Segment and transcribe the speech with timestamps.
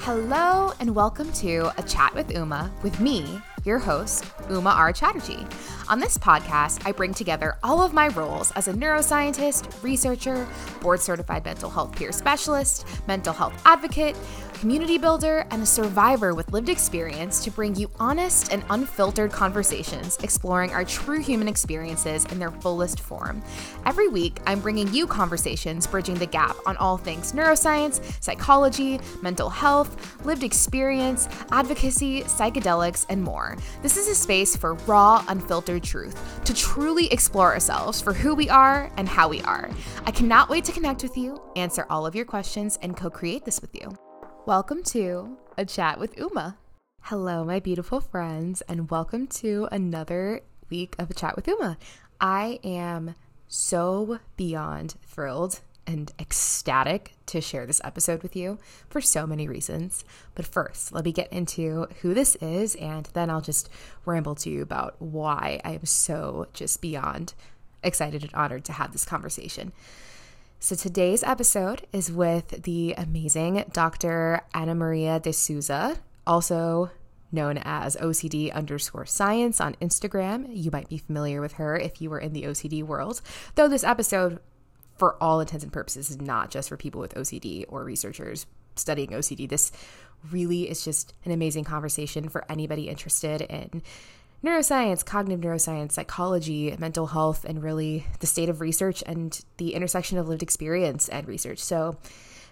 [0.00, 4.92] Hello, and welcome to A Chat with Uma with me, your host, Uma R.
[4.92, 5.46] Chatterjee.
[5.88, 10.48] On this podcast, I bring together all of my roles as a neuroscientist, researcher,
[10.80, 14.16] board certified mental health peer specialist, mental health advocate,
[14.58, 20.18] community builder, and a survivor with lived experience to bring you honest and unfiltered conversations
[20.22, 23.40] exploring our true human experiences in their fullest form.
[23.86, 29.48] Every week, I'm bringing you conversations bridging the gap on all things neuroscience, psychology, mental
[29.48, 33.56] health, lived experience, advocacy, psychedelics, and more.
[33.80, 38.48] This is a space for raw, unfiltered truth to truly explore ourselves for who we
[38.48, 39.70] are and how we are.
[40.04, 43.44] I cannot wait to connect with you, answer all of your questions, and co create
[43.44, 43.96] this with you.
[44.48, 46.56] Welcome to A Chat with Uma.
[47.02, 51.76] Hello, my beautiful friends, and welcome to another week of A Chat with Uma.
[52.18, 53.14] I am
[53.46, 60.02] so beyond thrilled and ecstatic to share this episode with you for so many reasons.
[60.34, 63.68] But first, let me get into who this is, and then I'll just
[64.06, 67.34] ramble to you about why I am so just beyond
[67.82, 69.72] excited and honored to have this conversation.
[70.60, 74.40] So today's episode is with the amazing Dr.
[74.52, 76.90] Ana Maria de Souza, also
[77.30, 80.48] known as OCD underscore science on Instagram.
[80.50, 83.22] You might be familiar with her if you were in the OCD world,
[83.54, 84.40] though this episode,
[84.96, 89.10] for all intents and purposes, is not just for people with OCD or researchers studying
[89.10, 89.48] OCD.
[89.48, 89.70] This
[90.28, 93.80] really is just an amazing conversation for anybody interested in
[94.44, 100.18] neuroscience, cognitive neuroscience, psychology, mental health, and really the state of research and the intersection
[100.18, 101.58] of lived experience and research.
[101.58, 101.96] So,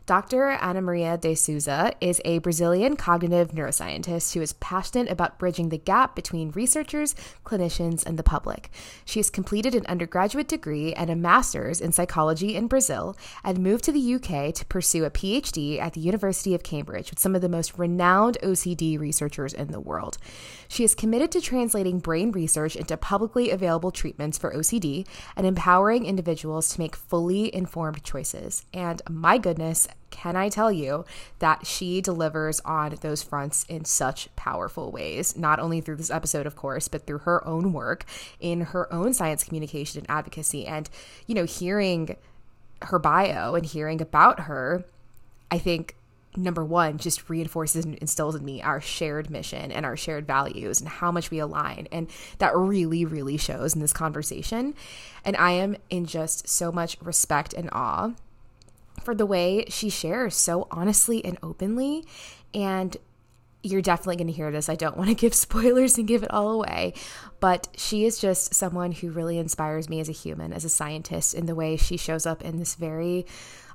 [0.06, 0.50] Dr.
[0.50, 5.78] Ana Maria de Souza is a Brazilian cognitive neuroscientist who is passionate about bridging the
[5.78, 8.70] gap between researchers, clinicians, and the public.
[9.04, 13.82] She has completed an undergraduate degree and a master's in psychology in Brazil and moved
[13.86, 17.42] to the UK to pursue a PhD at the University of Cambridge with some of
[17.42, 20.18] the most renowned OCD researchers in the world.
[20.68, 25.04] She is committed to translating brain research into publicly available treatments for OCD
[25.34, 28.64] and empowering individuals to make fully informed choices.
[28.72, 31.04] And my goodness, can I tell you
[31.40, 36.46] that she delivers on those fronts in such powerful ways, not only through this episode,
[36.46, 38.04] of course, but through her own work
[38.40, 40.66] in her own science communication and advocacy.
[40.66, 40.88] And,
[41.26, 42.16] you know, hearing
[42.82, 44.84] her bio and hearing about her,
[45.50, 45.96] I think
[46.36, 50.80] number one just reinforces and instills in me our shared mission and our shared values
[50.80, 54.74] and how much we align and that really really shows in this conversation
[55.24, 58.10] and i am in just so much respect and awe
[59.06, 62.04] for the way she shares so honestly and openly.
[62.52, 62.96] And
[63.62, 64.68] you're definitely going to hear this.
[64.68, 66.92] I don't want to give spoilers and give it all away,
[67.38, 71.34] but she is just someone who really inspires me as a human, as a scientist,
[71.34, 73.26] in the way she shows up in this very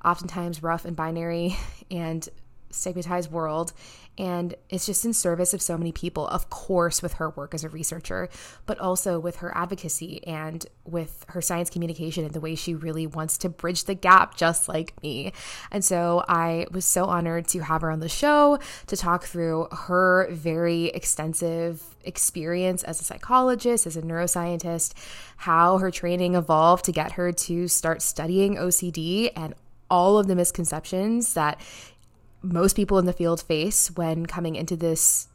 [0.04, 1.56] oftentimes rough and binary
[1.90, 2.28] and
[2.70, 3.72] stigmatized world
[4.18, 7.64] and it's just in service of so many people of course with her work as
[7.64, 8.30] a researcher
[8.66, 13.08] but also with her advocacy and with her science communication and the way she really
[13.08, 15.32] wants to bridge the gap just like me.
[15.72, 19.68] And so i was so honored to have her on the show to talk through
[19.72, 24.94] her very extensive experience as a psychologist as a neuroscientist
[25.38, 29.54] how her training evolved to get her to start studying ocd and
[29.92, 31.60] all of the misconceptions that
[32.42, 35.28] most people in the field face when coming into this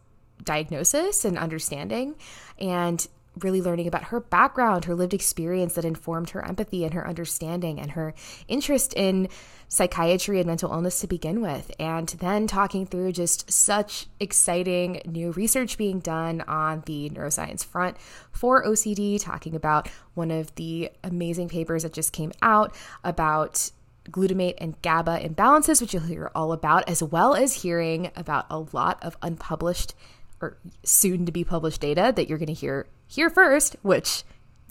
[0.44, 2.14] diagnosis and understanding
[2.58, 3.06] and
[3.42, 7.78] really learning about her background, her lived experience that informed her empathy and her understanding
[7.78, 8.14] and her
[8.48, 9.28] interest in
[9.68, 11.70] psychiatry and mental illness to begin with.
[11.78, 17.98] And then talking through just such exciting new research being done on the neuroscience front
[18.30, 22.74] for OCD, talking about one of the amazing papers that just came out
[23.04, 23.70] about
[24.10, 28.58] glutamate and GABA imbalances, which you'll hear all about, as well as hearing about a
[28.72, 29.94] lot of unpublished
[30.40, 34.22] or soon to be published data that you're going to hear here first, which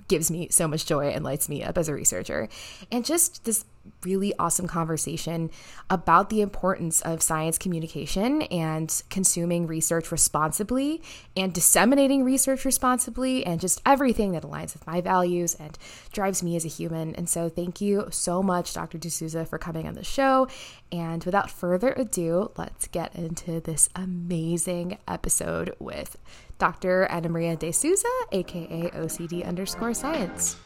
[0.07, 2.47] gives me so much joy and lights me up as a researcher.
[2.91, 3.65] And just this
[4.03, 5.49] really awesome conversation
[5.89, 11.01] about the importance of science communication and consuming research responsibly
[11.35, 15.77] and disseminating research responsibly and just everything that aligns with my values and
[16.11, 17.15] drives me as a human.
[17.15, 18.97] And so, thank you so much, Dr.
[18.97, 20.47] De Souza, for coming on the show.
[20.91, 26.17] And without further ado, let's get into this amazing episode with
[26.57, 27.05] Dr.
[27.07, 30.57] Ana Maria De Souza, aka OCD underscore science.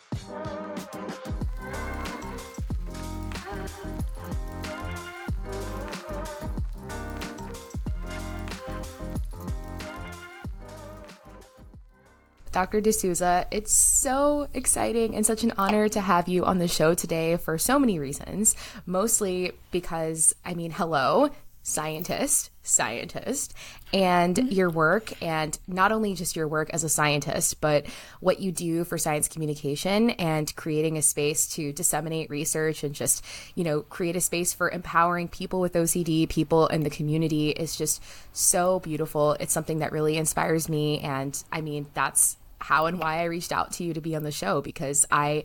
[12.52, 12.82] Dr.
[12.82, 13.46] De Souza.
[13.52, 17.58] It's so exciting and such an honor to have you on the show today for
[17.58, 18.56] so many reasons.
[18.86, 21.30] Mostly because, I mean, hello,
[21.70, 23.54] scientist, scientist,
[23.94, 24.52] and mm-hmm.
[24.52, 27.86] your work, and not only just your work as a scientist, but
[28.20, 33.24] what you do for science communication and creating a space to disseminate research and just,
[33.56, 37.76] you know, create a space for empowering people with OCD, people in the community is
[37.76, 38.02] just
[38.34, 39.34] so beautiful.
[39.40, 41.00] It's something that really inspires me.
[41.00, 44.24] And I mean, that's how and why I reached out to you to be on
[44.24, 45.44] the show because I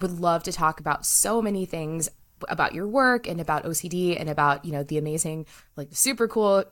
[0.00, 2.08] would love to talk about so many things
[2.48, 6.64] about your work and about OCD and about, you know, the amazing, like super cool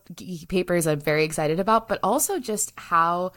[0.48, 3.32] papers I'm very excited about, but also just how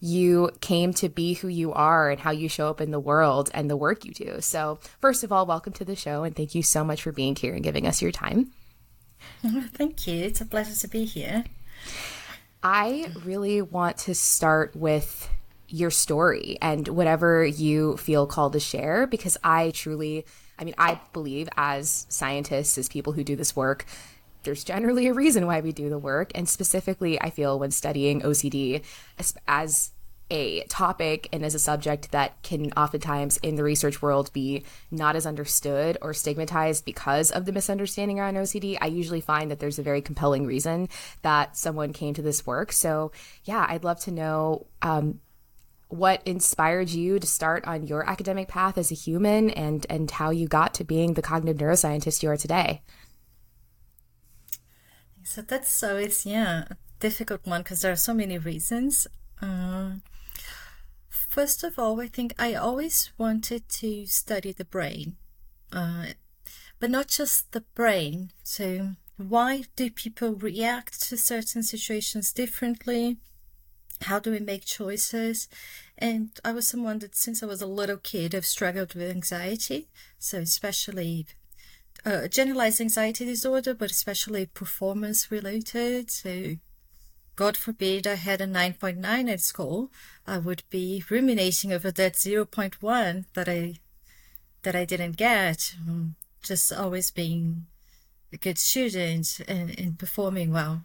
[0.00, 3.50] you came to be who you are and how you show up in the world
[3.54, 4.40] and the work you do.
[4.40, 7.34] So, first of all, welcome to the show and thank you so much for being
[7.34, 8.52] here and giving us your time.
[9.44, 10.24] Oh, thank you.
[10.24, 11.44] It's a pleasure to be here.
[12.62, 15.28] I really want to start with
[15.74, 20.24] your story and whatever you feel called to share because I truly
[20.56, 23.86] I mean, I believe as scientists, as people who do this work,
[24.44, 26.30] there's generally a reason why we do the work.
[26.32, 28.84] And specifically, I feel when studying OCD
[29.18, 29.90] as, as
[30.30, 35.16] a topic and as a subject that can oftentimes in the research world be not
[35.16, 39.78] as understood or stigmatized because of the misunderstanding around OCD, I usually find that there's
[39.78, 40.88] a very compelling reason
[41.22, 42.72] that someone came to this work.
[42.72, 43.12] So,
[43.44, 45.20] yeah, I'd love to know um,
[45.88, 50.30] what inspired you to start on your academic path as a human and and how
[50.30, 52.82] you got to being the cognitive neuroscientist you are today?
[55.22, 59.06] So that's so it's yeah a difficult one because there are so many reasons.
[59.40, 60.02] Um,
[61.08, 65.16] first of all i think i always wanted to study the brain
[65.74, 66.06] uh,
[66.78, 68.30] but not just the brain.
[68.42, 73.18] So why do people react to certain situations differently
[74.02, 75.48] how do we make choices?
[75.96, 79.88] And I was someone that since I was a little kid, I've struggled with anxiety.
[80.18, 81.26] So especially
[82.04, 86.10] uh, generalized anxiety disorder, but especially performance related.
[86.10, 86.56] So
[87.36, 89.90] God forbid I had a 9.9 at school,
[90.26, 93.76] I would be ruminating over that 0.1 that I,
[94.62, 95.74] that I didn't get.
[95.88, 97.66] Um, just always being
[98.32, 100.84] a good student and, and performing well.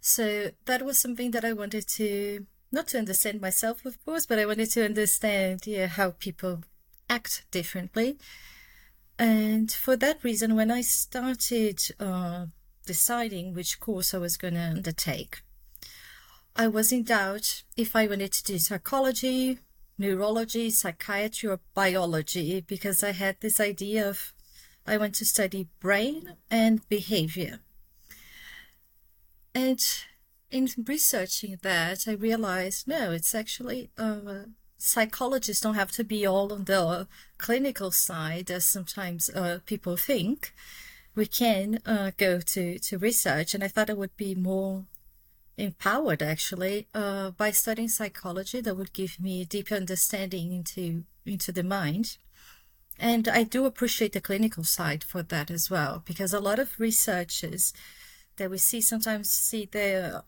[0.00, 4.38] So that was something that I wanted to not to understand myself, of course, but
[4.38, 6.62] I wanted to understand yeah, how people
[7.08, 8.16] act differently.
[9.18, 12.46] And for that reason, when I started uh,
[12.86, 15.42] deciding which course I was going to undertake,
[16.56, 19.58] I was in doubt if I wanted to do psychology,
[19.98, 24.32] neurology, psychiatry, or biology because I had this idea of
[24.86, 27.60] I want to study brain and behavior.
[29.54, 29.80] And
[30.50, 34.44] in researching that, I realized no, it's actually uh,
[34.78, 37.06] psychologists don't have to be all on the
[37.38, 40.54] clinical side, as sometimes uh, people think.
[41.14, 44.84] We can uh, go to, to research, and I thought I would be more
[45.56, 48.60] empowered actually uh, by studying psychology.
[48.60, 52.16] That would give me a deeper understanding into into the mind.
[52.98, 56.78] And I do appreciate the clinical side for that as well, because a lot of
[56.78, 57.72] researchers
[58.40, 60.22] that we see sometimes see their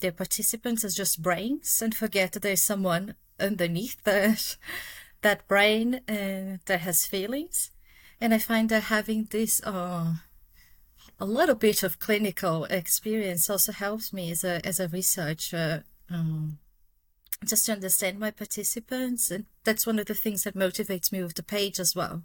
[0.00, 4.56] their participants as just brains and forget that there's someone underneath that
[5.22, 7.70] that brain uh, that has feelings.
[8.20, 10.16] And I find that having this uh,
[11.18, 15.84] a little bit of clinical experience also helps me as a as a researcher.
[16.10, 16.58] Um,
[17.46, 21.34] just to understand my participants and that's one of the things that motivates me with
[21.34, 22.22] the page as well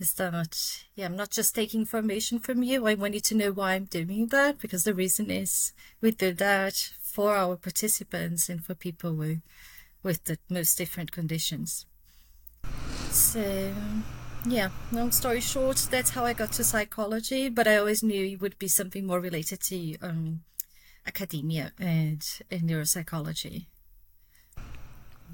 [0.00, 2.86] is that yeah i'm not just taking information from you.
[2.86, 6.32] I want you to know why i'm doing that because the reason is we do
[6.32, 9.42] that for our participants and for people with
[10.02, 11.86] with the most different conditions.
[13.10, 13.74] So
[14.46, 18.40] yeah long story short that's how i got to psychology but i always knew it
[18.40, 20.40] would be something more related to um,
[21.06, 23.66] academia and, and neuropsychology.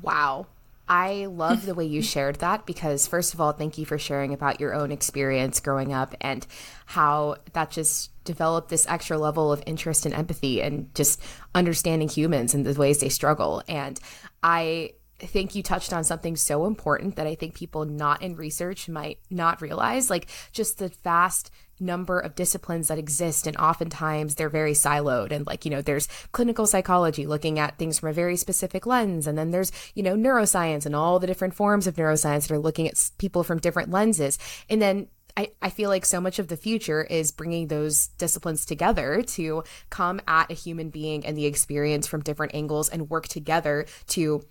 [0.03, 0.49] Wow
[0.89, 4.33] I love the way you shared that because, first of all, thank you for sharing
[4.33, 6.47] about your own experience growing up and
[6.87, 11.23] how that just developed this extra level of interest and empathy and just
[11.55, 13.63] understanding humans and the ways they struggle.
[13.69, 13.99] And
[14.43, 18.89] I think you touched on something so important that I think people not in research
[18.89, 24.49] might not realize like just the vast number of disciplines that exist and oftentimes they're
[24.49, 25.33] very siloed.
[25.33, 29.27] And like you know there's clinical psychology looking at things from a very specific lens.
[29.27, 32.59] And then there's you know neuroscience and all the different forms of neuroscience that are
[32.59, 34.39] looking at people from different lenses.
[34.69, 38.65] And then I, I feel like so much of the future is bringing those disciplines
[38.65, 43.29] together to come at a human being and the experience from different angles and work
[43.29, 44.43] together to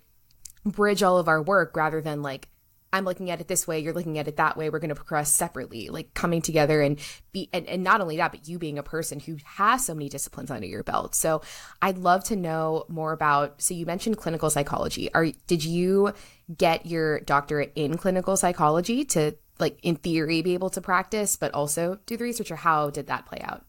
[0.64, 2.48] bridge all of our work rather than like
[2.96, 4.70] I'm looking at it this way, you're looking at it that way.
[4.70, 6.98] We're going to progress separately, like coming together and
[7.32, 10.08] be, and, and not only that, but you being a person who has so many
[10.08, 11.14] disciplines under your belt.
[11.14, 11.42] So
[11.82, 13.60] I'd love to know more about.
[13.60, 15.12] So you mentioned clinical psychology.
[15.12, 16.12] Are did you
[16.56, 21.52] get your doctorate in clinical psychology to like in theory be able to practice, but
[21.54, 23.64] also do the research, or how did that play out?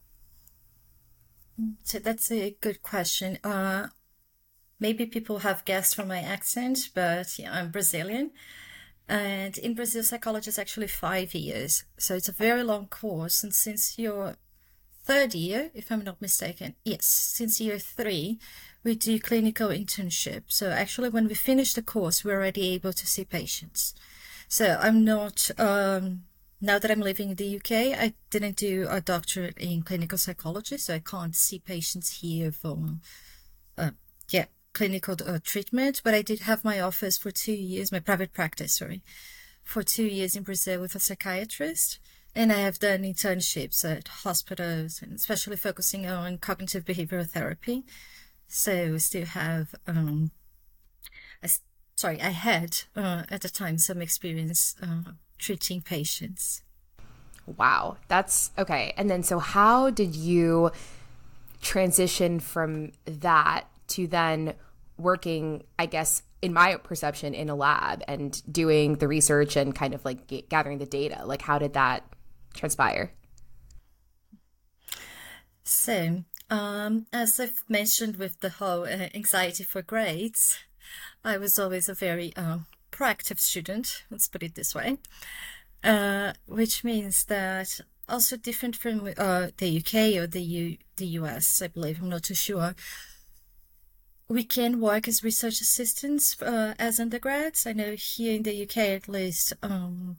[1.82, 3.38] So that's a good question.
[3.42, 3.88] Uh,
[4.78, 8.30] maybe people have guessed from my accent, but yeah, I'm Brazilian.
[9.08, 11.84] And in Brazil, psychology is actually five years.
[11.98, 13.42] So it's a very long course.
[13.42, 14.36] And since your
[15.04, 18.38] third year, if I'm not mistaken, yes, since year three,
[18.84, 20.44] we do clinical internship.
[20.48, 23.94] So actually, when we finish the course, we're already able to see patients.
[24.48, 26.24] So I'm not, um,
[26.60, 30.76] now that I'm living in the UK, I didn't do a doctorate in clinical psychology,
[30.76, 32.78] so I can't see patients here for,
[33.78, 33.92] uh,
[34.30, 34.46] yeah,
[34.78, 38.76] clinical uh, treatment, but I did have my office for two years, my private practice,
[38.76, 39.02] sorry,
[39.64, 41.98] for two years in Brazil with a psychiatrist.
[42.32, 47.82] And I have done internships at hospitals and especially focusing on cognitive behavioral therapy.
[48.46, 50.30] So we still have, um,
[51.42, 51.48] I,
[51.96, 56.62] sorry, I had uh, at the time some experience uh, treating patients.
[57.46, 58.94] Wow, that's okay.
[58.96, 60.70] And then, so how did you
[61.62, 64.54] transition from that to then
[64.98, 69.94] working, I guess, in my perception, in a lab and doing the research and kind
[69.94, 71.22] of like g- gathering the data?
[71.24, 72.04] Like, how did that
[72.54, 73.12] transpire?
[75.64, 80.58] So, um, as I've mentioned with the whole uh, anxiety for grades,
[81.24, 82.58] I was always a very uh,
[82.90, 84.98] proactive student, let's put it this way,
[85.84, 91.60] uh, which means that also different from uh, the UK or the U- the US,
[91.62, 92.74] I believe, I'm not too sure
[94.28, 97.66] we can work as research assistants uh, as undergrads.
[97.66, 100.18] I know here in the UK, at least, um,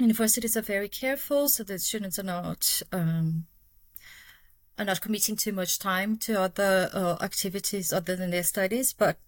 [0.00, 3.46] universities are very careful so that students are not um,
[4.78, 8.92] are not committing too much time to other uh, activities other than their studies.
[8.92, 9.18] But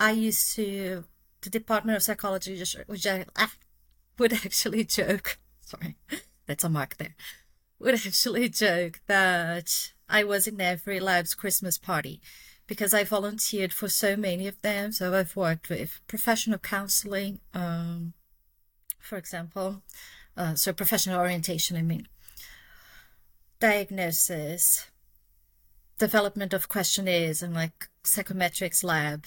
[0.00, 1.04] I used to
[1.42, 3.52] the Department of Psychology, which I ah,
[4.18, 5.38] would actually joke.
[5.60, 5.96] Sorry,
[6.46, 7.14] that's a mark there.
[7.78, 12.22] Would actually joke that I was in every lab's Christmas party
[12.72, 14.92] because I volunteered for so many of them.
[14.92, 18.14] So I've worked with professional counseling, um,
[18.98, 19.82] for example,
[20.38, 22.08] uh, so professional orientation, I mean,
[23.60, 24.86] diagnosis,
[25.98, 29.26] development of questionnaires and like psychometrics lab,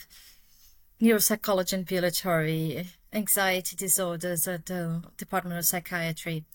[0.99, 6.45] neuropsychology and ambulatory, anxiety disorders at the Department of Psychiatry.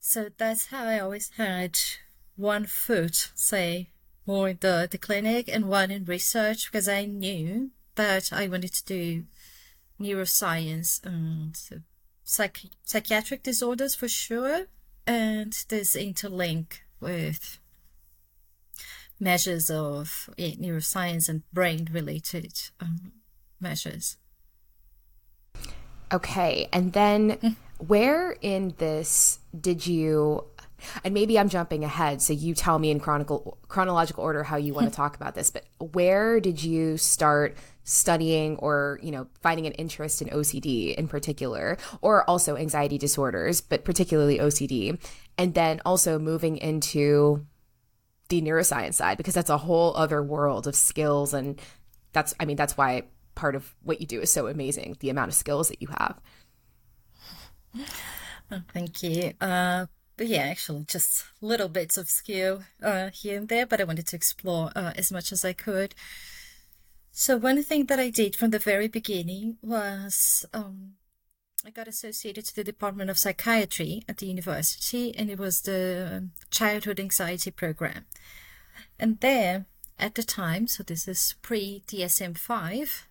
[0.00, 1.78] So that's how I always had
[2.36, 3.88] one foot, say,
[4.26, 8.72] more in the, the clinic and one in research because I knew that I wanted
[8.74, 9.24] to do
[10.00, 11.56] neuroscience and
[12.24, 14.66] psych- psychiatric disorders for sure,
[15.06, 17.58] and this interlink with
[19.20, 23.12] measures of yeah, neuroscience and brain related um,
[23.60, 24.16] measures.
[26.12, 27.48] Okay, and then hmm.
[27.78, 30.44] where in this did you
[31.02, 34.74] and maybe I'm jumping ahead, so you tell me in chronicle, chronological order how you
[34.74, 35.50] want to talk about this.
[35.50, 41.08] But where did you start studying or you know finding an interest in OCD in
[41.08, 44.98] particular, or also anxiety disorders, but particularly OCD,
[45.38, 47.46] and then also moving into
[48.28, 51.60] the neuroscience side because that's a whole other world of skills and
[52.12, 53.02] that's I mean that's why
[53.34, 56.20] part of what you do is so amazing the amount of skills that you have.
[58.50, 59.32] Oh, thank you.
[59.40, 63.84] Uh, but yeah, actually, just little bits of skill uh, here and there, but I
[63.84, 65.94] wanted to explore uh, as much as I could.
[67.10, 70.94] So one thing that I did from the very beginning was um,
[71.66, 76.28] I got associated to the Department of Psychiatry at the university, and it was the
[76.50, 78.04] Childhood Anxiety Program.
[78.98, 79.66] And there,
[79.98, 83.08] at the time, so this is pre DSM 5,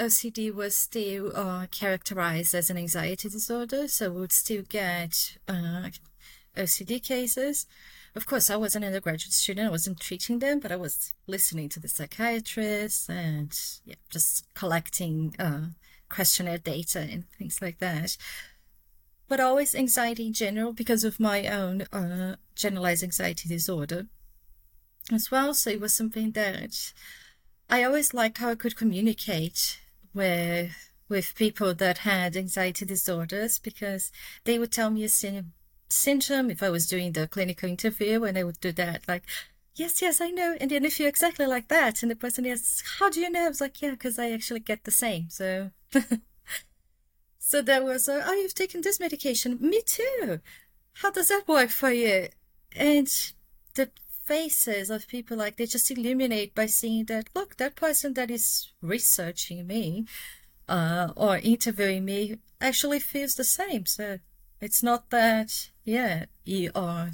[0.00, 5.90] OCD was still uh, characterized as an anxiety disorder, so we would still get uh,
[6.58, 7.66] OCD cases.
[8.14, 9.68] Of course, I was an undergraduate student.
[9.68, 15.34] I wasn't treating them, but I was listening to the psychiatrists and yeah, just collecting
[15.38, 15.68] uh,
[16.08, 18.16] questionnaire data and things like that.
[19.28, 24.06] But always anxiety in general because of my own uh, generalized anxiety disorder
[25.12, 25.54] as well.
[25.54, 26.92] So it was something that
[27.68, 29.80] I always liked how I could communicate
[30.14, 30.72] with
[31.08, 34.12] with people that had anxiety disorders because
[34.44, 35.08] they would tell me a
[35.88, 39.24] symptom if I was doing the clinical interview and I would do that like
[39.78, 40.56] yes, yes, I know.
[40.60, 43.46] And then if you're exactly like that, and the person asks, how do you know?
[43.46, 45.30] I was like, yeah, because I actually get the same.
[45.30, 45.70] So,
[47.38, 49.58] so there was, a, oh, you've taken this medication.
[49.60, 50.40] Me too.
[50.94, 52.28] How does that work for you?
[52.74, 53.08] And
[53.74, 53.90] the
[54.24, 58.72] faces of people, like, they just illuminate by seeing that, look, that person that is
[58.82, 60.06] researching me
[60.68, 63.86] uh, or interviewing me actually feels the same.
[63.86, 64.18] So
[64.60, 67.12] it's not that, yeah, you are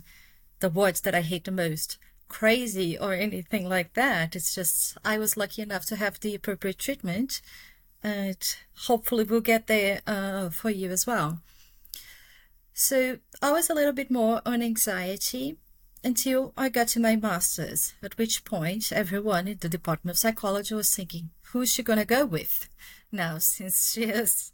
[0.61, 1.99] the words that I hate the most
[2.29, 4.35] crazy or anything like that.
[4.35, 7.43] It's just I was lucky enough to have the appropriate treatment,
[8.03, 8.39] and
[8.87, 11.41] hopefully we'll get there uh, for you as well.
[12.73, 15.57] So I was a little bit more on anxiety
[16.03, 20.75] until I got to my master's, at which point everyone in the Department of Psychology
[20.75, 22.69] was thinking, who's she going to go with
[23.13, 24.53] now since she has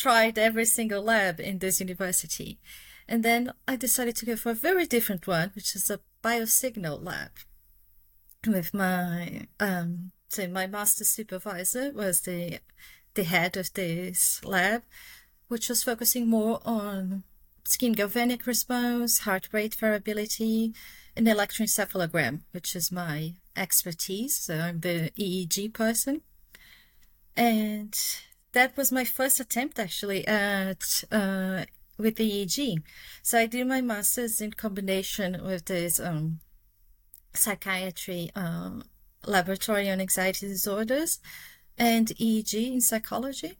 [0.00, 2.58] tried every single lab in this university?
[3.06, 7.04] And then I decided to go for a very different one, which is a biosignal
[7.04, 7.30] lab.
[8.46, 12.60] With my um, so my master supervisor was the
[13.14, 14.82] the head of this lab,
[15.48, 17.24] which was focusing more on
[17.64, 20.72] skin galvanic response, heart rate variability,
[21.16, 24.36] and electroencephalogram, which is my expertise.
[24.36, 26.22] So I'm the EEG person.
[27.36, 27.94] And
[28.52, 31.64] that was my first attempt actually at uh,
[31.98, 32.82] with the EEG.
[33.22, 36.40] So I did my master's in combination with this um,
[37.34, 38.84] psychiatry um,
[39.26, 41.20] laboratory on anxiety disorders
[41.78, 43.58] and EEG in psychology.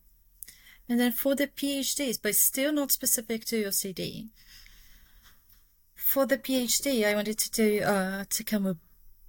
[0.88, 4.28] And then for the PhDs, but still not specific to OCD.
[5.94, 8.80] For the PhD, I wanted to do uh, to come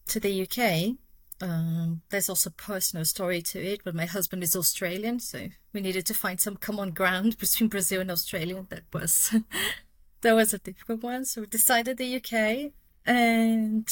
[0.08, 0.98] to the UK
[1.42, 6.06] um, there's also personal story to it, but my husband is Australian, so we needed
[6.08, 8.66] to find some common ground between Brazil and Australia.
[8.70, 9.36] That was
[10.22, 11.26] that was a difficult one.
[11.26, 12.72] So we decided the UK,
[13.06, 13.90] and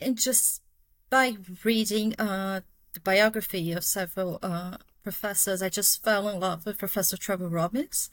[0.00, 0.62] and just
[1.08, 6.78] by reading uh, the biography of several uh, professors, I just fell in love with
[6.78, 8.10] Professor Trevor Robbins.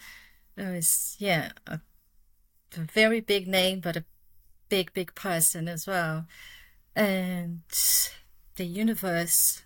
[0.56, 1.80] Was yeah, a,
[2.76, 4.06] a very big name, but a
[4.70, 6.26] big big person as well
[6.98, 7.62] and
[8.56, 9.64] the universe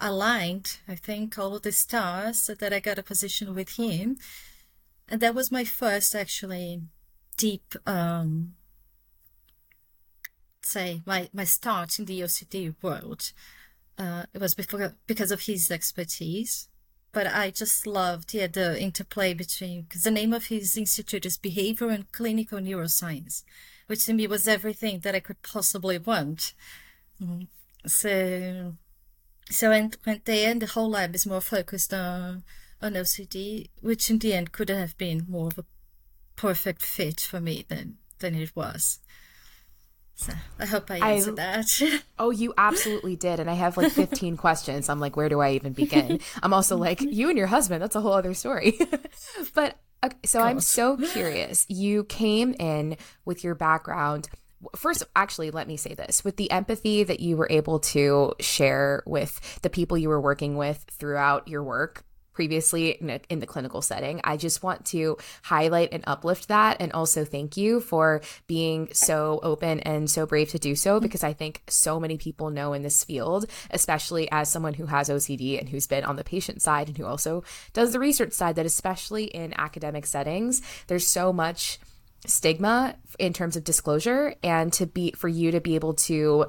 [0.00, 4.16] aligned, I think, all the stars so that I got a position with him.
[5.08, 6.82] And that was my first actually
[7.36, 8.54] deep um
[10.60, 13.32] say my my start in the OCD world.
[13.98, 16.68] Uh, it was before, because of his expertise,
[17.12, 21.36] but I just loved yeah the interplay between because the name of his institute is
[21.36, 23.44] Behavior and Clinical Neuroscience,
[23.92, 26.54] which to me was everything that I could possibly want.
[27.22, 27.42] Mm-hmm.
[27.86, 28.72] So,
[29.50, 32.42] so when went there, and the whole lab is more focused on
[32.80, 35.66] on OCD, which in the end could have been more of a
[36.36, 39.00] perfect fit for me than than it was.
[40.14, 42.02] So I hope I answered I, that.
[42.18, 43.40] oh, you absolutely did.
[43.40, 44.88] And I have like 15 questions.
[44.88, 46.20] I'm like, where do I even begin?
[46.42, 48.78] I'm also like, you and your husband, that's a whole other story.
[49.54, 51.66] but okay, so I'm so curious.
[51.68, 54.28] You came in with your background.
[54.76, 56.24] First actually let me say this.
[56.24, 60.56] With the empathy that you were able to share with the people you were working
[60.56, 64.20] with throughout your work previously in, a, in, the clinical setting.
[64.24, 69.40] I just want to highlight and uplift that and also thank you for being so
[69.42, 71.02] open and so brave to do so mm-hmm.
[71.02, 75.08] because I think so many people know in this field, especially as someone who has
[75.08, 78.56] OCD and who's been on the patient side and who also does the research side
[78.56, 81.78] that especially in academic settings, there's so much
[82.26, 86.46] stigma in terms of disclosure and to be for you to be able to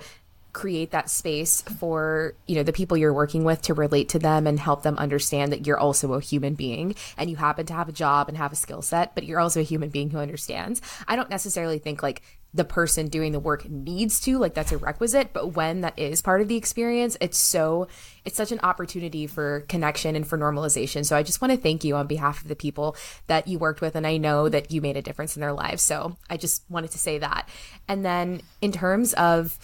[0.54, 4.46] create that space for you know the people you're working with to relate to them
[4.46, 7.89] and help them understand that you're also a human being and you happen to have
[7.89, 10.80] a job and have a skill set but you're also a human being who understands.
[11.08, 12.22] I don't necessarily think like
[12.54, 16.22] the person doing the work needs to like that's a requisite but when that is
[16.22, 17.88] part of the experience it's so
[18.24, 21.04] it's such an opportunity for connection and for normalization.
[21.04, 23.82] So i just want to thank you on behalf of the people that you worked
[23.82, 25.82] with and i know that you made a difference in their lives.
[25.82, 27.50] So i just wanted to say that.
[27.88, 29.58] And then in terms of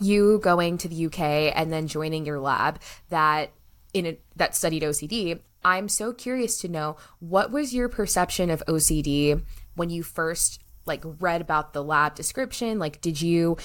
[0.00, 2.80] you going to the uk and then joining your lab
[3.10, 3.52] that
[3.92, 8.62] in a, that studied ocd i'm so curious to know what was your perception of
[8.66, 9.42] ocd
[9.74, 12.78] when you first like read about the lab description?
[12.78, 13.56] Like, did you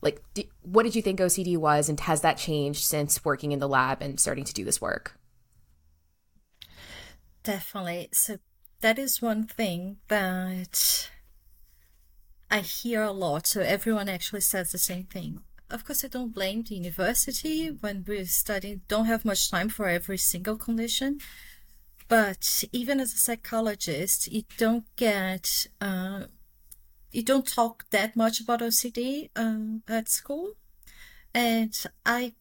[0.00, 0.22] like
[0.62, 4.00] what did you think OCD was, and has that changed since working in the lab
[4.00, 5.18] and starting to do this work?
[7.42, 8.08] Definitely.
[8.12, 8.38] So
[8.80, 11.10] that is one thing that
[12.50, 13.46] I hear a lot.
[13.46, 15.42] So everyone actually says the same thing.
[15.70, 19.86] Of course, I don't blame the university when we're studying, don't have much time for
[19.88, 21.20] every single condition.
[22.08, 26.24] But even as a psychologist, you don't get uh,
[27.12, 30.52] you don't talk that much about OCD um, at school.
[31.34, 32.32] And I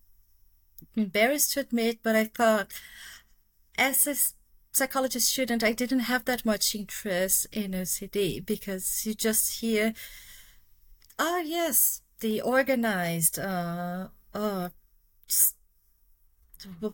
[0.96, 2.72] embarrassed to admit, but I thought
[3.78, 4.16] as a
[4.76, 9.94] psychology student, I didn't have that much interest in OCD because you just hear,
[11.20, 14.70] oh yes, the organized, uh, uh,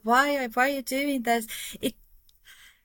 [0.03, 1.43] why, why are you doing that?
[1.81, 1.95] It,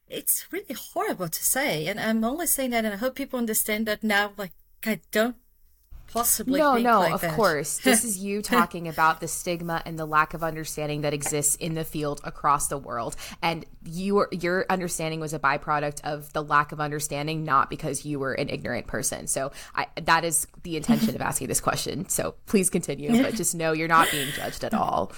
[0.06, 1.86] it's really horrible to say.
[1.86, 4.52] And I'm only saying that, and I hope people understand that now, like,
[4.84, 5.36] I don't
[6.08, 7.34] possibly no no like of that.
[7.34, 7.80] course.
[7.84, 11.74] This is you talking about the stigma and the lack of understanding that exists in
[11.74, 13.16] the field across the world.
[13.42, 18.18] And you your understanding was a byproduct of the lack of understanding not because you
[18.18, 19.26] were an ignorant person.
[19.26, 22.08] So I, that is the intention of asking this question.
[22.08, 25.12] So please continue but just know you're not being judged at all.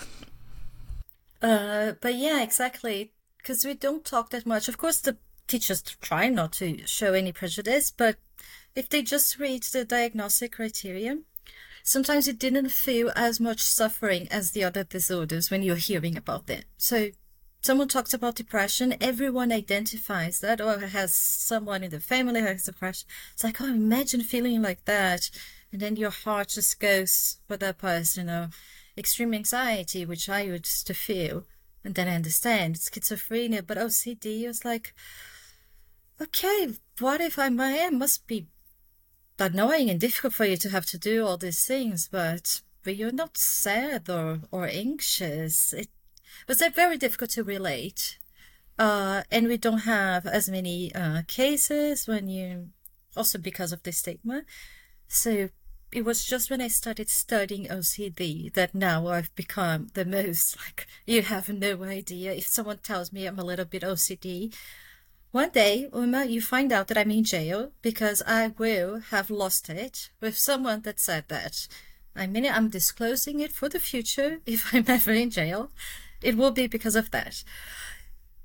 [1.40, 3.12] Uh but yeah exactly.
[3.38, 4.68] Because we don't talk that much.
[4.68, 8.16] Of course the teachers try not to show any prejudice but
[8.75, 11.19] if they just read the diagnostic criteria,
[11.83, 16.47] sometimes it didn't feel as much suffering as the other disorders when you're hearing about
[16.47, 16.63] them.
[16.77, 17.11] So
[17.63, 22.47] someone talks about depression, everyone identifies that oh, or has someone in the family who
[22.47, 23.09] has depression.
[23.33, 25.31] It's like, oh, imagine feeling like that.
[25.73, 28.49] And then your heart just goes for that person, you know,
[28.97, 31.45] extreme anxiety, which I used to feel.
[31.85, 34.95] And then I understand schizophrenia, but OCD is like,
[36.21, 38.49] okay, what if I am, must be
[39.40, 43.12] annoying and difficult for you to have to do all these things, but but you're
[43.12, 45.72] not sad or or anxious.
[45.72, 45.88] It
[46.48, 48.18] was that very difficult to relate.
[48.79, 52.70] Uh, and we don't have as many uh, cases when you
[53.16, 54.42] also because of the stigma.
[55.07, 55.50] So
[55.92, 60.87] it was just when I started studying OCD that now I've become the most like
[61.07, 62.33] you have no idea.
[62.33, 64.55] If someone tells me I'm a little bit OCD,
[65.33, 69.71] one day, Uma, you find out that I'm in jail because I will have lost
[69.71, 71.69] it with someone that said that.
[72.16, 74.40] I mean, I'm disclosing it for the future.
[74.47, 75.71] If I'm ever in jail,
[76.21, 77.45] it will be because of that.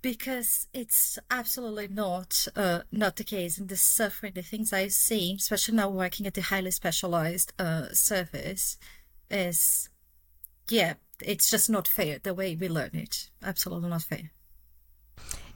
[0.03, 3.57] Because it's absolutely not uh, not the case.
[3.57, 7.87] And the suffering, the things I've seen, especially now working at the highly specialized uh,
[7.93, 8.77] service,
[9.31, 9.89] is,
[10.69, 10.93] yeah,
[11.23, 13.31] it's just not fair the way we learn it.
[13.41, 14.29] Absolutely not fair.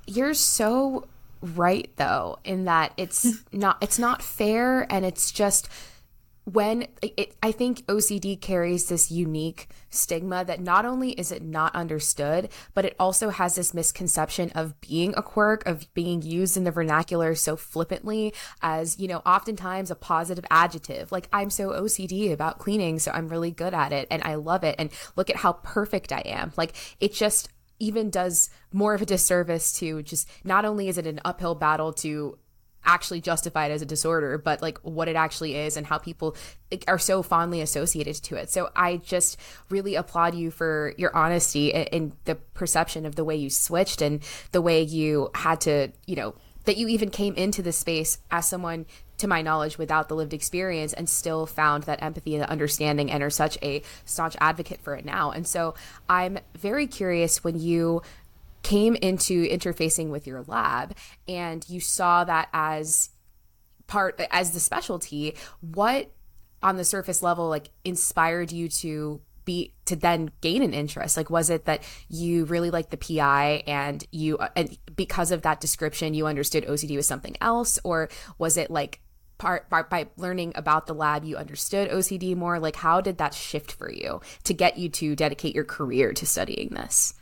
[0.08, 1.06] You're so
[1.42, 3.60] right though in that it's hmm.
[3.60, 5.70] not it's not fair and it's just
[6.54, 11.76] when it, I think OCD carries this unique stigma that not only is it not
[11.76, 16.64] understood, but it also has this misconception of being a quirk, of being used in
[16.64, 21.12] the vernacular so flippantly as, you know, oftentimes a positive adjective.
[21.12, 24.64] Like, I'm so OCD about cleaning, so I'm really good at it and I love
[24.64, 24.76] it.
[24.80, 26.54] And look at how perfect I am.
[26.58, 27.50] Like, it just,
[27.80, 31.94] even does more of a disservice to just not only is it an uphill battle
[31.94, 32.38] to
[32.86, 36.36] actually justify it as a disorder, but like what it actually is and how people
[36.88, 38.50] are so fondly associated to it.
[38.50, 39.38] So I just
[39.70, 44.24] really applaud you for your honesty and the perception of the way you switched and
[44.52, 48.48] the way you had to, you know, that you even came into this space as
[48.48, 48.86] someone
[49.18, 53.22] to my knowledge, without the lived experience and still found that empathy and understanding and
[53.22, 55.32] are such a staunch advocate for it now.
[55.32, 55.76] And so
[56.08, 58.02] I'm very curious when you
[58.64, 60.96] came into interfacing with your lab
[61.28, 63.10] and you saw that as
[63.88, 66.12] part as the specialty what
[66.62, 71.18] on the surface level like inspired you to be to then gain an interest?
[71.18, 75.42] Like was it that you really liked the pi and you uh, and because of
[75.42, 77.80] that description you understood ocd was something else?
[77.84, 79.02] Or was it like
[79.40, 82.60] part by, by learning about the lab you understood OCD more?
[82.60, 86.28] Like how did that shift for you to get you to dedicate your career to
[86.28, 87.16] studying this?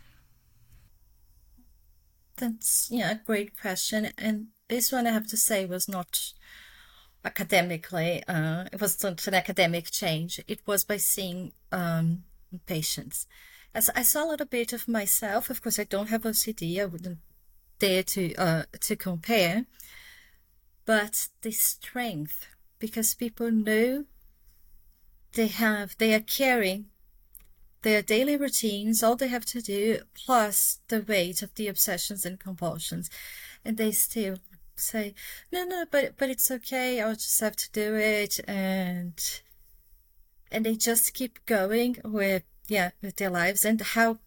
[2.35, 4.09] That's yeah a great question.
[4.17, 6.33] And this one I have to say was not
[7.27, 10.31] academically uh, it was not an academic change.
[10.47, 12.23] It was by seeing um,
[12.65, 13.27] patients.
[13.75, 16.85] As I saw a little bit of myself of course I don't have OCD I
[16.85, 17.19] wouldn't
[17.79, 19.65] dare to uh, to compare.
[20.85, 22.47] But the strength
[22.79, 24.05] because people know
[25.33, 26.85] they have they are carrying
[27.81, 32.39] their daily routines all they have to do plus the weight of the obsessions and
[32.39, 33.09] compulsions.
[33.65, 34.37] And they still
[34.79, 35.13] say
[35.51, 39.41] no no but but it's okay i'll just have to do it and
[40.51, 44.17] and they just keep going with yeah with their lives and how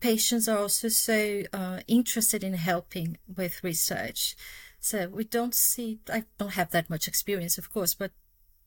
[0.00, 4.36] patients are also so uh, interested in helping with research
[4.80, 8.12] so we don't see, I don't have that much experience, of course, but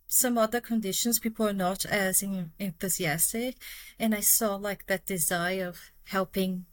[0.07, 2.21] some other conditions, people are not as
[2.59, 3.55] enthusiastic.
[3.97, 6.65] And I saw like that desire of helping.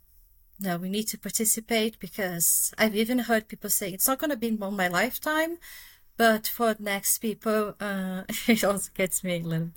[0.60, 4.36] Now we need to participate because I've even heard people say it's not going to
[4.36, 5.58] be on my lifetime,
[6.18, 9.70] But for next people, uh, it also gets me a little.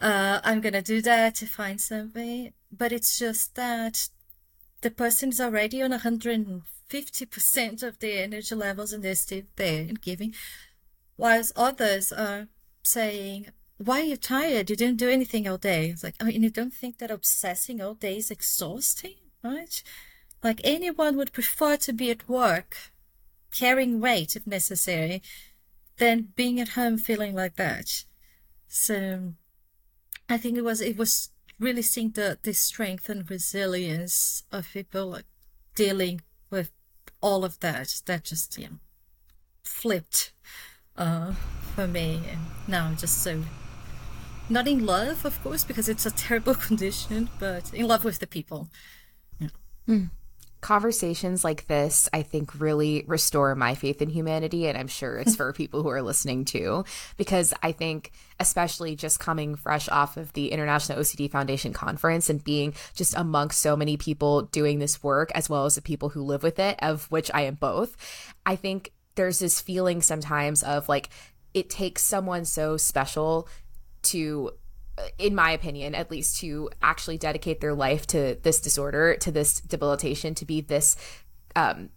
[0.00, 4.08] Uh, I'm gonna do that to find something, but it's just that
[4.80, 10.00] the person is already on 150% of their energy levels and they're still there and
[10.00, 10.34] giving,
[11.16, 12.48] whilst others are
[12.82, 14.70] saying, why are you tired?
[14.70, 15.90] You didn't do anything all day.
[15.90, 19.82] It's like, I mean, you don't think that obsessing all day is exhausting, right?
[20.42, 22.76] Like anyone would prefer to be at work,
[23.52, 25.22] carrying weight if necessary,
[25.98, 28.04] than being at home feeling like that.
[28.66, 29.34] So
[30.28, 35.06] I think it was it was really seeing the the strength and resilience of people
[35.06, 35.24] like
[35.74, 36.20] dealing
[36.50, 36.70] with
[37.20, 38.78] all of that that just know
[39.64, 40.32] flipped
[40.96, 41.32] uh
[41.74, 43.42] for me and now I'm just so
[44.50, 48.26] not in love, of course, because it's a terrible condition, but in love with the
[48.26, 48.68] people.
[49.88, 50.10] Mm.
[50.60, 54.66] Conversations like this, I think, really restore my faith in humanity.
[54.66, 56.84] And I'm sure it's for people who are listening too,
[57.16, 62.42] because I think, especially just coming fresh off of the International OCD Foundation conference and
[62.42, 66.22] being just amongst so many people doing this work, as well as the people who
[66.22, 67.96] live with it, of which I am both,
[68.44, 71.08] I think there's this feeling sometimes of like,
[71.54, 73.48] it takes someone so special
[74.02, 74.52] to
[75.18, 79.60] in my opinion at least to actually dedicate their life to this disorder to this
[79.60, 80.96] debilitation to be this
[81.56, 81.90] um,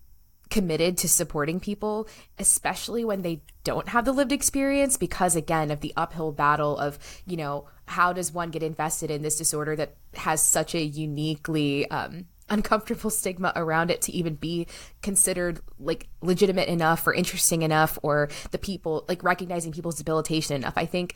[0.49, 5.81] committed to supporting people especially when they don't have the lived experience because again of
[5.81, 9.95] the uphill battle of you know how does one get invested in this disorder that
[10.13, 14.67] has such a uniquely um, uncomfortable stigma around it to even be
[15.01, 20.73] considered like legitimate enough or interesting enough or the people like recognizing people's debilitation enough?
[20.75, 21.15] I think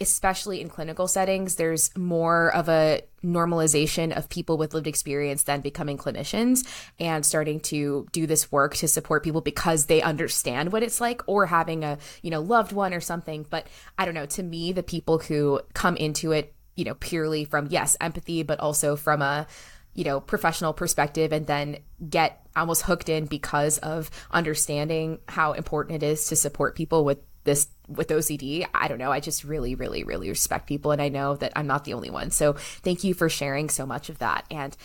[0.00, 5.60] especially in clinical settings, there's more of a normalization of people with lived experience than
[5.60, 6.66] becoming clinicians
[7.00, 11.22] and starting to do this work to support people because they understand what it's like
[11.26, 13.46] or having a, you know, loved one or something.
[13.48, 13.66] But
[13.98, 17.68] I don't know, to me, the people who come into it, you know, purely from,
[17.70, 19.46] yes, empathy, but also from a,
[19.94, 21.78] you know, professional perspective and then
[22.08, 27.18] get almost hooked in because of understanding how important it is to support people with
[27.44, 29.12] this with OCD, I don't know.
[29.12, 30.92] I just really, really, really respect people.
[30.92, 32.30] And I know that I'm not the only one.
[32.30, 34.44] So thank you for sharing so much of that.
[34.50, 34.76] And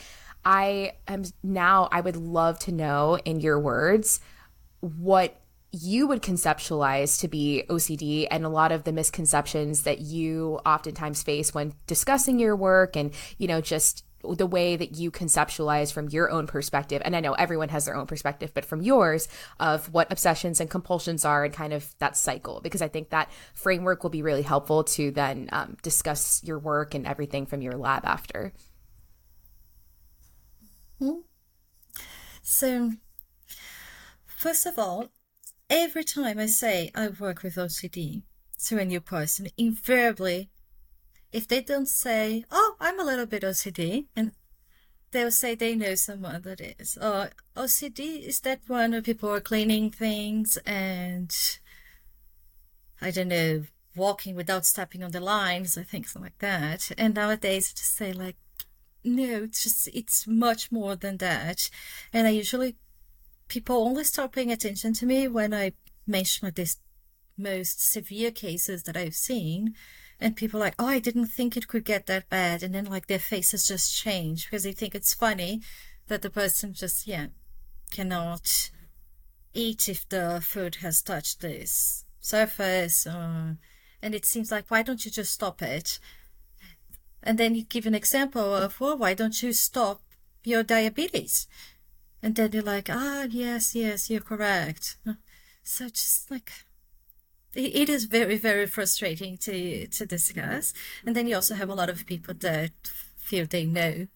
[0.43, 4.19] I am now, I would love to know in your words
[4.79, 5.37] what
[5.71, 11.23] you would conceptualize to be OCD and a lot of the misconceptions that you oftentimes
[11.23, 16.09] face when discussing your work and, you know, just the way that you conceptualize from
[16.09, 19.27] your own perspective and i know everyone has their own perspective but from yours
[19.59, 23.29] of what obsessions and compulsions are and kind of that cycle because i think that
[23.53, 27.73] framework will be really helpful to then um, discuss your work and everything from your
[27.73, 28.53] lab after
[30.99, 31.19] hmm.
[32.41, 32.91] so
[34.25, 35.09] first of all
[35.69, 38.21] every time i say i work with ocd
[38.63, 40.49] to a new person invariably
[41.31, 44.31] if they don't say, "Oh, I'm a little bit OCD," and
[45.11, 46.97] they'll say they know someone that is.
[46.97, 51.35] Or OCD is that one where people are cleaning things and
[53.01, 53.65] I don't know,
[53.95, 56.91] walking without stepping on the lines or things like that.
[56.97, 58.37] And nowadays, I just say like,
[59.03, 61.69] no, it's just it's much more than that.
[62.13, 62.75] And I usually
[63.47, 65.73] people only start paying attention to me when I
[66.07, 66.77] mention this
[67.37, 69.73] most severe cases that I've seen
[70.21, 72.61] and people like, oh, I didn't think it could get that bad.
[72.61, 75.61] And then like their faces just change because they think it's funny
[76.07, 77.27] that the person just, yeah,
[77.89, 78.69] cannot
[79.53, 83.07] eat if the food has touched this surface.
[83.07, 83.57] And
[84.15, 85.99] it seems like, why don't you just stop it?
[87.23, 90.01] And then you give an example of, well, why don't you stop
[90.43, 91.47] your diabetes?
[92.23, 94.97] And then you're like, ah, yes, yes, you're correct.
[95.63, 96.51] So just like,
[97.53, 100.73] it is very very frustrating to to discuss.
[101.05, 102.71] And then you also have a lot of people that
[103.17, 104.07] feel they know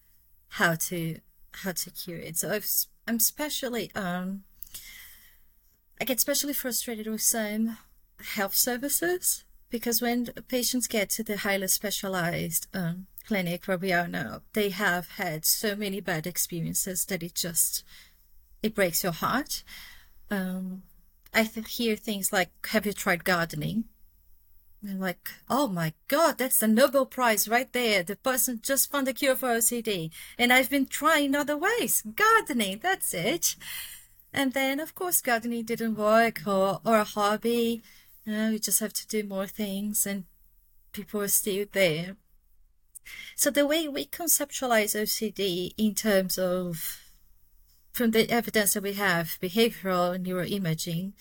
[0.49, 1.19] how to
[1.63, 2.37] how to cure it.
[2.37, 2.69] So I've,
[3.07, 4.43] i'm especially um
[6.01, 7.77] i get especially frustrated with some
[8.33, 14.07] health services because when patients get to the highly specialized um, clinic where we are
[14.07, 17.83] now they have had so many bad experiences that it just
[18.65, 19.63] it breaks your heart.
[20.31, 20.81] Um,
[21.35, 23.89] I hear things like, "Have you tried gardening?"
[24.81, 28.03] And like, "Oh my God, that's the Nobel Prize right there!
[28.03, 32.03] The person just found a cure for OCD, and I've been trying other ways.
[32.15, 33.55] Gardening, that's it."
[34.31, 37.83] And then, of course, gardening didn't work, or or a hobby.
[38.25, 40.25] You know, you just have to do more things, and
[40.93, 42.15] people are still there.
[43.35, 47.04] So the way we conceptualize OCD in terms of
[47.95, 51.13] from the evidence that we have, behavioral neuroimaging,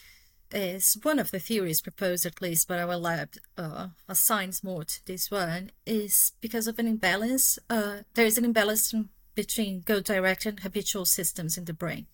[0.51, 5.07] is one of the theories proposed, at least by our lab, uh, assigns more to
[5.07, 7.61] this one, is because of an imbalance.
[7.71, 8.93] Uh, there is an imbalance
[9.37, 12.07] between goal-directed and habitual systems in the brain.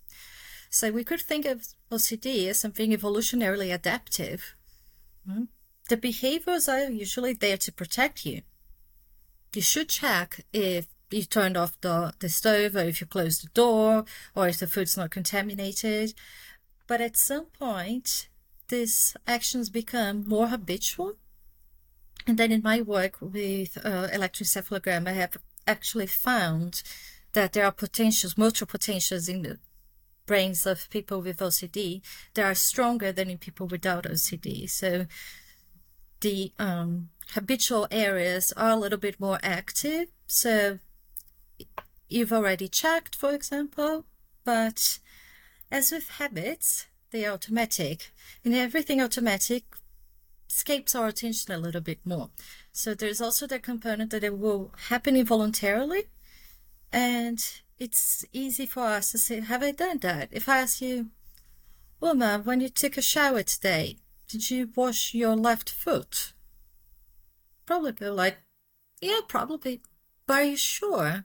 [0.69, 4.57] So we could think of OCD as something evolutionarily adaptive.
[5.27, 5.45] Mm-hmm.
[5.89, 8.43] The behaviors are usually there to protect you.
[9.55, 13.49] You should check if you turned off the, the stove or if you closed the
[13.51, 16.15] door or if the food's not contaminated.
[16.87, 18.29] But at some point,
[18.69, 21.17] these actions become more habitual.
[22.27, 26.83] And then in my work with uh, electroencephalogram, I have actually found
[27.33, 29.59] that there are potentials, motor potentials in the
[30.27, 32.03] brains of people with OCD
[32.35, 34.69] that are stronger than in people without OCD.
[34.71, 35.07] So
[36.21, 40.09] the um, habitual areas are a little bit more active.
[40.27, 40.79] So
[42.11, 44.05] you've already checked, for example,
[44.45, 44.99] but
[45.71, 48.11] as with habits, they are automatic.
[48.45, 49.65] And everything automatic
[50.49, 52.31] escapes our attention a little bit more.
[52.73, 56.05] So there's also the component that it will happen involuntarily.
[56.93, 57.45] And
[57.79, 60.29] it's easy for us to say, have I done that?
[60.33, 61.11] If I ask you,
[62.03, 63.97] Uma, when you took a shower today,
[64.29, 66.33] did you wash your left foot?
[67.67, 68.39] Probably like,
[69.01, 69.83] yeah, probably.
[70.27, 71.25] But are you sure?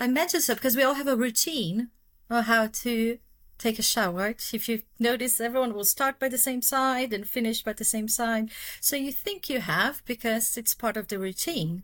[0.00, 1.88] I imagine so because we all have a routine
[2.30, 3.18] on how to
[3.58, 4.34] take a shower.
[4.52, 8.06] If you notice, everyone will start by the same side and finish by the same
[8.06, 8.50] side.
[8.80, 11.82] So you think you have because it's part of the routine.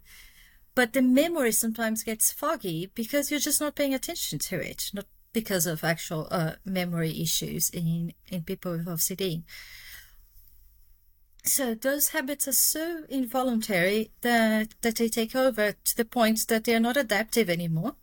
[0.77, 5.07] But the memory sometimes gets foggy because you're just not paying attention to it, not
[5.33, 9.43] because of actual uh, memory issues in, in people with OCD.
[11.45, 16.65] So those habits are so involuntary that, that they take over to the point that
[16.65, 17.97] they're not adaptive anymore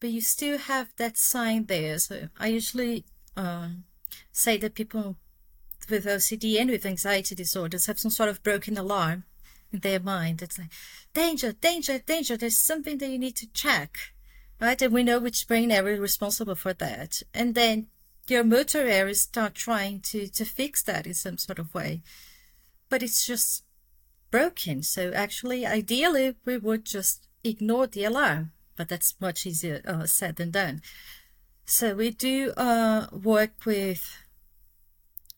[0.00, 1.98] but you still have that sign there.
[1.98, 3.04] So I usually
[3.36, 3.84] um,
[4.30, 5.16] say that people
[5.88, 9.24] with OCD and with anxiety disorders have some sort of broken alarm
[9.72, 10.42] in their mind.
[10.42, 10.70] It's like,
[11.14, 13.96] danger, danger, danger, there's something that you need to check,
[14.60, 14.80] right?
[14.80, 17.22] And we know which brain area is responsible for that.
[17.34, 17.88] And then
[18.28, 22.02] your motor areas start trying to, to fix that in some sort of way.
[22.88, 23.64] But it's just
[24.30, 24.82] broken.
[24.82, 30.36] So actually, ideally, we would just ignore the alarm but that's much easier uh, said
[30.36, 30.82] than done.
[31.64, 34.18] So we do uh, work with.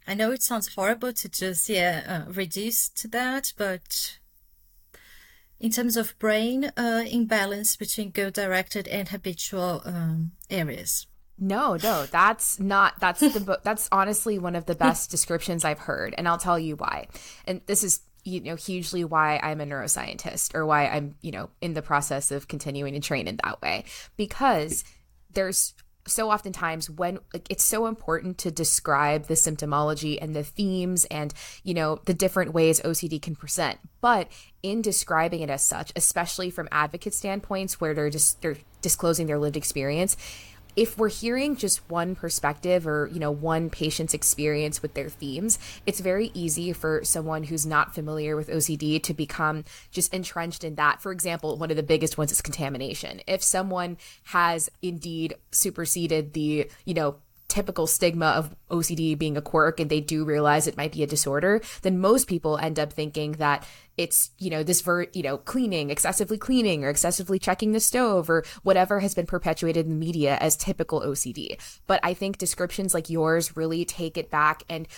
[0.07, 4.19] I know it sounds horrible to just yeah uh, reduce to that, but
[5.61, 11.07] in terms of brain uh, imbalance between goal-directed and habitual um, areas.
[11.39, 13.01] No, no, that's not.
[13.01, 13.59] That's the.
[13.65, 17.09] That's honestly one of the best descriptions I've heard, and I'll tell you why.
[17.45, 21.51] And this is you know hugely why I'm a neuroscientist or why I'm you know
[21.61, 23.85] in the process of continuing to train in that way.
[24.17, 24.85] Because
[25.33, 25.75] there's
[26.07, 31.33] so oftentimes when like, it's so important to describe the symptomology and the themes and
[31.63, 33.79] you know the different ways OCD can present.
[34.01, 34.29] But
[34.63, 39.39] in describing it as such especially from advocate standpoints where they're just they're disclosing their
[39.39, 40.17] lived experience
[40.77, 45.59] if we're hearing just one perspective or you know one patient's experience with their themes
[45.87, 50.75] it's very easy for someone who's not familiar with ocd to become just entrenched in
[50.77, 51.01] that.
[51.01, 53.21] For example one of the biggest ones is contamination.
[53.27, 57.17] If someone has indeed superseded the you know
[57.55, 61.07] typical stigma of OCD being a quirk and they do realize it might be a
[61.07, 63.65] disorder, then most people end up thinking that
[63.97, 68.29] it's, you know, this ver, you know, cleaning, excessively cleaning or excessively checking the stove
[68.29, 71.57] or whatever has been perpetuated in the media as typical OCD.
[71.87, 74.89] But I think descriptions like yours really take it back and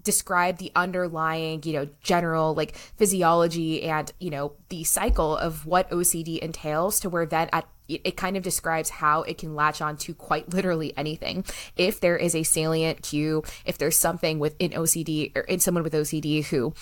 [0.00, 5.90] describe the underlying, you know, general like physiology and, you know, the cycle of what
[5.90, 9.96] OCD entails to where then at it kind of describes how it can latch on
[9.98, 11.44] to quite literally anything.
[11.76, 15.92] If there is a salient cue, if there's something within OCD or in someone with
[15.92, 16.74] OCD who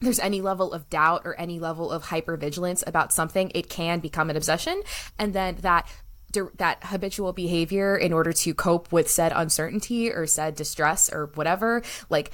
[0.00, 4.30] there's any level of doubt or any level of hypervigilance about something, it can become
[4.30, 4.82] an obsession.
[5.18, 5.86] And then that
[6.56, 11.82] that habitual behavior in order to cope with said uncertainty or said distress or whatever
[12.08, 12.32] like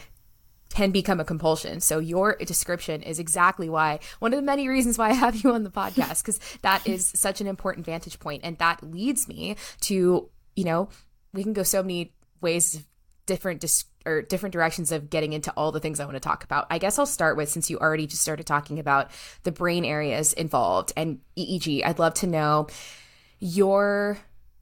[0.70, 1.80] can become a compulsion.
[1.80, 5.53] So your description is exactly why one of the many reasons why I have you
[5.53, 9.57] on the podcast because that is such an important vantage point and that leads me
[9.82, 10.88] to, you know,
[11.32, 12.84] we can go so many ways
[13.26, 16.45] different dis- or different directions of getting into all the things I want to talk
[16.45, 16.66] about.
[16.70, 19.11] I guess I'll start with since you already just started talking about
[19.42, 21.84] the brain areas involved and EEG.
[21.84, 22.68] I'd love to know
[23.38, 24.18] your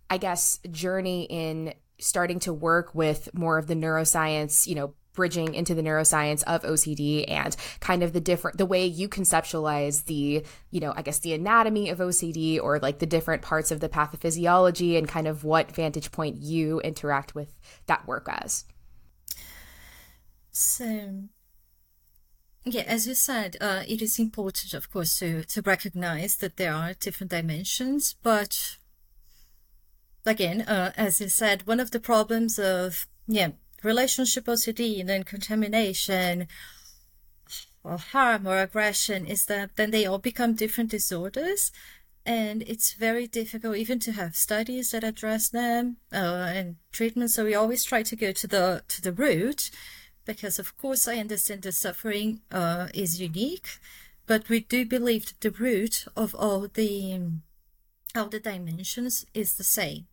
[0.09, 5.55] I guess journey in starting to work with more of the neuroscience, you know, bridging
[5.55, 10.45] into the neuroscience of OCD and kind of the different the way you conceptualize the
[10.71, 13.89] you know I guess the anatomy of OCD or like the different parts of the
[13.89, 18.65] pathophysiology and kind of what vantage point you interact with that work as.
[20.53, 21.25] So,
[22.65, 26.73] yeah, as you said, uh, it is important, of course, to, to recognize that there
[26.73, 28.17] are different dimensions.
[28.23, 28.79] But
[30.25, 33.51] again, uh, as you said, one of the problems of yeah
[33.87, 36.49] relationship OCD and then contamination
[37.85, 41.71] or harm or aggression is that then they all become different disorders.
[42.27, 47.45] And it's very difficult even to have studies that address them uh, and treatment so
[47.45, 49.71] we always try to go to the to the root
[50.25, 53.79] because of course i understand the suffering uh, is unique
[54.27, 57.21] but we do believe that the root of all the
[58.17, 60.07] all the dimensions is the same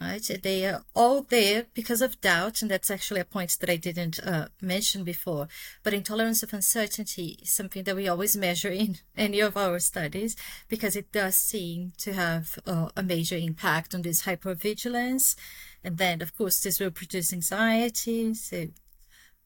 [0.00, 0.30] right?
[0.42, 4.18] They are all there because of doubt, and that's actually a point that I didn't
[4.20, 5.48] uh, mention before.
[5.82, 10.36] But intolerance of uncertainty is something that we always measure in any of our studies
[10.68, 15.34] because it does seem to have uh, a major impact on this hypervigilance.
[15.82, 18.34] And then, of course, this will produce anxiety.
[18.34, 18.66] So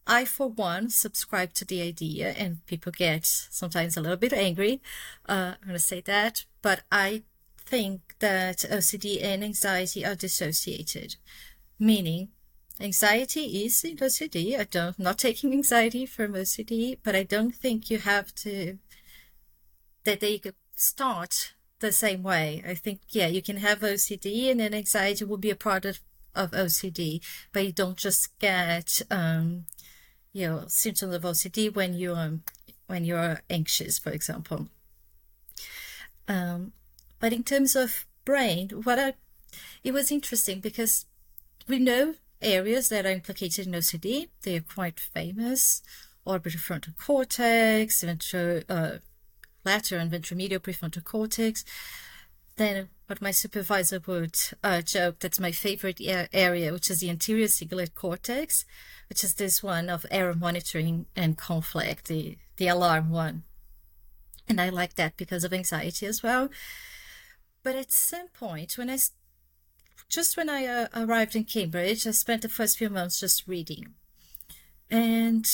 [0.07, 4.81] I, for one, subscribe to the idea, and people get sometimes a little bit angry.
[5.29, 7.23] Uh, I'm going to say that, but I
[7.71, 11.15] think that OCD and anxiety are dissociated,
[11.79, 12.31] meaning
[12.81, 14.59] anxiety is in OCD.
[14.59, 18.79] I don't, not taking anxiety from OCD, but I don't think you have to,
[20.05, 22.63] that they could start the same way.
[22.67, 26.01] I think, yeah, you can have OCD and then anxiety will be a product
[26.35, 27.21] of, of OCD,
[27.53, 29.67] but you don't just get, um,
[30.33, 32.41] you know, symptoms of OCD when you're,
[32.89, 34.69] when you're anxious, for example.
[36.27, 36.73] Um,
[37.21, 39.15] but in terms of brain, what I,
[39.85, 41.07] it was interesting because
[41.69, 44.29] we know areas that are implicated in OCD.
[44.43, 45.83] They are quite famous.
[46.27, 48.99] Orbitofrontal cortex, ventral, uh,
[49.65, 51.65] lateral and ventromedial prefrontal cortex.
[52.57, 56.01] Then what my supervisor would uh, joke, that's my favorite
[56.33, 58.65] area, which is the anterior cingulate cortex,
[59.09, 63.45] which is this one of error monitoring and conflict, the, the alarm one.
[64.49, 66.51] And I like that because of anxiety as well.
[67.63, 68.99] But at some point, when I
[70.09, 73.95] just when I uh, arrived in Cambridge, I spent the first few months just reading,
[74.91, 75.47] and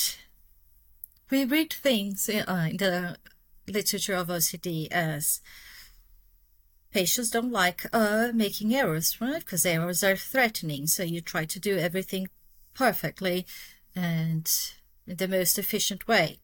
[1.31, 3.17] we read things in, uh, in the
[3.67, 5.41] literature of OCD as
[6.93, 9.41] patients don't like uh, making errors, right?
[9.41, 10.87] Because errors are threatening.
[10.87, 12.29] So you try to do everything
[12.75, 13.47] perfectly
[13.95, 14.51] and
[15.07, 16.39] in the most efficient way.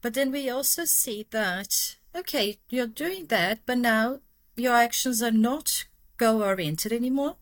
[0.00, 4.20] But then we also see that, okay, you're doing that, but now
[4.58, 5.86] your actions are not
[6.16, 7.36] goal oriented anymore.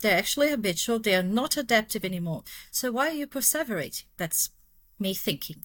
[0.00, 0.98] They're actually habitual.
[0.98, 2.44] They are not adaptive anymore.
[2.70, 4.04] So why are you perseverating?
[4.16, 4.50] That's
[4.98, 5.64] me thinking.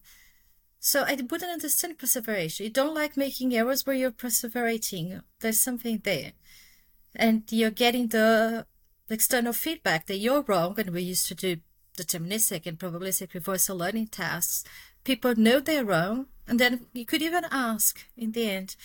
[0.79, 2.63] So I wouldn't understand perseveration.
[2.65, 5.21] You don't like making errors where you're perseverating.
[5.41, 6.33] There's something there.
[7.15, 8.65] And you're getting the
[9.09, 10.75] external feedback that you're wrong.
[10.79, 11.57] And we used to do
[11.97, 14.63] deterministic and probabilistic reversal learning tasks.
[15.03, 16.27] People know they're wrong.
[16.47, 18.75] And then you could even ask in the end,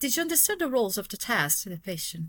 [0.00, 2.26] did you understand the rules of the task to the patient?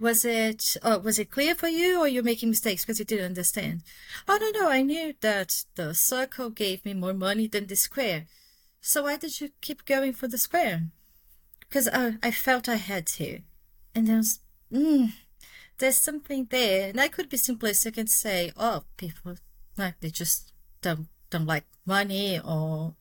[0.00, 3.26] Was it uh, was it clear for you, or you're making mistakes because you didn't
[3.26, 3.82] understand?
[4.26, 8.26] Oh no, no, I knew that the circle gave me more money than the square.
[8.80, 10.88] So why did you keep going for the square?
[11.60, 13.40] Because I, I felt I had to,
[13.94, 14.40] and there's
[14.72, 15.12] mm,
[15.78, 19.36] there's something there, and I could be simplistic and say, oh, people
[19.78, 22.94] like they just don't don't like money, or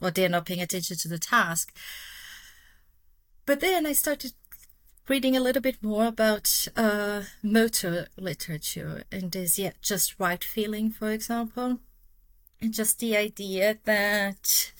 [0.00, 1.72] or they're not paying attention to the task.
[3.48, 4.32] But then I started
[5.08, 10.90] reading a little bit more about uh, motor literature and there's yeah, just right feeling,
[10.90, 11.78] for example,
[12.60, 14.74] and just the idea that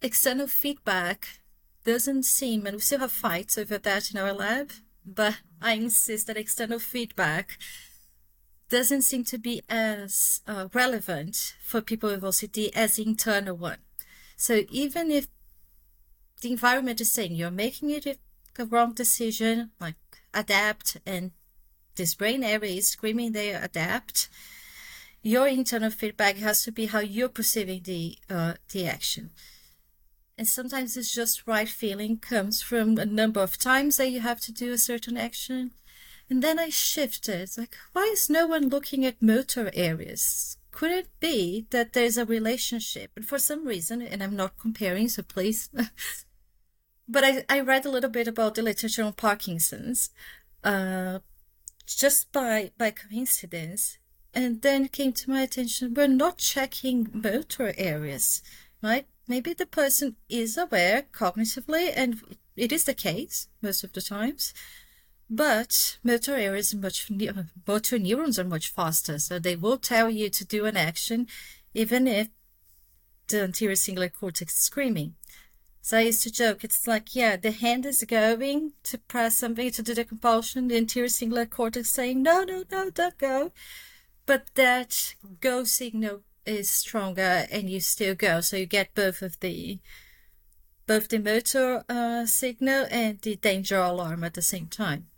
[0.00, 1.40] external feedback
[1.84, 4.70] doesn't seem, and we still have fights over that in our lab,
[5.04, 7.58] but I insist that external feedback
[8.70, 13.80] doesn't seem to be as uh, relevant for people with OCD as internal one.
[14.38, 15.28] So even if
[16.44, 18.18] the environment is saying you're making it
[18.58, 19.94] a wrong decision, like
[20.34, 21.32] adapt, and
[21.96, 24.28] this brain area is screaming they adapt.
[25.22, 29.30] Your internal feedback has to be how you're perceiving the uh, the action.
[30.36, 34.40] And sometimes it's just right feeling comes from a number of times that you have
[34.40, 35.70] to do a certain action.
[36.28, 40.58] And then I shifted, like, why is no one looking at motor areas?
[40.72, 43.12] Could it be that there's a relationship?
[43.16, 45.70] And for some reason, and I'm not comparing, so please
[47.08, 50.10] but I, I read a little bit about the literature on Parkinson's,
[50.62, 51.18] uh,
[51.86, 53.98] just by by coincidence,
[54.32, 58.42] and then came to my attention we're not checking motor areas,
[58.82, 59.06] right?
[59.28, 62.20] Maybe the person is aware cognitively, and
[62.56, 64.54] it is the case most of the times,
[65.28, 67.10] but motor areas much
[67.66, 71.26] motor neurons are much faster, so they will tell you to do an action
[71.74, 72.28] even if
[73.28, 75.14] the anterior cingulate cortex is screaming.
[75.84, 79.70] So I used to joke, it's like, yeah, the hand is going to press something
[79.70, 83.52] to do the compulsion, the anterior cingulate cortex saying, no, no, no, don't go.
[84.24, 88.40] But that go signal is stronger and you still go.
[88.40, 89.78] So you get both of the
[90.86, 95.08] both the motor uh, signal and the danger alarm at the same time.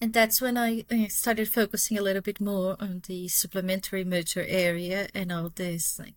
[0.00, 5.08] And that's when I started focusing a little bit more on the supplementary motor area
[5.14, 5.98] and all this.
[5.98, 6.14] Like,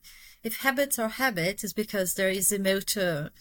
[0.47, 3.31] if habits are habits, it's because there is a motor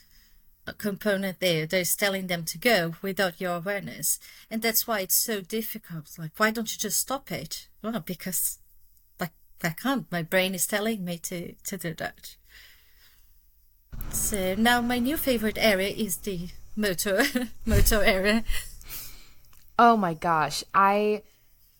[0.78, 4.18] component there that is telling them to go without your awareness.
[4.50, 6.18] And that's why it's so difficult.
[6.18, 7.68] Like, why don't you just stop it?
[7.80, 8.58] Well, because
[9.20, 9.30] like
[9.62, 10.10] I can't.
[10.10, 12.34] My brain is telling me to, to do that.
[14.10, 17.22] So now my new favorite area is the motor
[17.64, 18.42] motor area.
[19.78, 20.64] Oh my gosh.
[20.74, 21.22] I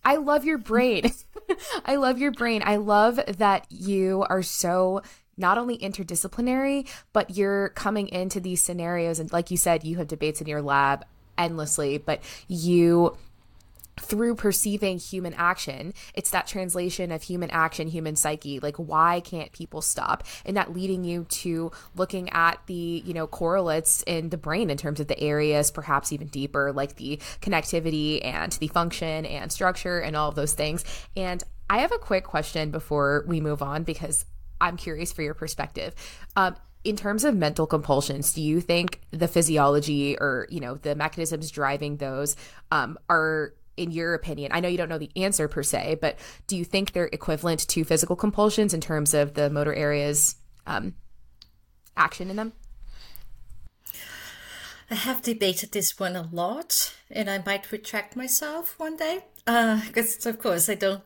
[0.07, 1.11] I love your brain.
[1.85, 2.63] I love your brain.
[2.65, 5.03] I love that you are so
[5.37, 10.07] not only interdisciplinary, but you're coming into these scenarios and like you said, you have
[10.07, 11.05] debates in your lab
[11.37, 13.17] endlessly, but you
[14.07, 15.93] through perceiving human action.
[16.15, 20.25] It's that translation of human action human psyche like why can't people stop?
[20.45, 24.77] And that leading you to looking at the you know correlates in the brain in
[24.77, 29.99] terms of the areas perhaps even deeper like the connectivity and the function and structure
[30.01, 30.85] and all of those things.
[31.17, 34.25] And i have a quick question before we move on because
[34.61, 35.95] i'm curious for your perspective.
[36.37, 40.95] Um, in terms of mental compulsions, do you think the physiology or you know the
[40.95, 42.37] mechanisms driving those
[42.71, 46.19] um, are in your opinion, I know you don't know the answer per se, but
[46.47, 50.95] do you think they're equivalent to physical compulsions in terms of the motor areas um,
[51.97, 52.53] action in them?
[54.91, 59.25] I have debated this one a lot, and I might retract myself one day.
[59.45, 61.03] Because, uh, of course, I don't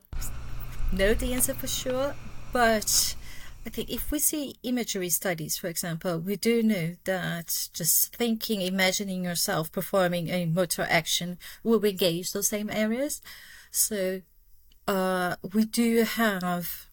[0.93, 2.15] know the answer for sure,
[2.53, 3.15] but
[3.67, 8.63] I think if we see imagery studies, for example, we do know that just thinking,
[8.63, 13.21] imagining yourself performing a motor action will engage those same areas.
[13.71, 14.23] So
[14.89, 16.87] uh, we do have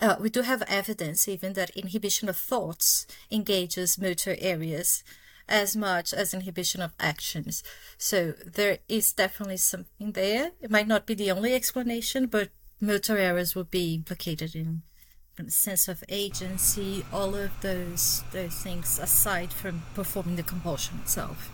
[0.00, 5.04] uh, we do have evidence even that inhibition of thoughts engages motor areas
[5.48, 7.62] as much as inhibition of actions.
[7.98, 10.52] So there is definitely something there.
[10.60, 12.48] It might not be the only explanation, but
[12.80, 14.82] motor areas will be implicated in
[15.48, 21.50] sense of agency, all of those those things aside from performing the compulsion itself.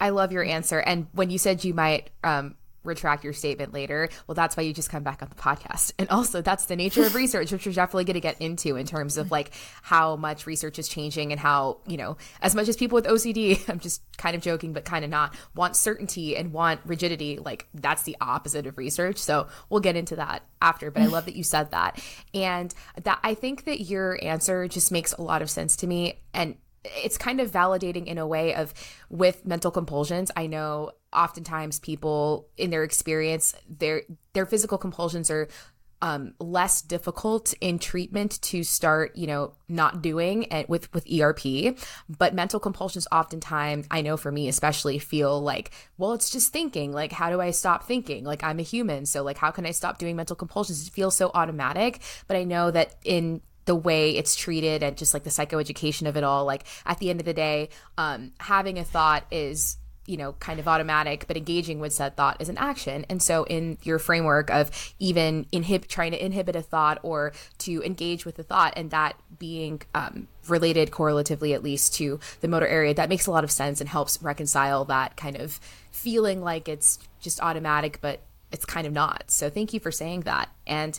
[0.00, 0.78] I love your answer.
[0.78, 4.08] And when you said you might um, retract your statement later.
[4.26, 5.92] Well, that's why you just come back on the podcast.
[6.00, 8.86] And also, that's the nature of research, which we're definitely going to get into in
[8.86, 9.50] terms of like
[9.82, 13.60] how much research is changing and how, you know, as much as people with OCD,
[13.68, 17.66] I'm just kind of joking, but kind of not, want certainty and want rigidity, like
[17.74, 19.18] that's the opposite of research.
[19.18, 20.90] So we'll get into that after.
[20.90, 22.02] But I love that you said that.
[22.32, 26.18] And that I think that your answer just makes a lot of sense to me.
[26.32, 28.72] And it's kind of validating in a way of
[29.10, 34.02] with mental compulsions i know oftentimes people in their experience their
[34.32, 35.48] their physical compulsions are
[36.02, 41.76] um, less difficult in treatment to start, you know, not doing it with with ERP.
[42.08, 46.92] But mental compulsions, oftentimes, I know for me especially, feel like, well, it's just thinking.
[46.92, 48.24] Like, how do I stop thinking?
[48.24, 50.86] Like, I'm a human, so like, how can I stop doing mental compulsions?
[50.86, 52.00] It feels so automatic.
[52.26, 56.16] But I know that in the way it's treated and just like the psychoeducation of
[56.16, 59.76] it all like at the end of the day um, having a thought is
[60.10, 63.06] you know kind of automatic but engaging with said thought is an action.
[63.08, 67.82] And so in your framework of even inhib trying to inhibit a thought or to
[67.84, 72.66] engage with the thought and that being um, related correlatively at least to the motor
[72.66, 75.60] area that makes a lot of sense and helps reconcile that kind of
[75.92, 79.24] feeling like it's just automatic but it's kind of not.
[79.28, 80.48] So thank you for saying that.
[80.66, 80.98] And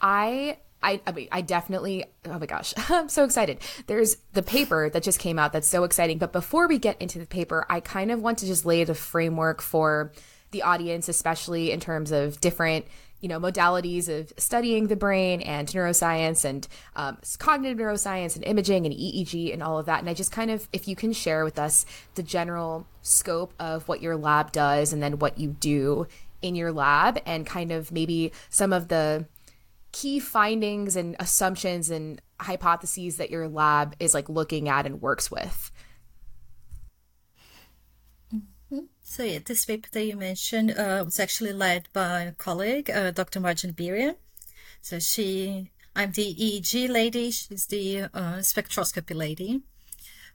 [0.00, 3.58] i I, I mean, I definitely, oh my gosh, I'm so excited.
[3.86, 6.18] There's the paper that just came out that's so exciting.
[6.18, 8.94] But before we get into the paper, I kind of want to just lay the
[8.94, 10.12] framework for
[10.50, 12.86] the audience, especially in terms of different,
[13.20, 18.86] you know, modalities of studying the brain and neuroscience and um, cognitive neuroscience and imaging
[18.86, 19.98] and EEG and all of that.
[19.98, 23.88] And I just kind of, if you can share with us the general scope of
[23.88, 26.06] what your lab does and then what you do
[26.40, 29.26] in your lab and kind of maybe some of the
[29.92, 35.30] key findings and assumptions and hypotheses that your lab is like looking at and works
[35.30, 35.70] with.
[38.34, 38.86] Mm-hmm.
[39.02, 43.10] So yeah, this paper that you mentioned uh, was actually led by a colleague, uh,
[43.10, 43.40] Dr.
[43.40, 44.16] Marjan Biria.
[44.82, 49.62] So she, I'm the EEG lady, she's the uh, spectroscopy lady.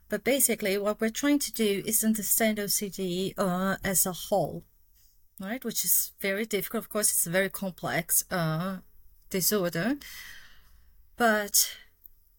[0.08, 4.62] But basically, what we're trying to do is understand OCD uh, as a whole,
[5.40, 5.64] right?
[5.64, 6.84] Which is very difficult.
[6.84, 8.78] Of course, it's very complex uh,
[9.34, 9.96] disorder.
[11.16, 11.76] But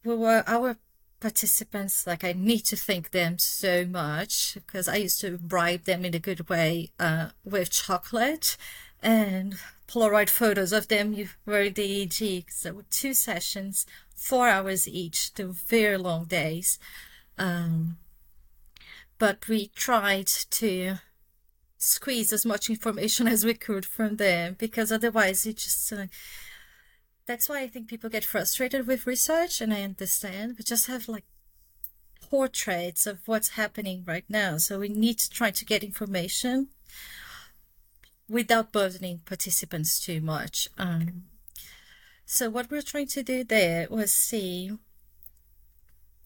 [0.05, 0.77] we were our
[1.19, 6.05] participants like I need to thank them so much because I used to bribe them
[6.05, 8.57] in a good way uh, with chocolate
[9.01, 9.55] and
[9.87, 11.07] Polaroid photos of them
[11.45, 12.45] wearing the.
[12.49, 13.85] So two sessions,
[14.15, 16.79] four hours each, two very long days.
[17.37, 17.97] Um,
[19.17, 20.27] but we tried
[20.61, 20.95] to
[21.77, 26.05] squeeze as much information as we could from them because otherwise it just uh,
[27.25, 30.55] that's why I think people get frustrated with research, and I understand.
[30.57, 31.25] We just have like
[32.29, 34.57] portraits of what's happening right now.
[34.57, 36.69] So we need to try to get information
[38.27, 40.67] without burdening participants too much.
[40.77, 41.25] Um,
[42.25, 44.71] so what we're trying to do there was see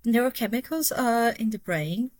[0.05, 2.11] neurochemicals are in the brain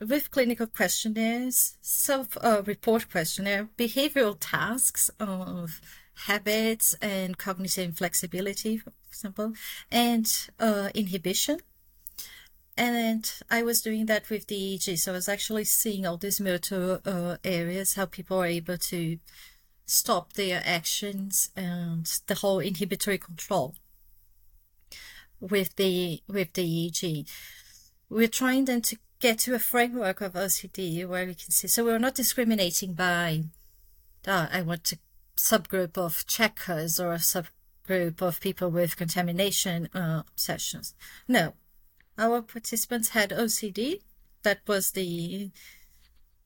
[0.00, 5.80] with clinical questionnaires, self-report uh, questionnaire, behavioral tasks of
[6.26, 9.52] habits and cognitive flexibility, for example,
[9.90, 11.60] and uh, inhibition.
[12.76, 14.98] And I was doing that with the EEG.
[14.98, 19.18] So I was actually seeing all these motor uh, areas, how people are able to
[19.84, 23.74] stop their actions and the whole inhibitory control
[25.40, 27.28] with the with the EEG.
[28.10, 31.68] We're trying then to get to a framework of OCD where we can see.
[31.68, 33.44] So we're not discriminating by,
[34.26, 34.98] oh, I want to
[35.38, 40.94] subgroup of checkers or a subgroup of people with contamination uh, sessions.
[41.26, 41.54] No,
[42.18, 44.00] our participants had OCD.
[44.42, 45.50] That was the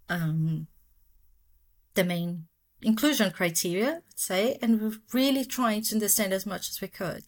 [0.08, 0.66] um,
[1.94, 2.46] the main
[2.82, 7.24] inclusion criteria, let's say, and we're really trying to understand as much as we could.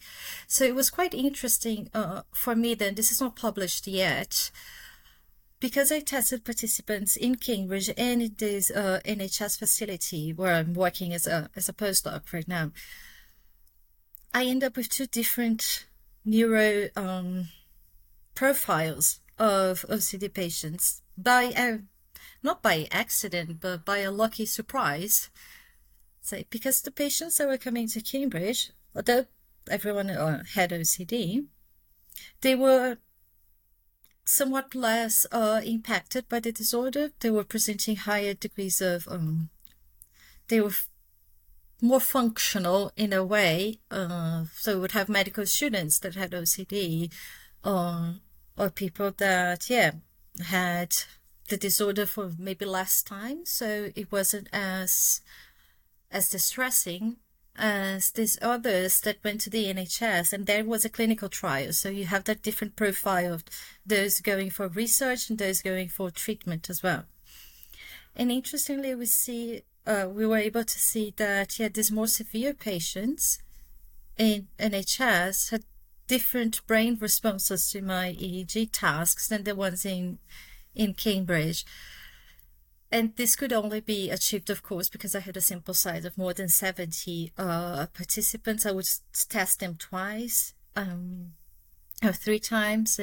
[0.47, 4.51] So it was quite interesting uh, for me then, this is not published yet,
[5.65, 11.11] because I tested participants in Cambridge and in this uh, NHS facility where I'm working
[11.11, 12.71] as a as a postdoc right now,
[14.31, 15.87] I end up with two different
[16.23, 17.47] neuro um,
[18.35, 21.77] profiles of OCD patients by uh,
[22.43, 25.31] not by accident but by a lucky surprise.
[26.21, 29.25] So because the patients that were coming to Cambridge, although
[29.67, 31.47] everyone uh, had OCD,
[32.41, 32.99] they were
[34.25, 37.11] somewhat less uh, impacted by the disorder.
[37.19, 39.49] They were presenting higher degrees of, um,
[40.47, 40.89] they were f-
[41.81, 43.79] more functional in a way.
[43.91, 47.11] Uh, so we would have medical students that had OCD,
[47.63, 48.13] uh,
[48.57, 49.91] or people that, yeah,
[50.47, 50.95] had
[51.49, 53.45] the disorder for maybe less time.
[53.45, 55.21] So it wasn't as,
[56.11, 57.17] as distressing
[57.57, 61.73] as these others that went to the NHS, and there was a clinical trial.
[61.73, 63.43] So you have that different profile of
[63.85, 67.05] those going for research and those going for treatment as well.
[68.15, 72.53] And interestingly, we see uh, we were able to see that yeah, these more severe
[72.53, 73.39] patients
[74.17, 75.63] in NHS had
[76.07, 80.19] different brain responses to my EEG tasks than the ones in
[80.73, 81.65] in Cambridge.
[82.95, 86.17] And this could only be achieved, of course, because I had a sample size of
[86.17, 88.65] more than 70 uh, participants.
[88.65, 88.87] I would
[89.27, 91.33] test them twice um,
[92.01, 92.97] or three times.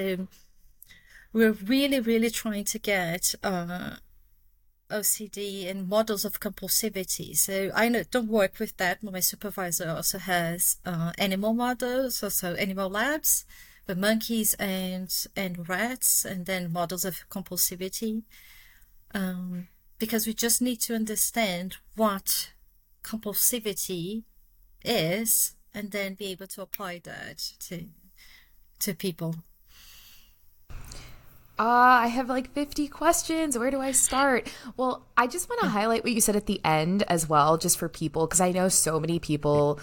[1.34, 3.96] We're really, really trying to get uh,
[4.90, 7.36] OCD and models of compulsivity.
[7.36, 12.54] So I don't work with that, but my supervisor also has uh, animal models, also
[12.54, 13.44] animal labs
[13.86, 18.22] with monkeys and and rats, and then models of compulsivity.
[19.14, 19.68] Um,
[20.02, 22.50] because we just need to understand what
[23.04, 24.24] compulsivity
[24.84, 27.84] is and then be able to apply that to
[28.80, 29.36] to people
[31.58, 33.56] uh, I have like 50 questions.
[33.56, 34.50] Where do I start?
[34.76, 37.78] Well, I just want to highlight what you said at the end as well, just
[37.78, 39.78] for people, because I know so many people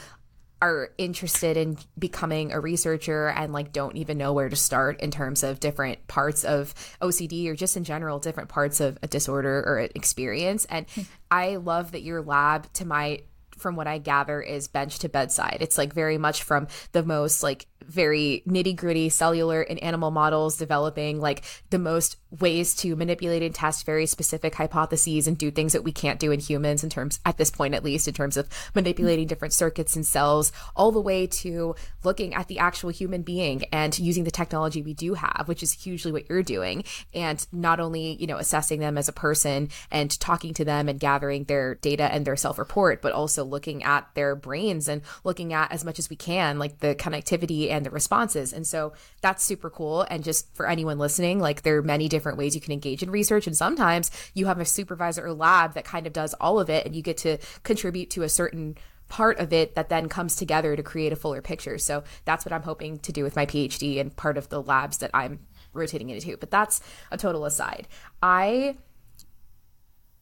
[0.62, 5.10] are interested in becoming a researcher and like don't even know where to start in
[5.10, 9.64] terms of different parts of OCD or just in general different parts of a disorder
[9.66, 11.02] or an experience and hmm.
[11.32, 13.22] I love that your lab to my
[13.60, 15.58] from what I gather is bench to bedside.
[15.60, 20.58] It's like very much from the most like very nitty gritty cellular and animal models,
[20.58, 25.74] developing like the most ways to manipulate and test very specific hypotheses and do things
[25.74, 28.38] that we can't do in humans in terms, at this point at least, in terms
[28.38, 33.24] of manipulating different circuits and cells, all the way to looking at the actual human
[33.24, 36.84] being and using the technology we do have, which is hugely what you're doing.
[37.14, 41.00] And not only, you know, assessing them as a person and talking to them and
[41.00, 45.54] gathering their data and their self report, but also looking at their brains and looking
[45.54, 48.52] at as much as we can, like the connectivity and and the responses.
[48.52, 50.02] And so that's super cool.
[50.10, 53.10] And just for anyone listening, like there are many different ways you can engage in
[53.10, 53.48] research.
[53.48, 56.86] And sometimes you have a supervisor or lab that kind of does all of it
[56.86, 58.78] and you get to contribute to a certain
[59.08, 61.78] part of it that then comes together to create a fuller picture.
[61.78, 65.00] So that's what I'm hoping to do with my PhD and part of the labs
[65.00, 65.40] that I'm
[65.74, 66.36] rotating into.
[66.36, 67.88] But that's a total aside.
[68.22, 68.76] I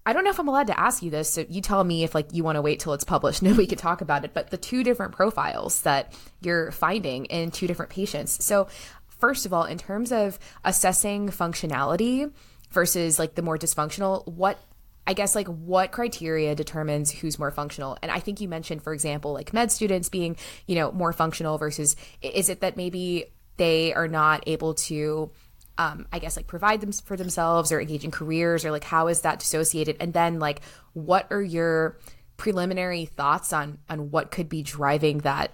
[0.08, 2.16] I don't know if I'm allowed to ask you this, so you tell me if
[2.16, 4.34] like you want to wait till it's published and we can talk about it.
[4.34, 8.44] But the two different profiles that you're finding in two different patients.
[8.44, 8.70] So
[9.10, 12.32] first of all, in terms of assessing functionality
[12.72, 14.58] versus like the more dysfunctional, what
[15.06, 17.98] I guess like what criteria determines who's more functional?
[18.02, 20.38] And I think you mentioned, for example, like med students being,
[20.68, 23.26] you know, more functional versus is it that maybe
[23.58, 25.32] they are not able to
[25.78, 29.08] um, I guess like provide them for themselves or engage in careers or like how
[29.08, 29.98] is that dissociated?
[30.00, 30.62] And then like
[30.94, 31.98] what are your
[32.38, 35.52] preliminary thoughts on on what could be driving that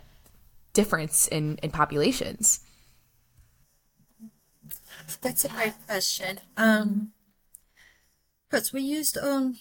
[0.74, 2.61] difference in in populations?
[5.21, 6.39] That's a great question.
[6.55, 7.11] Um,
[8.49, 9.57] but we used um,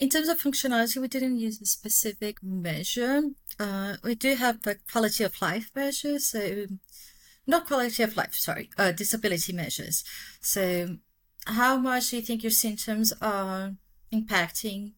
[0.00, 3.22] in terms of functionality, we didn't use a specific measure.
[3.58, 6.66] Uh, we do have the quality of life measure, so
[7.46, 10.04] not quality of life, sorry, uh, disability measures.
[10.40, 10.98] So,
[11.46, 13.74] how much do you think your symptoms are
[14.12, 14.92] impacting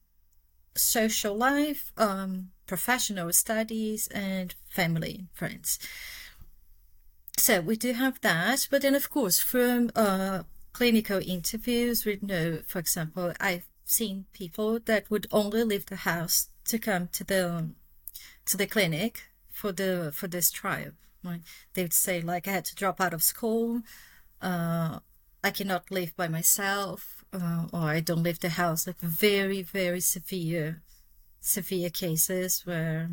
[0.74, 5.78] social life, um, professional studies, and family and friends?
[7.36, 12.60] So we do have that, but then of course from uh, clinical interviews, we know,
[12.66, 17.70] for example, I've seen people that would only leave the house to come to the
[18.46, 20.92] to the clinic for the for this trial.
[21.24, 21.40] Right?
[21.72, 23.82] They would say like I had to drop out of school,
[24.42, 24.98] uh,
[25.42, 28.86] I cannot live by myself, uh, or I don't leave the house.
[28.86, 30.82] Like very very severe
[31.40, 33.10] severe cases where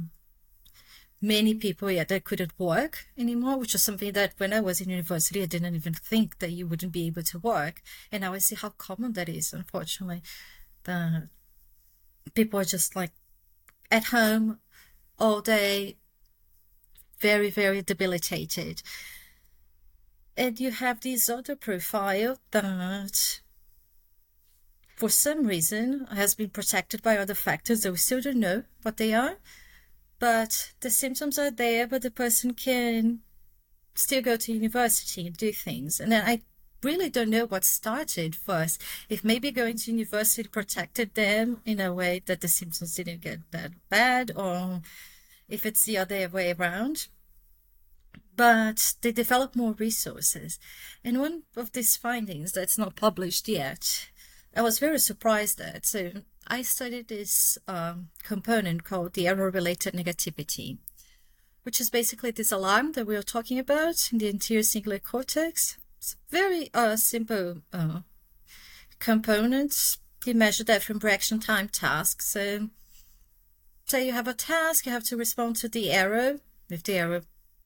[1.22, 4.90] many people, yeah, they couldn't work anymore, which is something that when I was in
[4.90, 7.82] university, I didn't even think that you wouldn't be able to work.
[8.12, 10.24] And now I see how common that is, unfortunately.
[10.86, 11.28] That
[12.34, 13.12] people are just like
[13.92, 14.60] at home
[15.20, 15.98] all day,
[17.22, 18.82] very, very debilitated.
[20.36, 23.42] And you have this other profile that
[24.96, 28.98] for some reason has been protected by other factors that we still don't know what
[28.98, 29.38] they are
[30.22, 33.22] but the symptoms are there, but the person can
[33.96, 36.00] still go to university and do things.
[36.00, 36.42] And then I
[36.84, 38.80] really don't know what started first.
[39.10, 43.40] If maybe going to university protected them in a way that the symptoms didn't get
[43.50, 44.82] that bad, or
[45.52, 47.08] if it's the other way around.
[48.36, 50.58] But they develop more resources.
[51.04, 54.10] And one of these findings that's not published yet,
[54.56, 55.86] I was very surprised at.
[55.86, 56.12] So
[56.48, 60.78] I studied this um, component called the error-related negativity,
[61.64, 65.78] which is basically this alarm that we are talking about in the anterior cingulate cortex.
[65.98, 68.00] It's very uh, simple uh,
[69.00, 69.98] component.
[70.26, 72.28] You measure that from reaction time tasks.
[72.30, 72.70] So,
[73.92, 76.40] say you have a task, you have to respond to the arrow.
[76.70, 77.22] If the arrow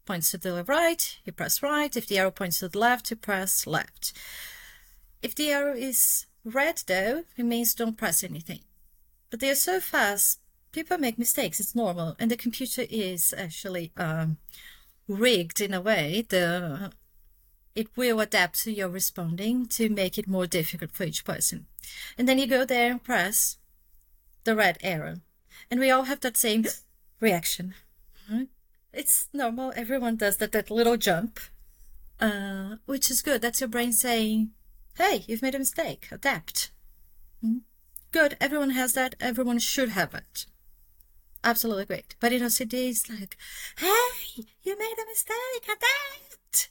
[0.06, 1.96] points to the right, you press right.
[1.96, 4.14] If the arrow points to the left, you press left.
[5.22, 8.60] If the arrow is red, though, it means don't press anything
[9.36, 10.40] but they are so fast.
[10.72, 11.60] People make mistakes.
[11.60, 14.38] It's normal, and the computer is actually um,
[15.10, 16.26] rigged in a way.
[16.28, 16.92] The
[17.76, 21.66] it will adapt to your responding to make it more difficult for each person.
[22.18, 23.58] And then you go there and press
[24.46, 25.16] the red arrow,
[25.70, 26.66] and we all have that same
[27.20, 27.74] reaction.
[28.94, 29.74] It's normal.
[29.76, 30.54] Everyone does that.
[30.54, 31.40] That little jump,
[32.20, 33.42] uh, which is good.
[33.42, 34.52] That's your brain saying,
[34.98, 36.08] "Hey, you've made a mistake.
[36.12, 36.72] Adapt."
[37.44, 37.58] Mm-hmm.
[38.16, 40.46] Good, everyone has that, everyone should have it.
[41.44, 42.16] Absolutely great.
[42.22, 43.36] But in OCD, it's like,
[43.78, 46.70] hey, you made a mistake adapt.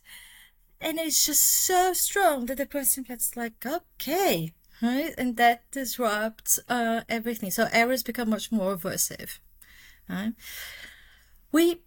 [0.81, 5.15] And it's just so strong that the person gets like, okay, right?
[5.17, 7.51] And that disrupts uh, everything.
[7.51, 9.39] So errors become much more aversive.
[10.09, 10.33] Right?
[11.53, 11.81] We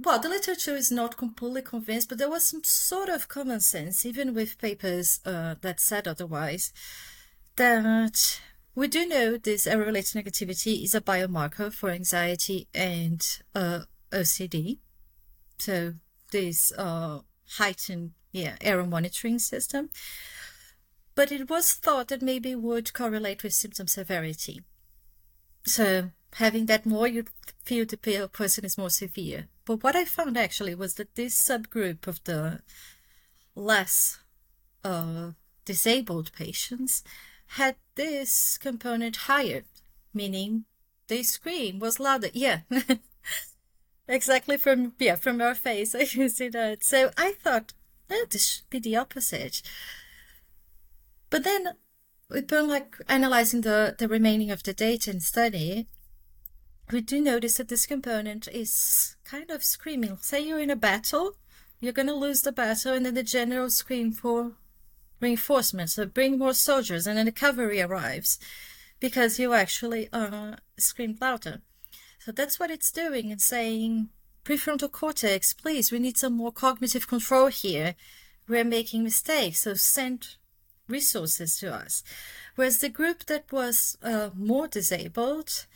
[0.00, 4.06] well, the literature is not completely convinced, but there was some sort of common sense,
[4.06, 6.72] even with papers uh, that said otherwise
[7.56, 8.40] that
[8.74, 13.22] we do know this error-related negativity is a biomarker for anxiety and
[13.54, 13.80] uh,
[14.10, 14.78] OCD.
[15.58, 15.94] So
[16.30, 17.20] this uh,
[17.58, 19.90] heightened yeah, error monitoring system.
[21.14, 24.62] But it was thought that maybe would correlate with symptom severity.
[25.64, 27.24] So having that more, you
[27.64, 29.48] feel the person is more severe.
[29.64, 32.60] But what I found actually was that this subgroup of the
[33.54, 34.20] less
[34.82, 35.32] uh,
[35.64, 37.04] disabled patients
[37.46, 39.64] had this component higher,
[40.14, 40.64] meaning
[41.08, 42.28] the scream was louder.
[42.32, 42.60] Yeah.
[44.08, 46.82] exactly from yeah from your face I can see that.
[46.82, 47.72] So I thought,
[48.10, 49.62] oh, this should be the opposite.
[51.32, 51.76] But then
[52.28, 55.88] we've been like analyzing the the remaining of the data and study.
[56.92, 60.18] we do notice that this component is kind of screaming.
[60.20, 61.36] Say you're in a battle,
[61.80, 64.52] you're going to lose the battle, and then the general scream for
[65.20, 68.38] reinforcements, so bring more soldiers, and then the cavalry arrives
[69.00, 71.62] because you actually uh, screamed louder.
[72.18, 74.10] So that's what it's doing and saying,
[74.44, 77.94] prefrontal cortex, please, we need some more cognitive control here.
[78.46, 80.36] We're making mistakes, so send
[80.92, 82.04] resources to us.
[82.54, 85.66] Whereas the group that was uh, more disabled,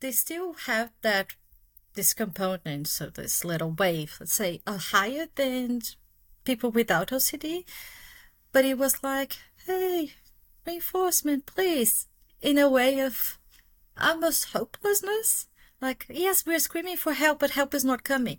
[0.00, 1.34] they still have that
[1.94, 5.80] this component, so this little wave, let's say, uh, higher than
[6.44, 7.64] people without OCD.
[8.52, 10.12] But it was like, hey,
[10.66, 12.08] reinforcement, please,
[12.42, 13.38] in a way of
[14.00, 15.48] almost hopelessness.
[15.80, 18.38] Like, yes, we're screaming for help, but help is not coming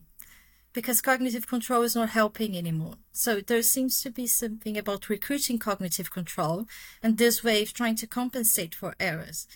[0.76, 2.96] because cognitive control is not helping anymore.
[3.12, 6.68] So there seems to be something about recruiting cognitive control
[7.02, 9.48] and this way of trying to compensate for errors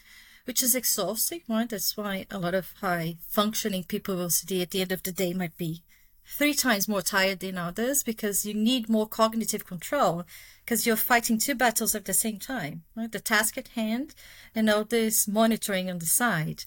[0.50, 1.70] which is exhausting, right?
[1.70, 5.12] That's why a lot of high functioning people with OCD at the end of the
[5.12, 5.84] day might be
[6.26, 10.24] three times more tired than others because you need more cognitive control
[10.66, 13.12] because you're fighting two battles at the same time, right?
[13.12, 14.16] The task at hand
[14.56, 16.64] and all this monitoring on the side.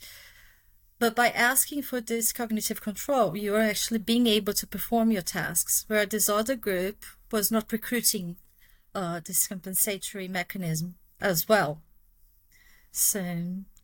[1.03, 5.23] But by asking for this cognitive control, you are actually being able to perform your
[5.23, 8.37] tasks, where this other group was not recruiting
[8.95, 11.83] uh, this compensatory mechanism as well.
[12.93, 13.21] So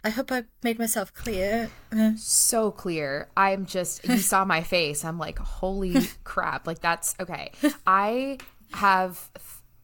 [0.04, 1.70] I hope I made myself clear.
[1.90, 3.26] Uh, so clear.
[3.36, 5.04] I'm just, you saw my face.
[5.04, 6.68] I'm like, holy crap.
[6.68, 7.50] Like, that's okay.
[7.84, 8.38] I
[8.74, 9.28] have.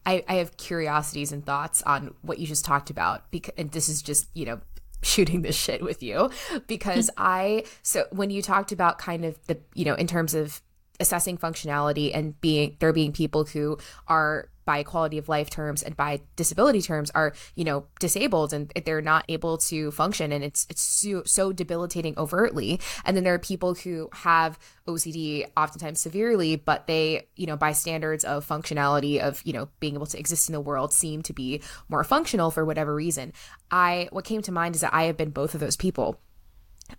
[0.05, 3.89] I, I have curiosities and thoughts on what you just talked about because and this
[3.89, 4.61] is just you know
[5.05, 6.29] shooting this shit with you.
[6.67, 7.23] Because hmm.
[7.23, 10.61] I so when you talked about kind of the you know in terms of
[10.99, 13.77] assessing functionality and being there being people who
[14.07, 18.71] are by quality of life terms and by disability terms are you know disabled and
[18.85, 20.31] they're not able to function.
[20.31, 22.79] And it's it's so, so debilitating overtly.
[23.05, 27.71] And then there are people who have OCD oftentimes severely but they you know by
[27.71, 31.33] standards of functionality of you know being able to exist in the world seem to
[31.33, 33.33] be more functional for whatever reason.
[33.71, 36.19] I what came to mind is that i have been both of those people.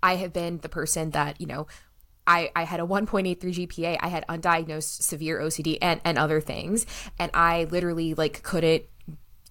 [0.03, 1.67] I have been the person that, you know,
[2.27, 3.99] I, I had a 1.83 GPA.
[4.01, 6.87] I had undiagnosed severe OCD and, and other things.
[7.19, 8.85] And I literally like couldn't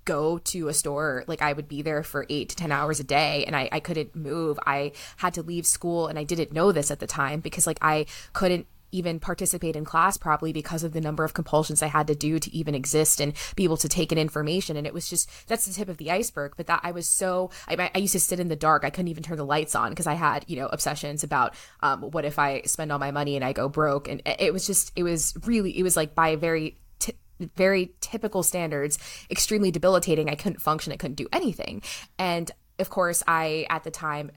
[0.06, 3.04] go to a store like i would be there for eight to ten hours a
[3.04, 6.72] day and I, I couldn't move i had to leave school and i didn't know
[6.72, 10.94] this at the time because like i couldn't even participate in class properly because of
[10.94, 13.90] the number of compulsions I had to do to even exist and be able to
[13.90, 14.78] take in information.
[14.78, 16.54] And it was just, that's the tip of the iceberg.
[16.58, 18.84] But that I was so, I, I used to sit in the dark.
[18.84, 22.02] I couldn't even turn the lights on because I had, you know, obsessions about um,
[22.02, 24.08] what if I spend all my money and I go broke.
[24.08, 27.14] And it was just, it was really, it was like by very T-
[27.58, 28.98] very typical standards,
[29.30, 30.30] extremely debilitating.
[30.30, 31.82] I couldn't function, I couldn't do anything.
[32.18, 34.32] And of course, I at the time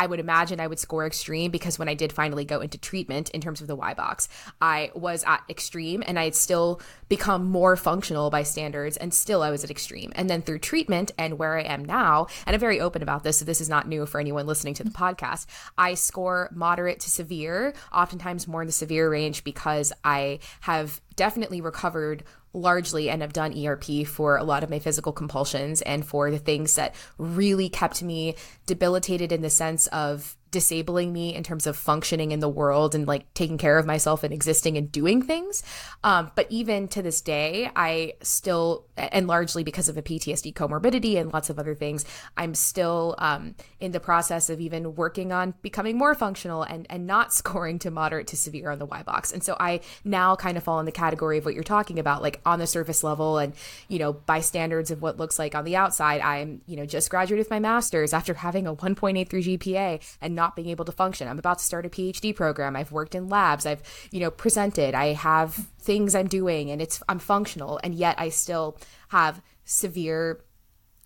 [0.00, 3.28] I would imagine I would score extreme because when I did finally go into treatment
[3.30, 4.28] in terms of the Y-BOCS,
[4.58, 6.80] I was at extreme and I had still
[7.10, 10.10] become more functional by standards and still I was at extreme.
[10.16, 13.40] And then through treatment and where I am now, and I'm very open about this,
[13.40, 15.44] so this is not new for anyone listening to the podcast,
[15.76, 21.60] I score moderate to severe, oftentimes more in the severe range because I have definitely
[21.60, 26.30] recovered largely and have done ERP for a lot of my physical compulsions and for
[26.30, 28.34] the things that really kept me
[28.66, 33.06] debilitated in the sense of disabling me in terms of functioning in the world and
[33.06, 35.62] like taking care of myself and existing and doing things.
[36.02, 41.20] Um, but even to this day, I still, and largely because of a PTSD comorbidity
[41.20, 42.04] and lots of other things,
[42.36, 47.06] I'm still um, in the process of even working on becoming more functional and, and
[47.06, 49.32] not scoring to moderate to severe on the Y-BOCS.
[49.32, 52.22] And so I now kind of fall in the category of what you're talking about,
[52.22, 53.54] like on the surface level and,
[53.88, 57.10] you know, by standards of what looks like on the outside, I'm, you know, just
[57.10, 61.28] graduated with my master's after having a 1.83 GPA and not being able to function.
[61.28, 62.74] I'm about to start a PhD program.
[62.74, 63.66] I've worked in labs.
[63.66, 64.94] I've, you know, presented.
[64.94, 68.78] I have things I'm doing and it's I'm functional and yet I still
[69.08, 70.40] have severe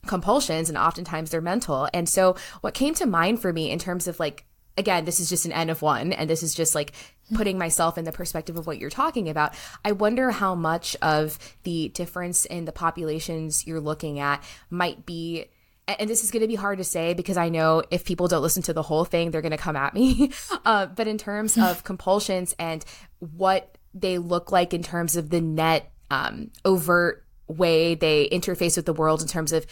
[0.06, 1.88] compulsions and oftentimes they're mental.
[1.92, 4.44] And so what came to mind for me in terms of like
[4.76, 6.92] again, this is just an N of one and this is just like
[7.34, 9.54] putting myself in the perspective of what you're talking about.
[9.84, 15.46] I wonder how much of the difference in the populations you're looking at might be
[15.86, 18.42] and this is going to be hard to say because I know if people don't
[18.42, 20.30] listen to the whole thing, they're going to come at me.
[20.64, 22.84] Uh, but in terms of compulsions and
[23.18, 28.86] what they look like in terms of the net um, overt way they interface with
[28.86, 29.66] the world, in terms of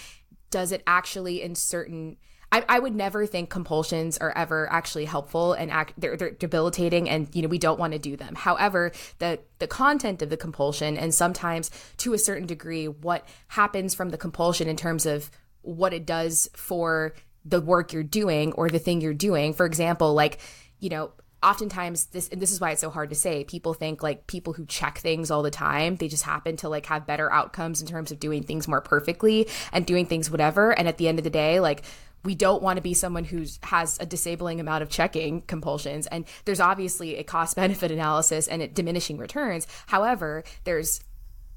[0.51, 2.17] does it actually in certain
[2.53, 7.09] I, I, would never think compulsions are ever actually helpful and act, they're, they're debilitating
[7.09, 10.37] and you know we don't want to do them however the the content of the
[10.37, 15.31] compulsion and sometimes to a certain degree what happens from the compulsion in terms of
[15.63, 19.53] what it does for the work you're doing or the thing you're doing.
[19.53, 20.39] For example, like,
[20.79, 24.03] you know, oftentimes this and this is why it's so hard to say people think
[24.03, 27.33] like people who check things all the time they just happen to like have better
[27.33, 30.71] outcomes in terms of doing things more perfectly and doing things whatever.
[30.71, 31.83] And at the end of the day like
[32.25, 36.07] we don't want to be someone who has a disabling amount of checking compulsions.
[36.07, 39.67] And there's obviously a cost benefit analysis and it diminishing returns.
[39.87, 41.03] However there's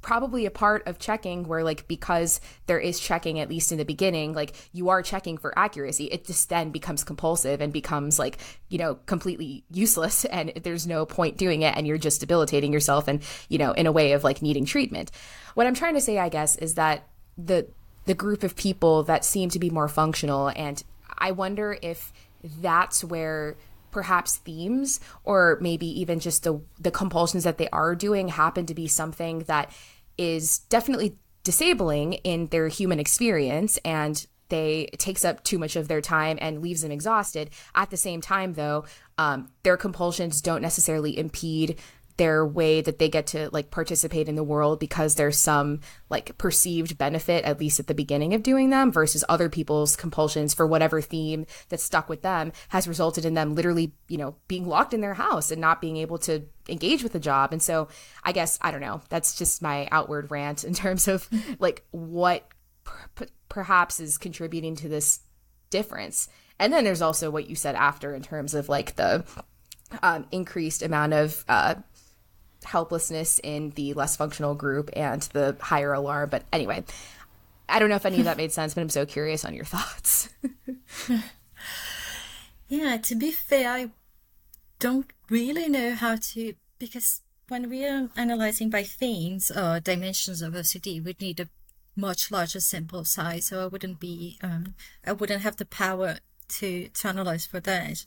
[0.06, 3.84] probably a part of checking where like because there is checking at least in the
[3.84, 8.38] beginning like you are checking for accuracy it just then becomes compulsive and becomes like
[8.70, 13.08] you know completely useless and there's no point doing it and you're just debilitating yourself
[13.08, 15.10] and you know in a way of like needing treatment.
[15.56, 17.66] What i'm trying to say i guess is that the
[18.06, 20.84] the group of people that seem to be more functional and
[21.18, 22.14] i wonder if
[22.62, 23.56] that's where
[23.89, 28.76] perhaps themes or maybe even just the the compulsions that they are doing happen to
[28.76, 29.72] be something that
[30.18, 36.01] is definitely disabling in their human experience and they takes up too much of their
[36.01, 37.49] time and leaves them exhausted.
[37.74, 38.86] At the same time though
[39.18, 41.80] um, their compulsions don't necessarily impede
[42.18, 46.38] their way that they get to like participate in the world because there's some like
[46.38, 50.66] perceived benefit at least at the beginning of doing them versus other people's compulsions for
[50.66, 54.93] whatever theme that stuck with them has resulted in them literally you know being locked
[54.93, 57.51] in their house and not being able to engage with the job.
[57.51, 57.88] And so
[58.24, 62.47] i guess i don't know that's just my outward rant in terms of like what
[63.16, 65.22] p- perhaps is contributing to this
[65.70, 66.30] difference.
[66.59, 69.26] And then there's also what you said after in terms of like the
[70.01, 71.76] um, increased amount of uh,
[72.66, 76.30] helplessness in the less functional group and the higher alarm.
[76.30, 76.84] But anyway,
[77.68, 79.66] I don't know if any of that made sense, but I'm so curious on your
[79.66, 80.30] thoughts.
[82.68, 83.91] yeah, to be fair, I
[84.80, 90.53] don't really know how to, because when we are analyzing by themes or dimensions of
[90.53, 91.49] OCD, we'd need a
[91.95, 93.47] much larger sample size.
[93.47, 96.18] So I wouldn't be, um, I wouldn't have the power
[96.59, 98.05] to, to analyze for that.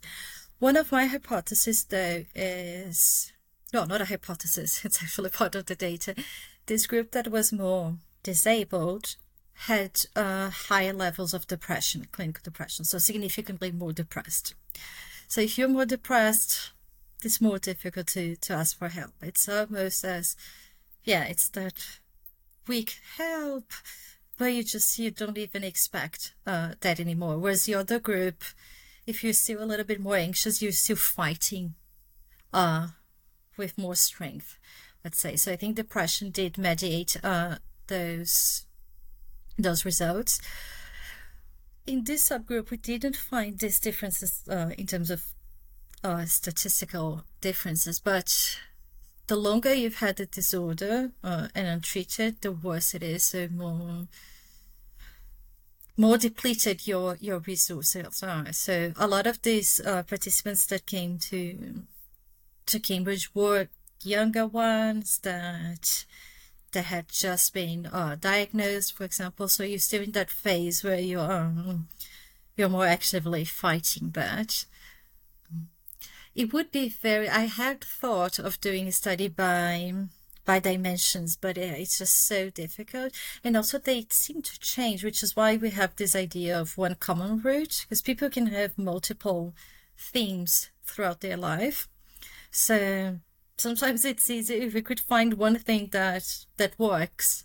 [0.58, 3.32] One of my hypotheses, though, is
[3.72, 6.14] no, not a hypothesis, it's actually part of the data.
[6.66, 9.16] This group that was more disabled
[9.62, 14.54] had uh, higher levels of depression, clinical depression, so significantly more depressed.
[15.26, 16.70] So if you're more depressed,
[17.24, 19.12] it's more difficult to, to ask for help.
[19.20, 20.36] It's almost as,
[21.02, 21.98] yeah, it's that
[22.68, 23.72] weak help,
[24.36, 27.38] but you just, you don't even expect uh, that anymore.
[27.38, 28.44] Whereas the other group,
[29.06, 31.74] if you're still a little bit more anxious, you're still fighting
[32.52, 32.88] uh,
[33.58, 34.58] with more strength,
[35.04, 35.36] let's say.
[35.36, 37.56] So I think depression did mediate uh,
[37.88, 38.64] those
[39.58, 40.40] those results.
[41.86, 45.24] In this subgroup, we didn't find these differences uh, in terms of
[46.04, 48.58] uh, statistical differences, but
[49.26, 53.24] the longer you've had the disorder uh, and untreated, the worse it is.
[53.24, 54.08] So more
[55.96, 58.52] more depleted your your resources are.
[58.52, 61.82] So a lot of these uh, participants that came to
[62.68, 63.68] to Cambridge were
[64.02, 66.04] younger ones that
[66.72, 69.48] that had just been uh, diagnosed, for example.
[69.48, 71.88] So you're still in that phase where you're um,
[72.56, 74.66] you're more actively fighting that.
[76.34, 77.28] It would be very.
[77.28, 79.92] I had thought of doing a study by
[80.44, 83.12] by dimensions, but it's just so difficult.
[83.44, 86.94] And also, they seem to change, which is why we have this idea of one
[86.94, 89.54] common route, because people can have multiple
[89.96, 91.88] themes throughout their life.
[92.50, 93.18] So
[93.56, 96.24] sometimes it's easy if we could find one thing that
[96.56, 97.44] that works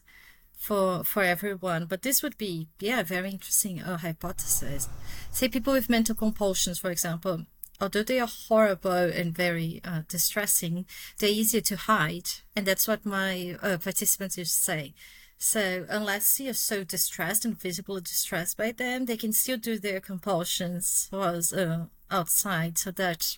[0.58, 1.86] for for everyone.
[1.86, 4.90] But this would be yeah, very interesting uh, hypothesis.
[5.32, 7.46] Say people with mental compulsions, for example,
[7.82, 10.86] although they are horrible and very uh, distressing,
[11.20, 14.94] they're easier to hide, and that's what my uh, participants used to say.
[15.38, 20.00] So unless you're so distressed and visibly distressed by them, they can still do their
[20.00, 23.38] compulsions was uh, outside, so that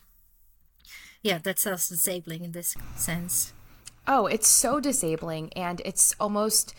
[1.26, 3.52] yeah, that's self disabling in this sense.
[4.06, 5.52] Oh, it's so disabling.
[5.54, 6.76] And it's almost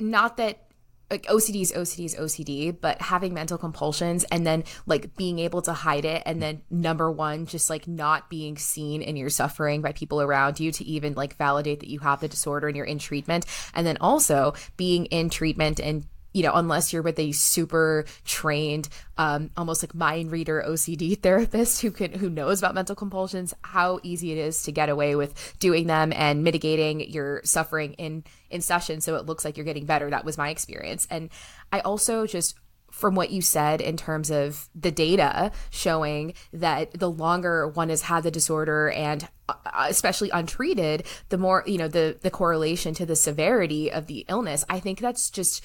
[0.00, 0.66] not that
[1.08, 5.62] like OCD is OCD is OCD, but having mental compulsions and then like being able
[5.62, 9.82] to hide it, and then number one, just like not being seen in your suffering
[9.82, 12.84] by people around you to even like validate that you have the disorder and you're
[12.84, 17.32] in treatment, and then also being in treatment and you know, unless you're with a
[17.32, 22.94] super trained, um, almost like mind reader OCD therapist who can who knows about mental
[22.94, 27.94] compulsions, how easy it is to get away with doing them and mitigating your suffering
[27.94, 30.10] in in session, so it looks like you're getting better.
[30.10, 31.30] That was my experience, and
[31.72, 32.56] I also just
[32.94, 38.02] from what you said in terms of the data showing that the longer one has
[38.02, 39.54] had the disorder and uh,
[39.88, 44.64] especially untreated the more you know the the correlation to the severity of the illness
[44.68, 45.62] i think that's just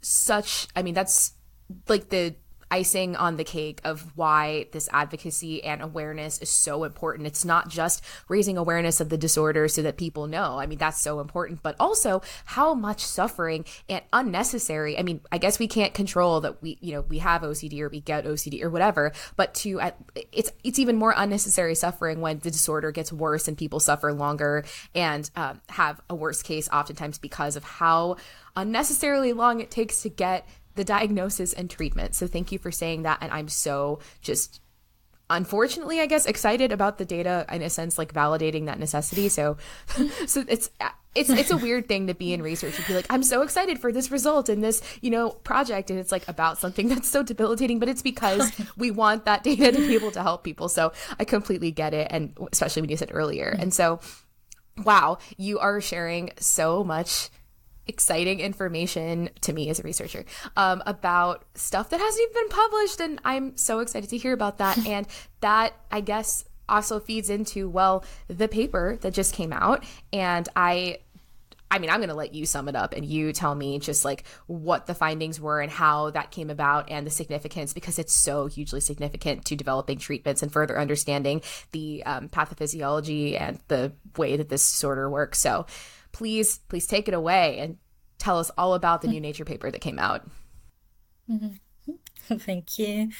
[0.00, 1.32] such i mean that's
[1.88, 2.34] like the
[2.70, 7.26] icing on the cake of why this advocacy and awareness is so important.
[7.26, 10.58] It's not just raising awareness of the disorder so that people know.
[10.58, 14.98] I mean, that's so important, but also how much suffering and unnecessary.
[14.98, 17.88] I mean, I guess we can't control that we, you know, we have OCD or
[17.88, 19.80] we get OCD or whatever, but to
[20.32, 24.64] it's it's even more unnecessary suffering when the disorder gets worse and people suffer longer
[24.94, 28.16] and um, have a worse case oftentimes because of how
[28.56, 30.46] unnecessarily long it takes to get
[30.78, 32.14] the diagnosis and treatment.
[32.14, 33.18] So thank you for saying that.
[33.20, 34.60] And I'm so just
[35.30, 39.58] unfortunately i guess excited about the data in a sense like validating that necessity so
[40.26, 40.70] so it's
[41.14, 43.78] it's it's a weird thing to be in research and be like i'm so excited
[43.78, 47.22] for this result in this you know project and it's like about something that's so
[47.22, 50.92] debilitating but it's because we want that data to be able to help people so
[51.18, 54.00] i completely get it and especially when you said earlier and so
[54.78, 57.28] wow you are sharing so much
[57.88, 60.24] exciting information to me as a researcher
[60.56, 63.00] um, about stuff that hasn't even been published.
[63.00, 64.78] And I'm so excited to hear about that.
[64.86, 65.06] and
[65.40, 69.84] that, I guess, also feeds into, well, the paper that just came out.
[70.12, 70.98] And I
[71.70, 74.04] I mean, I'm going to let you sum it up and you tell me just
[74.04, 78.14] like what the findings were and how that came about and the significance because it's
[78.14, 84.36] so hugely significant to developing treatments and further understanding the um, pathophysiology and the way
[84.36, 85.38] that this disorder works.
[85.38, 85.66] So,
[86.12, 87.78] please, please take it away and
[88.18, 90.28] tell us all about the new Nature paper that came out.
[91.30, 91.92] Mm-hmm.
[92.38, 93.10] Thank you.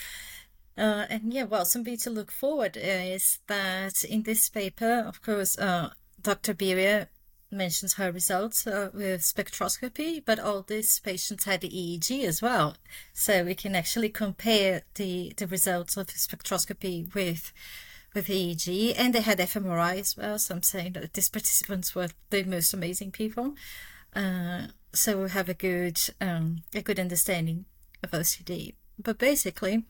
[0.77, 5.59] Uh, and yeah, well, something to look forward is that in this paper, of course,
[5.59, 5.91] uh,
[6.23, 6.55] Dr.
[6.55, 7.09] Biria
[7.51, 12.77] mentions her results uh, with spectroscopy, but all these patients had the EEG as well.
[13.13, 17.53] So we can actually compare the, the results of spectroscopy with
[18.15, 20.39] with EEG, and they had fMRI as well.
[20.39, 23.55] So I'm saying that these participants were the most amazing people.
[24.15, 27.67] Uh, so we have a good um, a good understanding
[28.03, 28.75] of OCD.
[28.99, 29.85] But basically,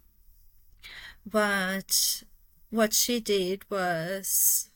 [1.31, 2.23] what
[2.71, 4.71] what she did was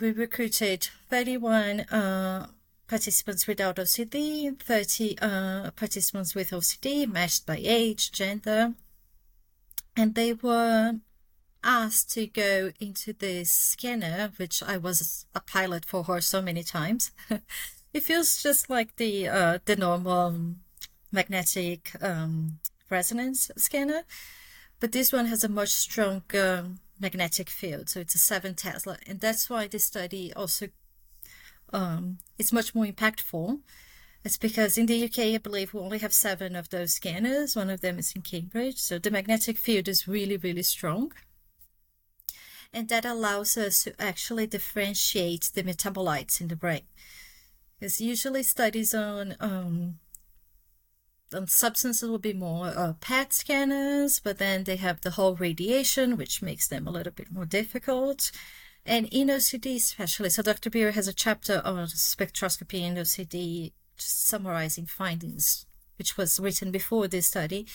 [0.00, 2.48] we recruited 31 uh,
[2.86, 8.74] participants without OCD, 30 uh, participants with OCD, matched by age, gender,
[9.96, 10.94] and they were
[11.64, 16.62] asked to go into this scanner, which I was a pilot for her so many
[16.62, 17.10] times.
[17.92, 20.56] it feels just like the uh, the normal
[21.10, 22.58] magnetic um,
[22.90, 24.02] resonance scanner,
[24.80, 26.66] but this one has a much stronger
[27.00, 27.88] magnetic field.
[27.88, 30.68] So it's a seven Tesla, and that's why this study also
[31.72, 33.60] um, is much more impactful.
[34.24, 37.54] It's because in the UK, I believe we only have seven of those scanners.
[37.54, 41.12] One of them is in Cambridge, so the magnetic field is really, really strong
[42.72, 46.82] and that allows us to actually differentiate the metabolites in the brain.
[47.78, 49.98] Because usually studies on um,
[51.32, 56.16] on substances will be more uh, PET scanners, but then they have the whole radiation,
[56.16, 58.30] which makes them a little bit more difficult.
[58.86, 60.70] And in OCD especially, so Dr.
[60.70, 65.66] Biria has a chapter on spectroscopy in OCD, summarizing findings,
[65.98, 67.66] which was written before this study.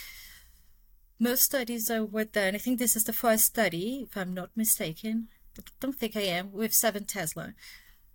[1.23, 4.49] Most studies are were done, I think this is the first study, if I'm not
[4.57, 7.53] mistaken, I don't think I am, with 7 Tesla.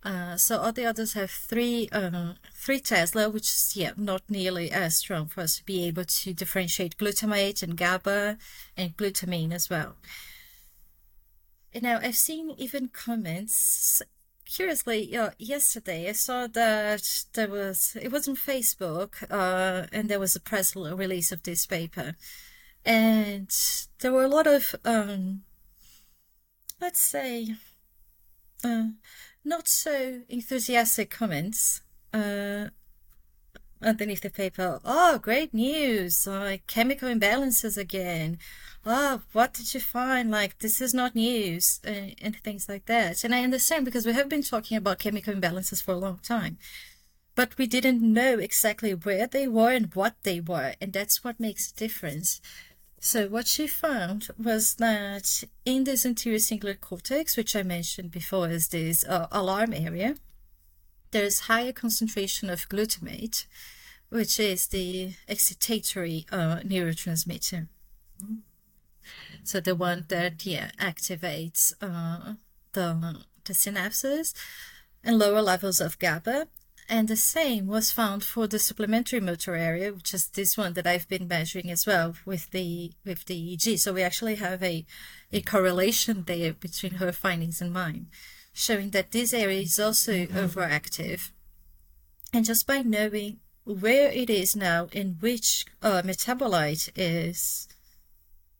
[0.03, 4.69] Uh, so all the others have three, uh, three Tesla, which is yeah not nearly
[4.69, 8.37] as strong for us to be able to differentiate glutamate and GABA
[8.77, 9.95] and glutamine as well.
[11.73, 14.03] And now I've seen even comments.
[14.45, 20.19] Curiously, uh, yesterday I saw that there was it was on Facebook, uh, and there
[20.19, 22.15] was a press release of this paper,
[22.85, 23.49] and
[23.99, 25.43] there were a lot of um,
[26.81, 27.55] let's say.
[28.63, 28.87] Uh,
[29.43, 31.81] not so enthusiastic comments
[32.13, 32.67] uh,
[33.81, 34.79] underneath the paper.
[34.83, 36.27] Oh, great news!
[36.27, 38.37] Like chemical imbalances again.
[38.85, 40.31] Oh, what did you find?
[40.31, 43.23] Like this is not news uh, and things like that.
[43.23, 46.57] And I understand because we have been talking about chemical imbalances for a long time,
[47.35, 51.39] but we didn't know exactly where they were and what they were, and that's what
[51.39, 52.41] makes a difference.
[52.99, 58.47] So what she found was that in this anterior cingulate cortex, which I mentioned before
[58.47, 60.15] as this uh, alarm area,
[61.11, 63.45] there's higher concentration of glutamate,
[64.09, 67.67] which is the excitatory uh, neurotransmitter.
[69.43, 72.33] So the one that yeah activates uh,
[72.73, 74.33] the the synapses,
[75.03, 76.47] and lower levels of GABA,
[76.89, 80.87] and the same was found for the supplementary motor area, which is this one that
[80.87, 83.79] I've been measuring as well with the with the EEG.
[83.79, 84.85] So we actually have a,
[85.31, 88.07] a correlation there between her findings and mine,
[88.53, 90.35] showing that this area is also mm-hmm.
[90.35, 91.29] overactive.
[92.33, 97.67] And just by knowing where it is now in which uh, metabolite is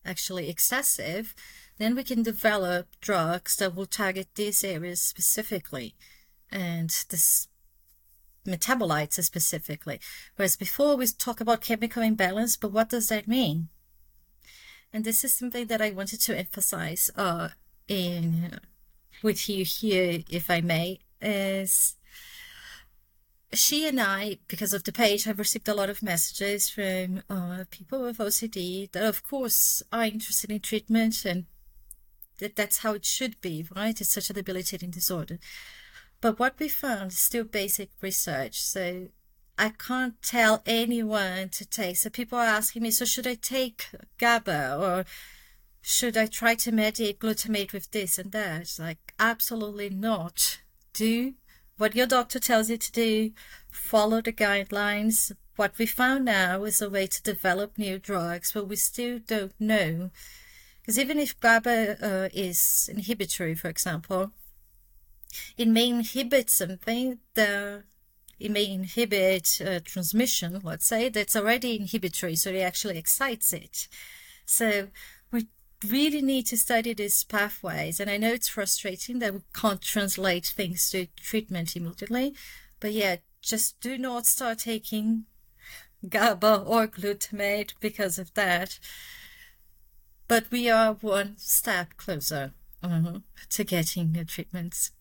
[0.05, 1.33] actually excessive,
[1.79, 5.95] then we can develop drugs that will target these areas specifically
[6.51, 7.48] and this
[8.45, 9.99] metabolites specifically.
[10.35, 13.69] Whereas before we talk about chemical imbalance, but what does that mean?
[14.91, 17.49] And this is something that I wanted to emphasize uh,
[17.87, 18.59] in
[19.21, 21.95] with you here, if I may, is
[23.53, 27.65] she and I, because of the page, have received a lot of messages from uh,
[27.71, 31.45] people with OCD that, of course, are interested in treatment and
[32.39, 33.99] that that's how it should be, right?
[33.99, 35.39] It's such a debilitating disorder.
[36.21, 38.61] But what we found is still basic research.
[38.61, 39.07] So
[39.57, 41.97] I can't tell anyone to take.
[41.97, 43.87] So people are asking me, so should I take
[44.17, 45.05] GABA or
[45.81, 48.61] should I try to mediate glutamate with this and that?
[48.61, 50.59] It's Like, absolutely not.
[50.93, 51.33] Do
[51.77, 53.31] what your doctor tells you to do,
[53.71, 55.31] follow the guidelines.
[55.55, 59.53] What we found now is a way to develop new drugs, but we still don't
[59.59, 60.11] know.
[60.81, 64.31] Because even if GABA uh, is inhibitory, for example,
[65.57, 67.83] it may inhibit something, the
[68.39, 73.89] it may inhibit transmission, let's say, that's already inhibitory, so it actually excites it.
[74.45, 74.87] So
[75.29, 75.47] we
[75.85, 77.99] really need to study these pathways.
[77.99, 82.33] And I know it's frustrating that we can't translate things to treatment immediately.
[82.79, 85.25] But yeah, just do not start taking
[86.07, 88.79] GABA or glutamate because of that.
[90.29, 93.19] But we are one step closer uh,
[93.49, 94.91] to getting the treatments.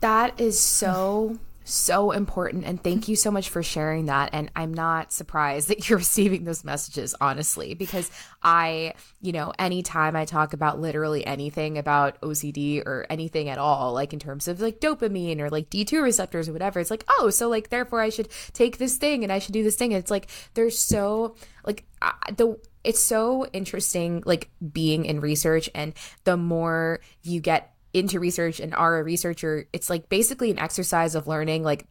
[0.00, 1.38] That is so
[1.70, 2.64] so important.
[2.64, 4.30] And thank you so much for sharing that.
[4.32, 8.10] And I'm not surprised that you're receiving those messages, honestly, because
[8.42, 13.92] I, you know, anytime I talk about literally anything about OCD or anything at all,
[13.92, 17.30] like in terms of like dopamine or like D2 receptors or whatever, it's like, oh,
[17.30, 19.92] so like therefore I should take this thing and I should do this thing.
[19.92, 25.92] It's like, there's so, like, uh, the, it's so interesting, like being in research, and
[26.24, 31.14] the more you get into research and are a researcher, it's like basically an exercise
[31.14, 31.86] of learning like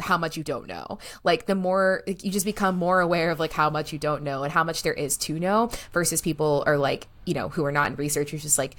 [0.00, 0.98] how much you don't know.
[1.22, 4.22] Like the more like, you just become more aware of like how much you don't
[4.22, 7.64] know and how much there is to know versus people are like, you know, who
[7.64, 8.76] are not in research who's just like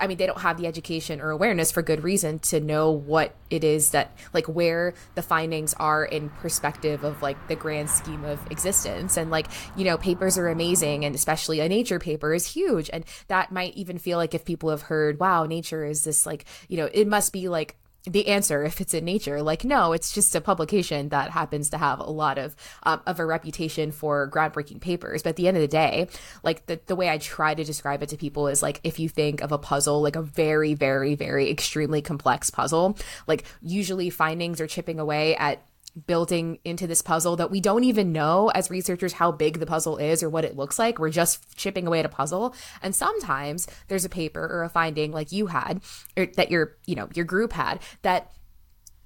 [0.00, 3.34] I mean, they don't have the education or awareness for good reason to know what
[3.50, 8.24] it is that, like, where the findings are in perspective of, like, the grand scheme
[8.24, 9.16] of existence.
[9.16, 9.46] And, like,
[9.76, 12.90] you know, papers are amazing, and especially a nature paper is huge.
[12.92, 16.44] And that might even feel like if people have heard, wow, nature is this, like,
[16.68, 17.76] you know, it must be like
[18.06, 21.78] the answer if it's in nature like no it's just a publication that happens to
[21.78, 22.54] have a lot of
[22.84, 25.22] um, of a reputation for groundbreaking papers.
[25.22, 26.08] But at the end of the day
[26.42, 29.08] like the, the way i try to describe it to people is like if you
[29.08, 32.96] think of a puzzle like a very very very extremely complex puzzle
[33.26, 35.62] like usually findings are chipping away at
[36.06, 39.96] building into this puzzle that we don't even know as researchers how big the puzzle
[39.96, 40.98] is or what it looks like.
[40.98, 42.54] We're just chipping away at a puzzle.
[42.82, 45.80] And sometimes there's a paper or a finding like you had
[46.16, 48.32] or that your, you know, your group had that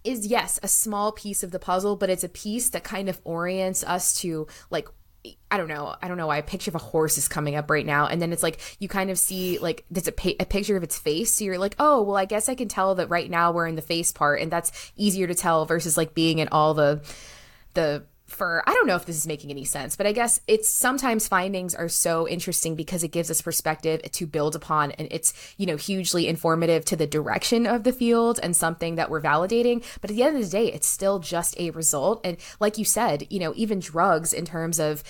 [0.02, 3.20] is yes, a small piece of the puzzle, but it's a piece that kind of
[3.24, 4.88] orients us to like
[5.51, 5.94] I don't know.
[6.01, 8.06] I don't know why a picture of a horse is coming up right now.
[8.06, 10.82] And then it's like you kind of see like there's a, pa- a picture of
[10.82, 11.34] its face.
[11.34, 13.74] So you're like, oh, well, I guess I can tell that right now we're in
[13.74, 14.40] the face part.
[14.40, 17.02] And that's easier to tell versus like being in all the,
[17.74, 20.69] the, for I don't know if this is making any sense, but I guess it's
[20.69, 25.35] sometimes findings are so interesting because it gives us perspective to build upon and it's,
[25.57, 29.85] you know, hugely informative to the direction of the field and something that we're validating.
[30.01, 32.20] But at the end of the day, it's still just a result.
[32.24, 35.02] And like you said, you know, even drugs in terms of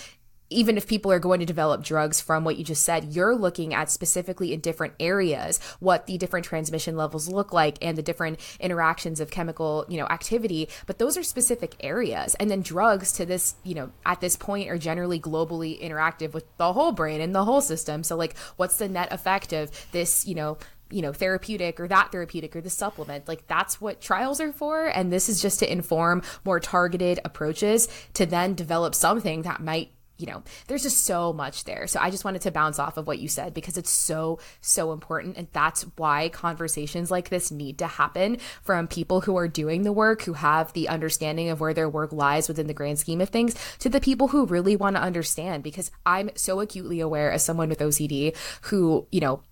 [0.51, 3.73] even if people are going to develop drugs from what you just said, you're looking
[3.73, 8.39] at specifically in different areas what the different transmission levels look like and the different
[8.59, 10.69] interactions of chemical, you know, activity.
[10.87, 12.35] But those are specific areas.
[12.35, 16.45] And then drugs to this, you know, at this point are generally globally interactive with
[16.57, 18.03] the whole brain and the whole system.
[18.03, 20.59] So like what's the net effect of this, you know,
[20.93, 24.87] you know therapeutic or that therapeutic or the supplement like that's what trials are for
[24.87, 29.93] and this is just to inform more targeted approaches to then develop something that might
[30.21, 31.87] you know, there's just so much there.
[31.87, 34.93] So I just wanted to bounce off of what you said because it's so, so
[34.93, 35.39] important.
[35.39, 39.93] And that's why conversations like this need to happen from people who are doing the
[39.93, 43.31] work, who have the understanding of where their work lies within the grand scheme of
[43.31, 45.63] things, to the people who really want to understand.
[45.63, 49.43] Because I'm so acutely aware as someone with OCD who, you know,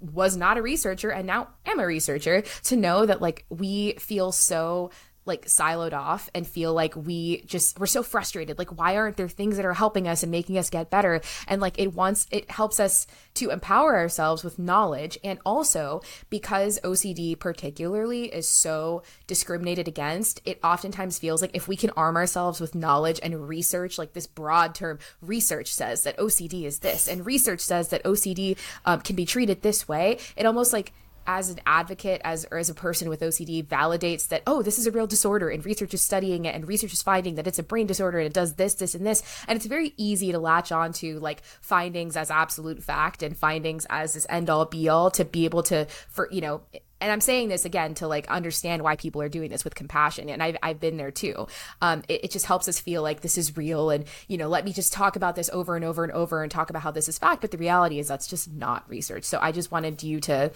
[0.00, 4.32] was not a researcher and now am a researcher to know that like we feel
[4.32, 4.90] so
[5.26, 8.58] like siloed off and feel like we just we're so frustrated.
[8.58, 11.20] Like why aren't there things that are helping us and making us get better?
[11.48, 15.18] And like it wants it helps us to empower ourselves with knowledge.
[15.24, 21.76] And also because OCD particularly is so discriminated against it oftentimes feels like if we
[21.76, 26.64] can arm ourselves with knowledge and research like this broad term research says that OCD
[26.64, 27.08] is this.
[27.08, 30.18] And research says that OCD um, can be treated this way.
[30.36, 30.92] It almost like
[31.26, 34.86] as an advocate as or as a person with OCD validates that oh this is
[34.86, 37.62] a real disorder and research is studying it and research is finding that it's a
[37.62, 40.72] brain disorder and it does this this and this and it's very easy to latch
[40.72, 45.10] on to like findings as absolute fact and findings as this end all be all
[45.10, 46.62] to be able to for you know
[47.04, 50.30] and I'm saying this again to like understand why people are doing this with compassion.
[50.30, 51.46] And I've, I've been there too.
[51.82, 53.90] Um, it, it, just helps us feel like this is real.
[53.90, 56.50] And, you know, let me just talk about this over and over and over and
[56.50, 57.42] talk about how this is fact.
[57.42, 59.24] But the reality is that's just not research.
[59.24, 60.50] So I just wanted you to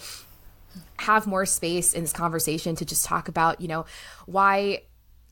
[0.99, 3.85] have more space in this conversation to just talk about, you know,
[4.25, 4.83] why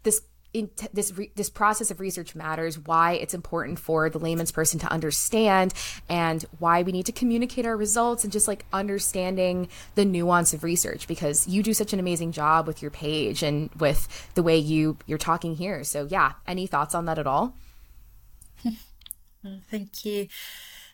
[0.04, 0.22] this
[0.54, 4.52] in t- this re- this process of research matters, why it's important for the layman's
[4.52, 5.74] person to understand,
[6.10, 10.64] and why we need to communicate our results and just like understanding the nuance of
[10.64, 14.58] research because you do such an amazing job with your page and with the way
[14.58, 15.84] you you're talking here.
[15.84, 17.56] So yeah, any thoughts on that at all?
[19.70, 20.28] Thank you.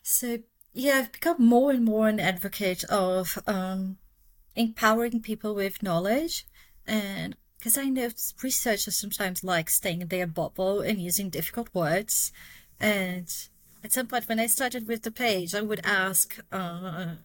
[0.01, 0.39] So
[0.73, 3.97] yeah, I've become more and more an advocate of um,
[4.55, 6.45] empowering people with knowledge
[6.85, 8.09] and because I know
[8.41, 12.33] researchers sometimes like staying in their bubble and using difficult words.
[12.77, 13.33] And
[13.85, 17.15] at some point, when I started with the page, I would ask uh,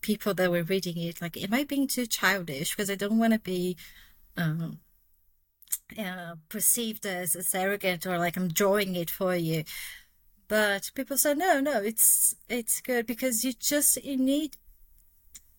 [0.00, 2.76] people that were reading it, like, am I being too childish?
[2.76, 3.76] Because I don't want to be
[4.36, 4.78] um,
[5.98, 9.64] uh, perceived as, as arrogant or like I'm drawing it for you.
[10.46, 14.56] But people say, no, no, it's it's good because you just you need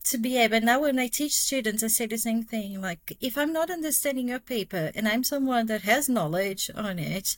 [0.04, 3.38] to be able now when i teach students i say the same thing like if
[3.38, 7.36] i'm not understanding your paper and i'm someone that has knowledge on it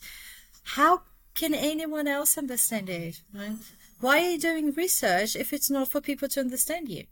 [0.62, 1.02] how
[1.34, 3.56] can anyone else understand it right?
[4.02, 7.04] why are you doing research if it's not for people to understand you?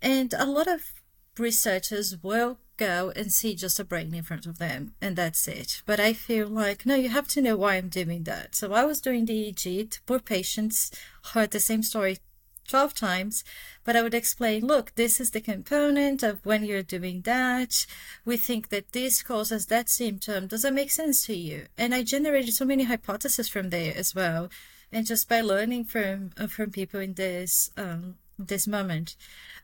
[0.00, 0.94] And a lot of
[1.38, 5.82] researchers will go and see just a brain in front of them and that's it.
[5.84, 8.54] But i feel like no you have to know why i'm doing that.
[8.54, 10.90] So i was doing the eeg poor patients
[11.34, 12.18] heard the same story
[12.66, 13.44] 12 times,
[13.84, 17.86] but I would explain, look, this is the component of when you're doing that.
[18.24, 20.46] We think that this causes that symptom.
[20.46, 21.66] Does that make sense to you?
[21.78, 24.48] And I generated so many hypotheses from there as well.
[24.92, 29.16] And just by learning from, uh, from people in this, um, this moment.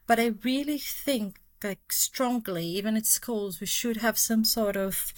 [0.06, 5.12] But I really think like strongly, even at schools, we should have some sort of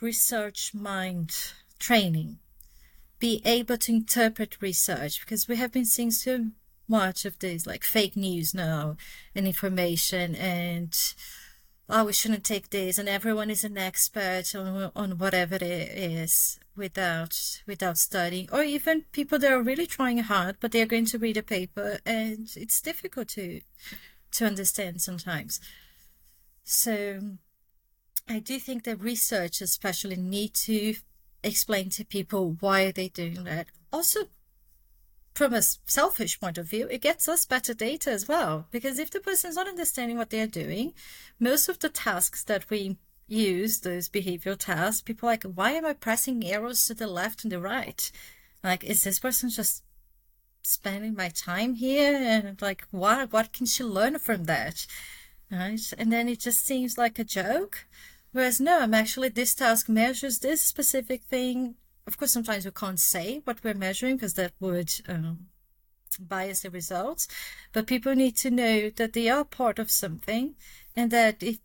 [0.00, 2.38] research mind training
[3.18, 6.46] be able to interpret research because we have been seeing so
[6.88, 8.96] much of this like fake news now
[9.34, 11.14] and information and
[11.88, 16.58] oh we shouldn't take this and everyone is an expert on, on whatever it is
[16.76, 21.18] without without studying or even people that are really trying hard but they're going to
[21.18, 23.60] read a paper and it's difficult to
[24.32, 25.60] to understand sometimes.
[26.64, 27.20] So
[28.28, 30.96] i do think that researchers especially need to
[31.44, 33.68] explain to people why they're doing that.
[33.92, 34.28] Also
[35.36, 38.66] from a selfish point of view, it gets us better data as well.
[38.70, 40.94] Because if the person is not understanding what they're doing,
[41.38, 42.96] most of the tasks that we
[43.28, 47.52] use, those behavioral tasks, people like, why am I pressing arrows to the left and
[47.52, 48.10] the right?
[48.64, 49.82] Like, is this person just
[50.62, 52.16] spending my time here?
[52.16, 54.86] And like, what, what can she learn from that?
[55.52, 55.92] Right?
[55.98, 57.86] And then it just seems like a joke.
[58.32, 61.74] Whereas no, I'm actually, this task measures this specific thing
[62.06, 65.46] of course, sometimes we can't say what we're measuring because that would um,
[66.20, 67.28] bias the results.
[67.72, 70.54] But people need to know that they are part of something
[70.94, 71.58] and that if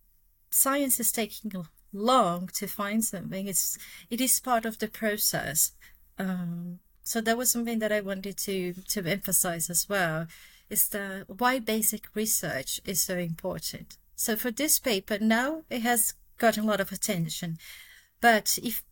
[0.50, 1.52] science is taking
[1.94, 3.78] long to find something, it's,
[4.10, 5.74] it is part of the process.
[6.18, 10.28] Um, so that was something that I wanted to, to emphasize as well,
[10.70, 13.98] is the why basic research is so important.
[14.16, 17.58] So for this paper, now it has gotten a lot of attention.
[18.22, 18.84] But if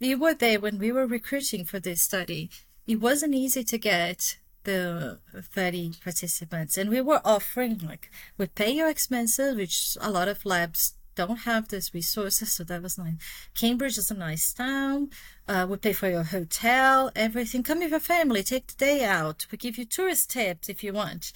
[0.00, 2.50] we were there when we were recruiting for this study.
[2.86, 8.70] It wasn't easy to get the 30 participants and we were offering like we pay
[8.70, 13.14] your expenses which a lot of labs don't have those resources so that was nice.
[13.54, 15.10] Cambridge is a nice town.
[15.48, 17.62] Uh, we pay for your hotel everything.
[17.62, 19.46] Come with your family take the day out.
[19.50, 21.32] We give you tourist tips if you want.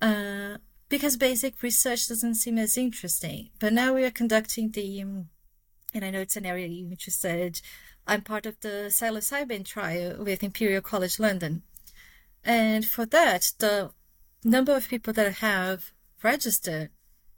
[0.00, 0.58] Uh,
[0.88, 3.50] because basic research doesn't seem as interesting.
[3.58, 5.28] But now we are conducting the um,
[5.96, 7.60] and I know it's an area you're interested.
[8.06, 11.62] I'm part of the psilocybin trial with Imperial College London.
[12.44, 13.90] And for that, the
[14.44, 15.92] number of people that have
[16.22, 16.90] registered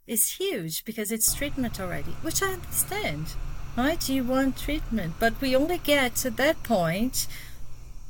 [0.05, 3.33] is huge because it's treatment already, which I understand.
[3.77, 4.09] right?
[4.09, 7.27] You want treatment, but we only get to that point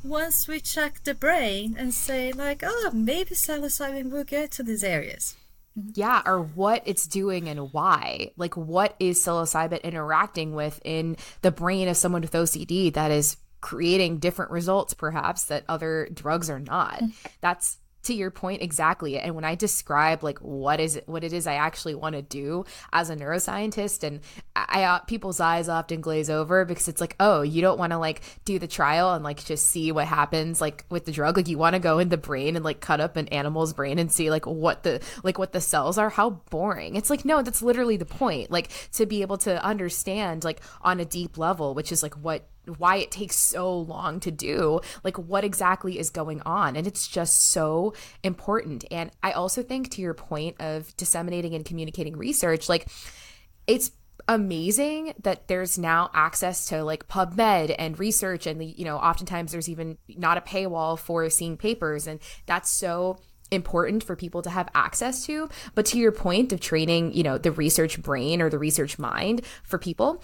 [0.02, 4.82] once we check the brain and say like, oh, maybe psilocybin will get to these
[4.82, 5.36] areas.
[5.94, 8.32] Yeah, or what it's doing and why.
[8.36, 13.36] Like, what is psilocybin interacting with in the brain of someone with OCD that is
[13.60, 17.00] creating different results, perhaps, that other drugs are not?
[17.00, 17.12] Mm.
[17.40, 21.32] That's to your point exactly and when i describe like what is it what it
[21.32, 24.20] is i actually want to do as a neuroscientist and
[24.56, 27.98] i, uh, people's eyes often glaze over because it's like oh you don't want to
[27.98, 31.36] like do the trial and like just see what happens like with the drug.
[31.36, 33.98] Like you want to go in the brain and like cut up an animal's brain
[33.98, 36.10] and see like what the like what the cells are?
[36.10, 36.96] How boring.
[36.96, 38.50] It's like no that's literally the point.
[38.50, 42.46] Like to be able to understand like on a deep level which is like what
[42.78, 46.76] why it takes so long to do, like what exactly is going on.
[46.76, 48.84] And it's just so important.
[48.90, 52.88] And I also think, to your point of disseminating and communicating research, like
[53.66, 53.92] it's
[54.28, 58.46] amazing that there's now access to like PubMed and research.
[58.46, 62.06] And, you know, oftentimes there's even not a paywall for seeing papers.
[62.06, 63.18] And that's so
[63.50, 67.36] important for people to have access to but to your point of training you know
[67.36, 70.22] the research brain or the research mind for people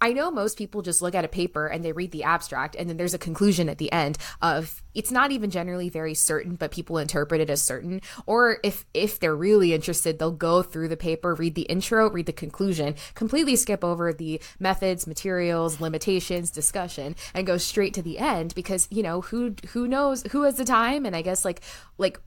[0.00, 2.88] I know most people just look at a paper and they read the abstract and
[2.88, 6.70] then there's a conclusion at the end of it's not even generally very certain but
[6.70, 8.00] people interpret it as certain.
[8.26, 12.26] Or if if they're really interested they'll go through the paper read the intro read
[12.26, 18.18] the conclusion completely skip over the methods materials limitations discussion and go straight to the
[18.18, 21.06] end because you know who who knows who has the time?
[21.06, 21.60] And I guess like
[21.98, 22.20] like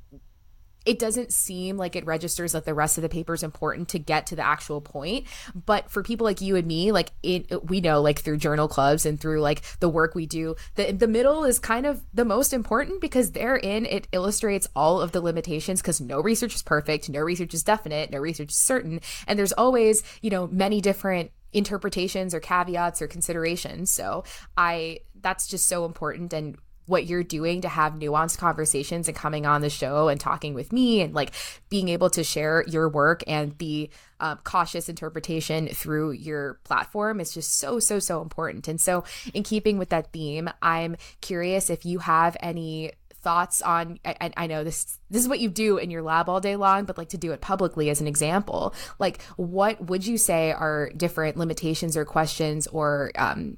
[0.86, 4.00] it doesn't seem like it registers that the rest of the paper is important to
[4.00, 5.26] get to the actual point.
[5.54, 9.06] But for people like you and me like it we know like through journal clubs
[9.06, 12.54] and through like the work we do the the middle is kind of the most
[12.54, 17.20] important because therein it illustrates all of the limitations because no research is perfect no
[17.20, 19.00] research is definite no research is certain.
[19.28, 23.92] And there's always you know many different interpretations or caveats or considerations.
[23.92, 24.24] So
[24.58, 29.46] i that's just so important and what you're doing to have nuanced conversations and coming
[29.46, 31.34] on the show and talking with me and like
[31.70, 33.90] being able to share your work and the
[34.20, 38.68] uh, cautious interpretation through your platform is just so so so important.
[38.68, 39.04] And so
[39.34, 44.48] in keeping with that theme i'm curious if you have any thoughts on I, I
[44.48, 47.10] know this this is what you do in your lab all day long but like
[47.10, 51.96] to do it publicly as an example like what would you say are different limitations
[51.96, 53.58] or questions or um,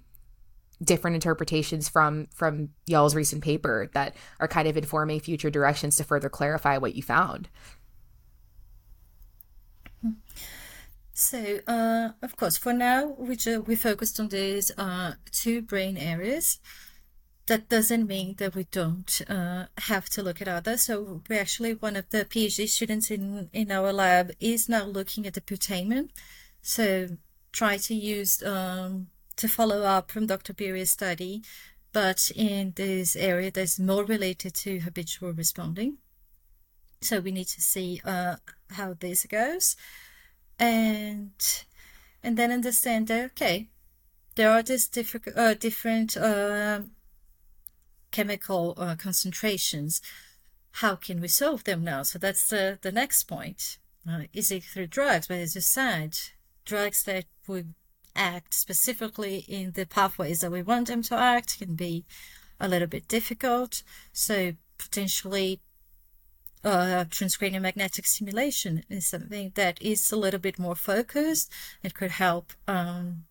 [0.84, 6.04] different interpretations from from y'all's recent paper that are kind of informing future directions to
[6.04, 7.50] further clarify what you found
[11.14, 15.98] so uh, of course for now we, ju- we focused on these uh, two brain
[15.98, 16.60] areas
[17.48, 20.84] that doesn't mean that we don't uh, have to look at others.
[20.84, 25.28] So we actually one of the PhD students in in our lab is now looking
[25.28, 26.10] at the putamen.
[26.62, 27.18] So
[27.52, 29.08] try to use um,
[29.38, 30.54] to follow up from Dr.
[30.54, 31.44] Biria's study,
[31.92, 35.98] but in this area that's more related to habitual responding.
[37.02, 38.38] So we need to see uh,
[38.72, 39.76] how this goes,
[40.58, 41.32] and
[42.24, 43.68] and then understand that okay,
[44.36, 46.82] there are these different uh, different uh,
[48.12, 50.02] chemical concentrations.
[50.72, 52.04] How can we solve them now?
[52.04, 53.78] So that's the the next point.
[54.10, 55.28] Uh, is it through drugs?
[55.28, 56.18] But as you said,
[56.66, 57.74] drugs that would
[58.16, 62.06] act specifically in the pathways that we want them to act can be
[62.60, 63.84] a little bit difficult.
[64.14, 65.62] So potentially
[66.64, 71.52] uh, transcranial magnetic stimulation is something that is a little bit more focused.
[71.84, 73.26] It could help um,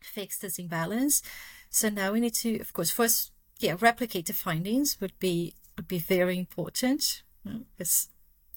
[0.00, 1.22] fix this imbalance.
[1.70, 5.88] So now we need to, of course, first, yeah, replicate the findings would be would
[5.88, 8.08] be very important because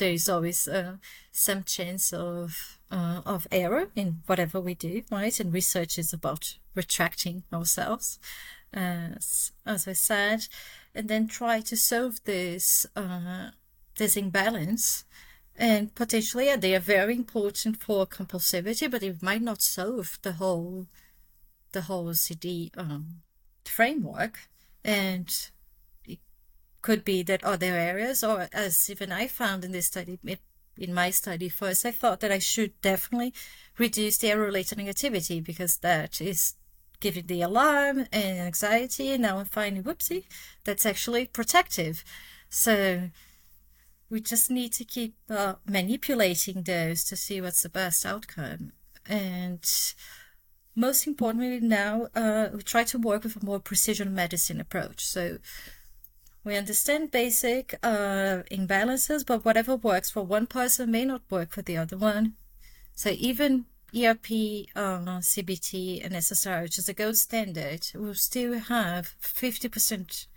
[0.01, 0.95] there is always uh,
[1.31, 5.39] some chance of uh, of error in whatever we do, right?
[5.39, 8.17] And research is about retracting ourselves,
[8.73, 10.47] as, as I said,
[10.95, 13.51] and then try to solve this uh,
[13.95, 15.05] this imbalance.
[15.55, 20.87] And potentially, they are very important for compulsivity, but it might not solve the whole
[21.73, 23.21] the whole CD um,
[23.65, 24.49] framework.
[24.83, 25.29] And
[26.81, 30.19] could be that other areas, or as even I found in this study,
[30.77, 33.33] in my study first, I thought that I should definitely
[33.77, 36.55] reduce the error-related negativity because that is
[36.99, 39.11] giving the alarm and anxiety.
[39.11, 40.25] And now I'm finding, whoopsie,
[40.63, 42.03] that's actually protective.
[42.49, 43.09] So
[44.09, 48.71] we just need to keep uh, manipulating those to see what's the best outcome.
[49.07, 49.65] And
[50.75, 55.05] most importantly, now uh, we try to work with a more precision medicine approach.
[55.05, 55.37] So
[56.43, 61.61] we understand basic uh, imbalances, but whatever works for one person may not work for
[61.61, 62.33] the other one.
[62.95, 63.65] So even
[63.95, 70.27] ERP, uh, CBT, and SSRI, which is a gold standard, we'll still have 50%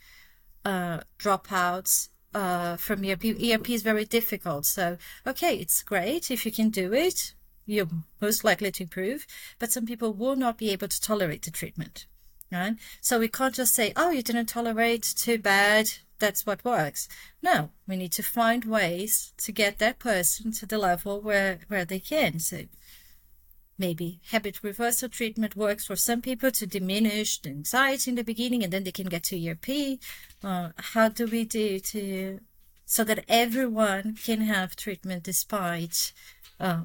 [0.64, 3.24] uh, dropouts uh, from ERP.
[3.42, 4.66] ERP is very difficult.
[4.66, 7.34] So, okay, it's great if you can do it.
[7.66, 7.88] You're
[8.20, 9.26] most likely to improve,
[9.58, 12.06] but some people will not be able to tolerate the treatment.
[12.52, 12.76] Right?
[13.00, 17.08] So we can't just say, oh, you didn't tolerate, too bad, that's what works.
[17.42, 21.84] No, we need to find ways to get that person to the level where, where
[21.84, 22.38] they can.
[22.38, 22.62] So
[23.78, 28.62] maybe habit reversal treatment works for some people to diminish the anxiety in the beginning
[28.62, 29.98] and then they can get to ERP.
[30.42, 32.40] Uh, how do we do to
[32.86, 36.12] so that everyone can have treatment despite
[36.60, 36.82] uh,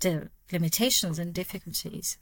[0.00, 2.18] the limitations and difficulties?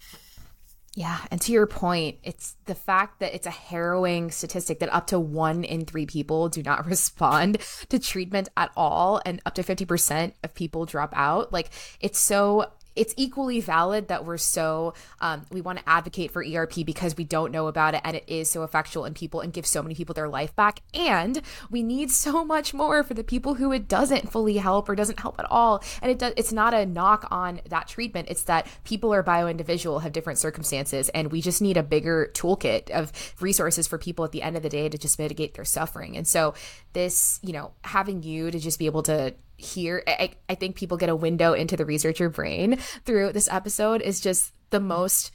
[0.97, 1.19] Yeah.
[1.31, 5.19] And to your point, it's the fact that it's a harrowing statistic that up to
[5.19, 7.59] one in three people do not respond
[7.89, 11.53] to treatment at all, and up to 50% of people drop out.
[11.53, 16.45] Like, it's so it's equally valid that we're so um, we want to advocate for
[16.45, 19.53] ERP because we don't know about it and it is so effectual in people and
[19.53, 20.81] gives so many people their life back.
[20.93, 24.95] And we need so much more for the people who it doesn't fully help or
[24.95, 25.83] doesn't help at all.
[26.03, 28.29] And it does, it's not a knock on that treatment.
[28.31, 32.31] It's that people are bio individual, have different circumstances, and we just need a bigger
[32.35, 35.65] toolkit of resources for people at the end of the day to just mitigate their
[35.65, 36.17] suffering.
[36.17, 36.55] And so
[36.93, 40.97] this, you know, having you to just be able to hear I, I think people
[40.97, 45.31] get a window into the researcher brain through this episode is just the most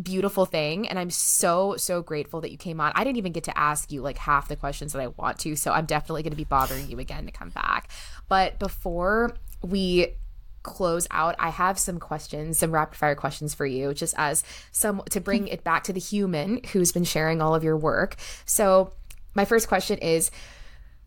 [0.00, 0.88] beautiful thing.
[0.88, 2.92] And i'm so so grateful that you came on.
[2.94, 5.56] I didn't even get to ask you like half the questions that i want to.
[5.56, 7.90] So i'm definitely going to be bothering you again to come back.
[8.28, 10.14] But before we
[10.62, 15.00] close out i have some questions some rapid fire questions for you just as some
[15.08, 18.16] to bring it back to the human who's been sharing all of your work.
[18.44, 18.92] So
[19.34, 20.30] my first question is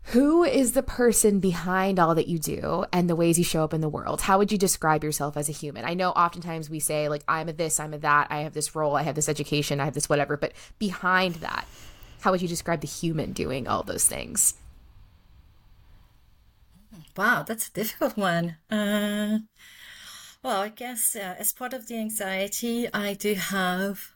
[0.08, 3.72] who is the person behind all that you do and the ways you show up
[3.72, 4.22] in the world?
[4.22, 5.84] How would you describe yourself as a human?
[5.84, 8.74] I know oftentimes we say, like, I'm a this, I'm a that, I have this
[8.74, 11.66] role, I have this education, I have this whatever, but behind that,
[12.20, 14.54] how would you describe the human doing all those things?
[17.16, 18.56] Wow, that's a difficult one.
[18.70, 19.38] Uh,
[20.42, 24.13] well, I guess uh, as part of the anxiety, I do have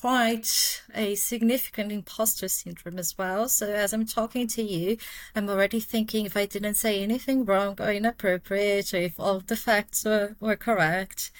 [0.00, 3.48] quite a significant imposter syndrome as well.
[3.48, 4.96] So as I'm talking to you,
[5.34, 9.56] I'm already thinking if I didn't say anything wrong or inappropriate, or if all the
[9.56, 11.32] facts were, were correct.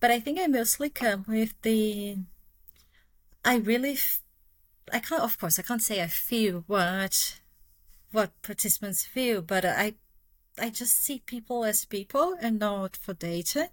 [0.00, 2.18] But I think I mostly come with the,
[3.44, 3.96] I really,
[4.92, 7.40] I can't, of course, I can't say I feel what,
[8.10, 9.94] what participants feel, but I,
[10.58, 13.70] I just see people as people and not for data.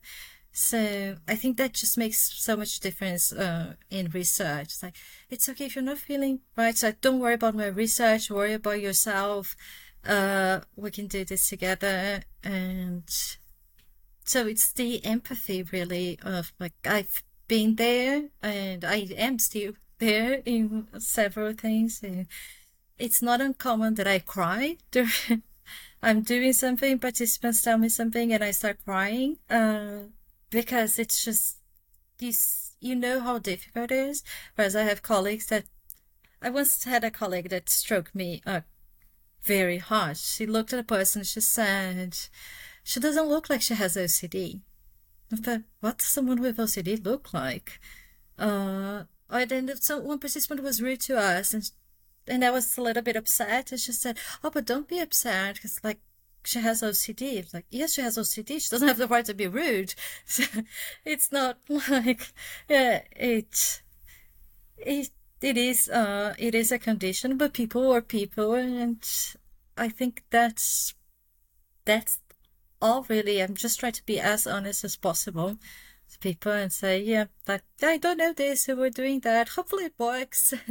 [0.62, 4.66] So I think that just makes so much difference uh, in research.
[4.66, 4.98] It's like
[5.30, 6.78] it's okay if you're not feeling right.
[6.78, 8.30] So don't worry about my research.
[8.30, 9.56] Worry about yourself.
[10.06, 12.24] Uh, we can do this together.
[12.44, 13.04] And
[14.26, 20.42] so it's the empathy really of like I've been there and I am still there
[20.46, 22.04] in several things.
[22.98, 25.44] It's not uncommon that I cry during.
[26.04, 29.38] I'm doing something, participants tell me something, and I start crying.
[29.50, 30.10] Uh,
[30.50, 31.58] because it's just
[32.20, 32.34] you
[32.80, 34.24] you know how difficult it is.
[34.56, 35.66] Whereas I have colleagues that
[36.42, 38.62] I once had a colleague that stroked me uh,
[39.44, 40.18] very hard.
[40.18, 41.24] She looked at a person.
[41.24, 42.18] She said,
[42.84, 44.62] "She doesn't look like she has OCD."
[45.32, 47.80] I thought, what does someone with OCD look like?
[48.38, 51.70] Uh, then so one participant was rude to us, and
[52.28, 53.72] and I was a little bit upset.
[53.72, 56.00] And she said, "Oh, but don't be upset, because like
[56.44, 57.54] she has OCD.
[57.54, 58.62] Like, yes, she has OCD.
[58.62, 59.96] She doesn't have the right to be rude.
[60.26, 60.44] So
[61.06, 61.58] it's not
[61.90, 62.34] like,
[62.70, 63.82] yeah, it,
[64.78, 65.10] it,
[65.42, 68.54] it is, uh, it is a condition, but people are people.
[68.54, 69.04] And
[69.78, 70.94] I think that's,
[71.86, 72.20] that's
[72.82, 73.42] all really.
[73.42, 75.58] I'm just trying to be as honest as possible
[76.12, 79.50] to people and say, yeah, that I don't know this, we're doing that.
[79.50, 80.54] Hopefully it works.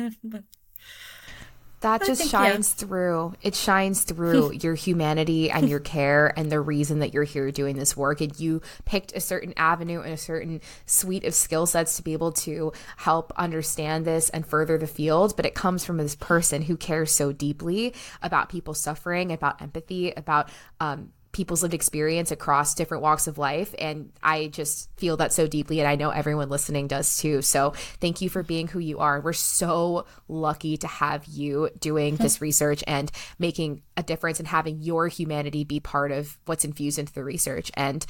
[1.80, 2.86] that just think, shines yeah.
[2.86, 3.34] through.
[3.42, 7.76] It shines through your humanity and your care and the reason that you're here doing
[7.76, 8.20] this work.
[8.20, 12.12] And you picked a certain avenue and a certain suite of skill sets to be
[12.12, 15.36] able to help understand this and further the field.
[15.36, 20.12] But it comes from this person who cares so deeply about people suffering about empathy
[20.16, 20.48] about
[20.80, 23.72] um, people's lived experience across different walks of life.
[23.78, 25.78] And I just feel that so deeply.
[25.78, 27.42] And I know everyone listening does too.
[27.42, 29.20] So thank you for being who you are.
[29.20, 33.08] We're so lucky to have you doing this research and
[33.38, 37.70] making a difference and having your humanity be part of what's infused into the research.
[37.74, 38.04] And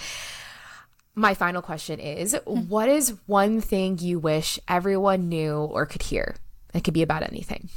[1.15, 6.35] my final question is what is one thing you wish everyone knew or could hear?
[6.73, 7.69] It could be about anything.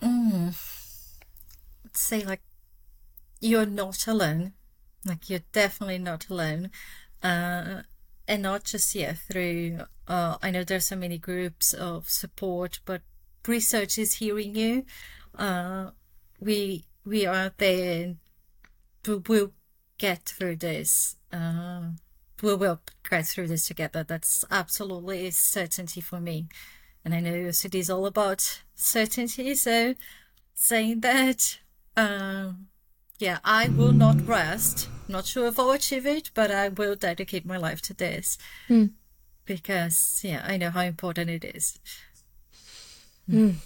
[0.00, 0.69] Mm
[1.96, 2.42] say like
[3.40, 4.52] you're not alone
[5.04, 6.70] Like you're definitely not alone.
[7.22, 7.82] Uh,
[8.28, 9.80] and not just yeah through
[10.10, 13.02] uh, I know there's so many groups of support, but
[13.46, 14.84] research is hearing you.
[15.38, 15.90] Uh,
[16.40, 18.16] we we are there.
[19.06, 19.52] We will
[19.98, 21.16] get through this.
[21.32, 21.90] Uh,
[22.42, 24.02] we will get through this together.
[24.02, 26.48] That's absolutely a certainty for me.
[27.04, 29.54] And I know OCD is all about certainty.
[29.54, 29.94] So
[30.54, 31.60] saying that,
[32.00, 32.66] um,
[33.18, 34.88] yeah, I will not rest.
[35.08, 38.92] Not sure if I'll achieve it, but I will dedicate my life to this mm.
[39.44, 41.78] because, yeah, I know how important it is.
[43.28, 43.56] Mm.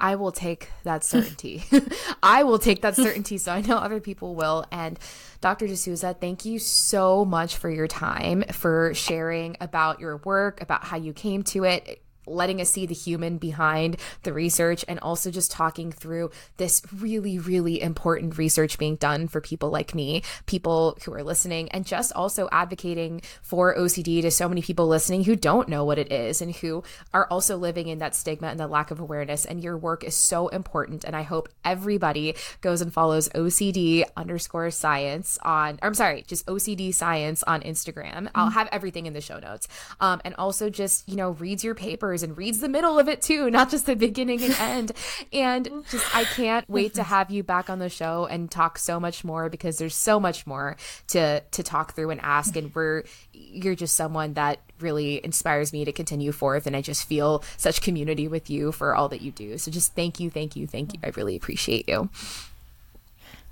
[0.00, 1.64] I will take that certainty.
[2.22, 4.64] I will take that certainty, so I know other people will.
[4.70, 4.98] And
[5.40, 5.66] Dr.
[5.66, 10.84] De Souza, thank you so much for your time, for sharing about your work, about
[10.84, 15.30] how you came to it letting us see the human behind the research and also
[15.30, 20.96] just talking through this really, really important research being done for people like me, people
[21.04, 25.36] who are listening, and just also advocating for OCD to so many people listening who
[25.36, 26.82] don't know what it is and who
[27.12, 29.44] are also living in that stigma and the lack of awareness.
[29.44, 31.04] And your work is so important.
[31.04, 36.92] And I hope everybody goes and follows OCD underscore science on, I'm sorry, just OCD
[36.94, 38.12] science on Instagram.
[38.12, 38.26] Mm-hmm.
[38.34, 39.68] I'll have everything in the show notes.
[40.00, 43.22] Um, and also just, you know, reads your papers and reads the middle of it
[43.22, 44.92] too, not just the beginning and end.
[45.32, 48.98] and just, I can't wait to have you back on the show and talk so
[49.00, 50.76] much more because there's so much more
[51.08, 52.56] to to talk through and ask.
[52.56, 57.06] And we're you're just someone that really inspires me to continue forth and I just
[57.06, 59.58] feel such community with you for all that you do.
[59.58, 61.00] So just thank you, thank you, thank you.
[61.02, 62.08] I really appreciate you.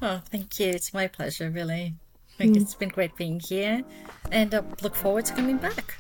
[0.03, 0.69] Oh, thank you.
[0.69, 1.95] It's my pleasure, really.
[2.39, 3.83] It's been great being here
[4.31, 5.97] and I look forward to coming back.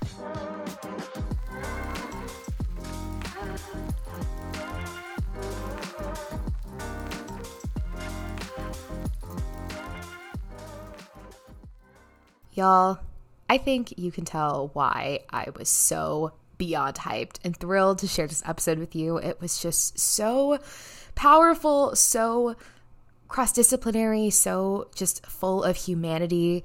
[12.57, 12.99] Y'all,
[13.51, 18.27] I think you can tell why I was so beyond hyped and thrilled to share
[18.27, 19.19] this episode with you.
[19.19, 20.59] It was just so
[21.15, 22.57] powerful, so
[23.29, 26.65] cross disciplinary, so just full of humanity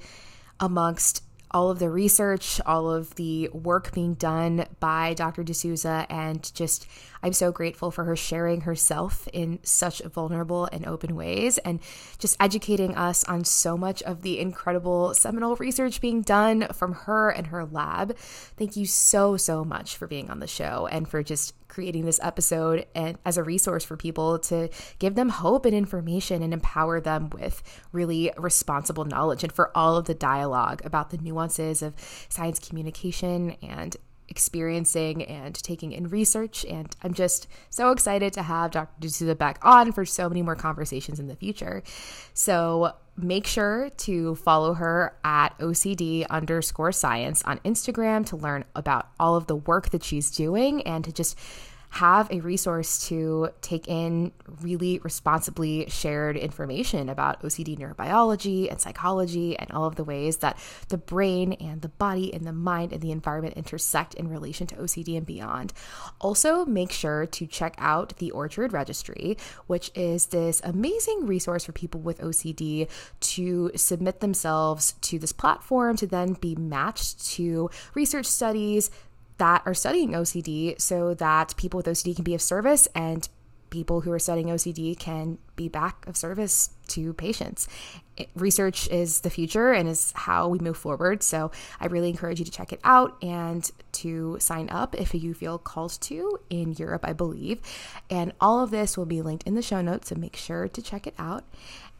[0.61, 1.23] amongst
[1.53, 5.43] all of the research, all of the work being done by Dr.
[5.43, 6.87] De Souza, and just
[7.23, 11.79] I'm so grateful for her sharing herself in such vulnerable and open ways and
[12.17, 17.29] just educating us on so much of the incredible seminal research being done from her
[17.29, 18.17] and her lab.
[18.17, 22.19] Thank you so, so much for being on the show and for just creating this
[22.21, 24.69] episode and as a resource for people to
[24.99, 29.95] give them hope and information and empower them with really responsible knowledge and for all
[29.95, 31.93] of the dialogue about the nuances of
[32.27, 33.95] science communication and
[34.31, 36.65] experiencing and taking in research.
[36.65, 38.99] And I'm just so excited to have Dr.
[38.99, 41.83] De Souza back on for so many more conversations in the future.
[42.33, 49.09] So make sure to follow her at OCD underscore science on Instagram to learn about
[49.19, 51.37] all of the work that she's doing and to just
[51.91, 54.31] have a resource to take in
[54.61, 60.57] really responsibly shared information about OCD neurobiology and psychology and all of the ways that
[60.87, 64.75] the brain and the body and the mind and the environment intersect in relation to
[64.75, 65.73] OCD and beyond.
[66.21, 69.37] Also, make sure to check out the Orchard Registry,
[69.67, 72.89] which is this amazing resource for people with OCD
[73.19, 78.89] to submit themselves to this platform to then be matched to research studies
[79.41, 83.27] that are studying OCD so that people with OCD can be of service and
[83.71, 87.67] people who are studying OCD can be back of service to patients.
[88.35, 91.23] Research is the future and is how we move forward.
[91.23, 91.49] So
[91.79, 95.57] I really encourage you to check it out and to sign up if you feel
[95.57, 97.61] called to in Europe, I believe.
[98.11, 100.81] And all of this will be linked in the show notes, so make sure to
[100.83, 101.45] check it out.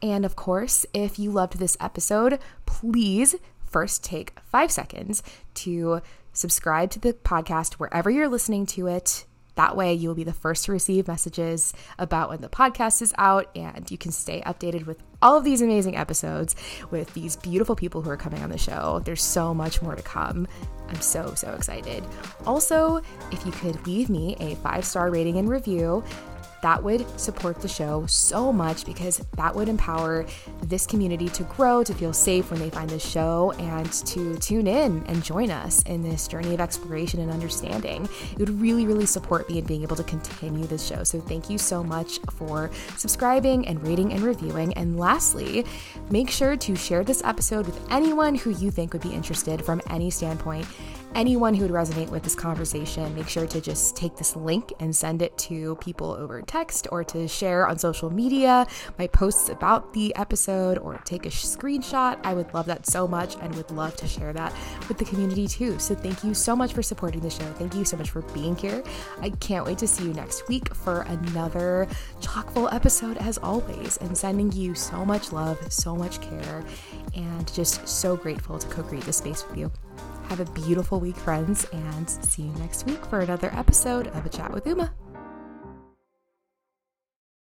[0.00, 3.34] And of course, if you loved this episode, please
[3.66, 5.24] first take five seconds
[5.54, 6.02] to
[6.32, 9.26] subscribe to the podcast wherever you're listening to it.
[9.54, 13.12] That way, you will be the first to receive messages about when the podcast is
[13.18, 16.56] out, and you can stay updated with all of these amazing episodes
[16.90, 19.02] with these beautiful people who are coming on the show.
[19.04, 20.48] There's so much more to come.
[20.88, 22.02] I'm so, so excited.
[22.46, 26.02] Also, if you could leave me a five star rating and review,
[26.62, 30.24] that would support the show so much because that would empower
[30.62, 34.66] this community to grow, to feel safe when they find this show, and to tune
[34.66, 38.08] in and join us in this journey of exploration and understanding.
[38.32, 41.02] It would really, really support me in being able to continue this show.
[41.04, 44.72] So thank you so much for subscribing and rating and reviewing.
[44.74, 45.66] And lastly,
[46.10, 49.82] make sure to share this episode with anyone who you think would be interested from
[49.90, 50.66] any standpoint
[51.14, 54.94] anyone who would resonate with this conversation, make sure to just take this link and
[54.94, 58.66] send it to people over text or to share on social media
[58.98, 62.18] my posts about the episode or take a screenshot.
[62.24, 64.52] I would love that so much and would love to share that
[64.88, 65.78] with the community too.
[65.78, 67.44] So thank you so much for supporting the show.
[67.54, 68.82] Thank you so much for being here.
[69.20, 71.88] I can't wait to see you next week for another
[72.20, 76.64] chock full episode as always and sending you so much love, so much care,
[77.14, 79.72] and just so grateful to co create this space with you.
[80.28, 84.28] Have a beautiful week, friends, and see you next week for another episode of A
[84.28, 84.92] Chat with Uma.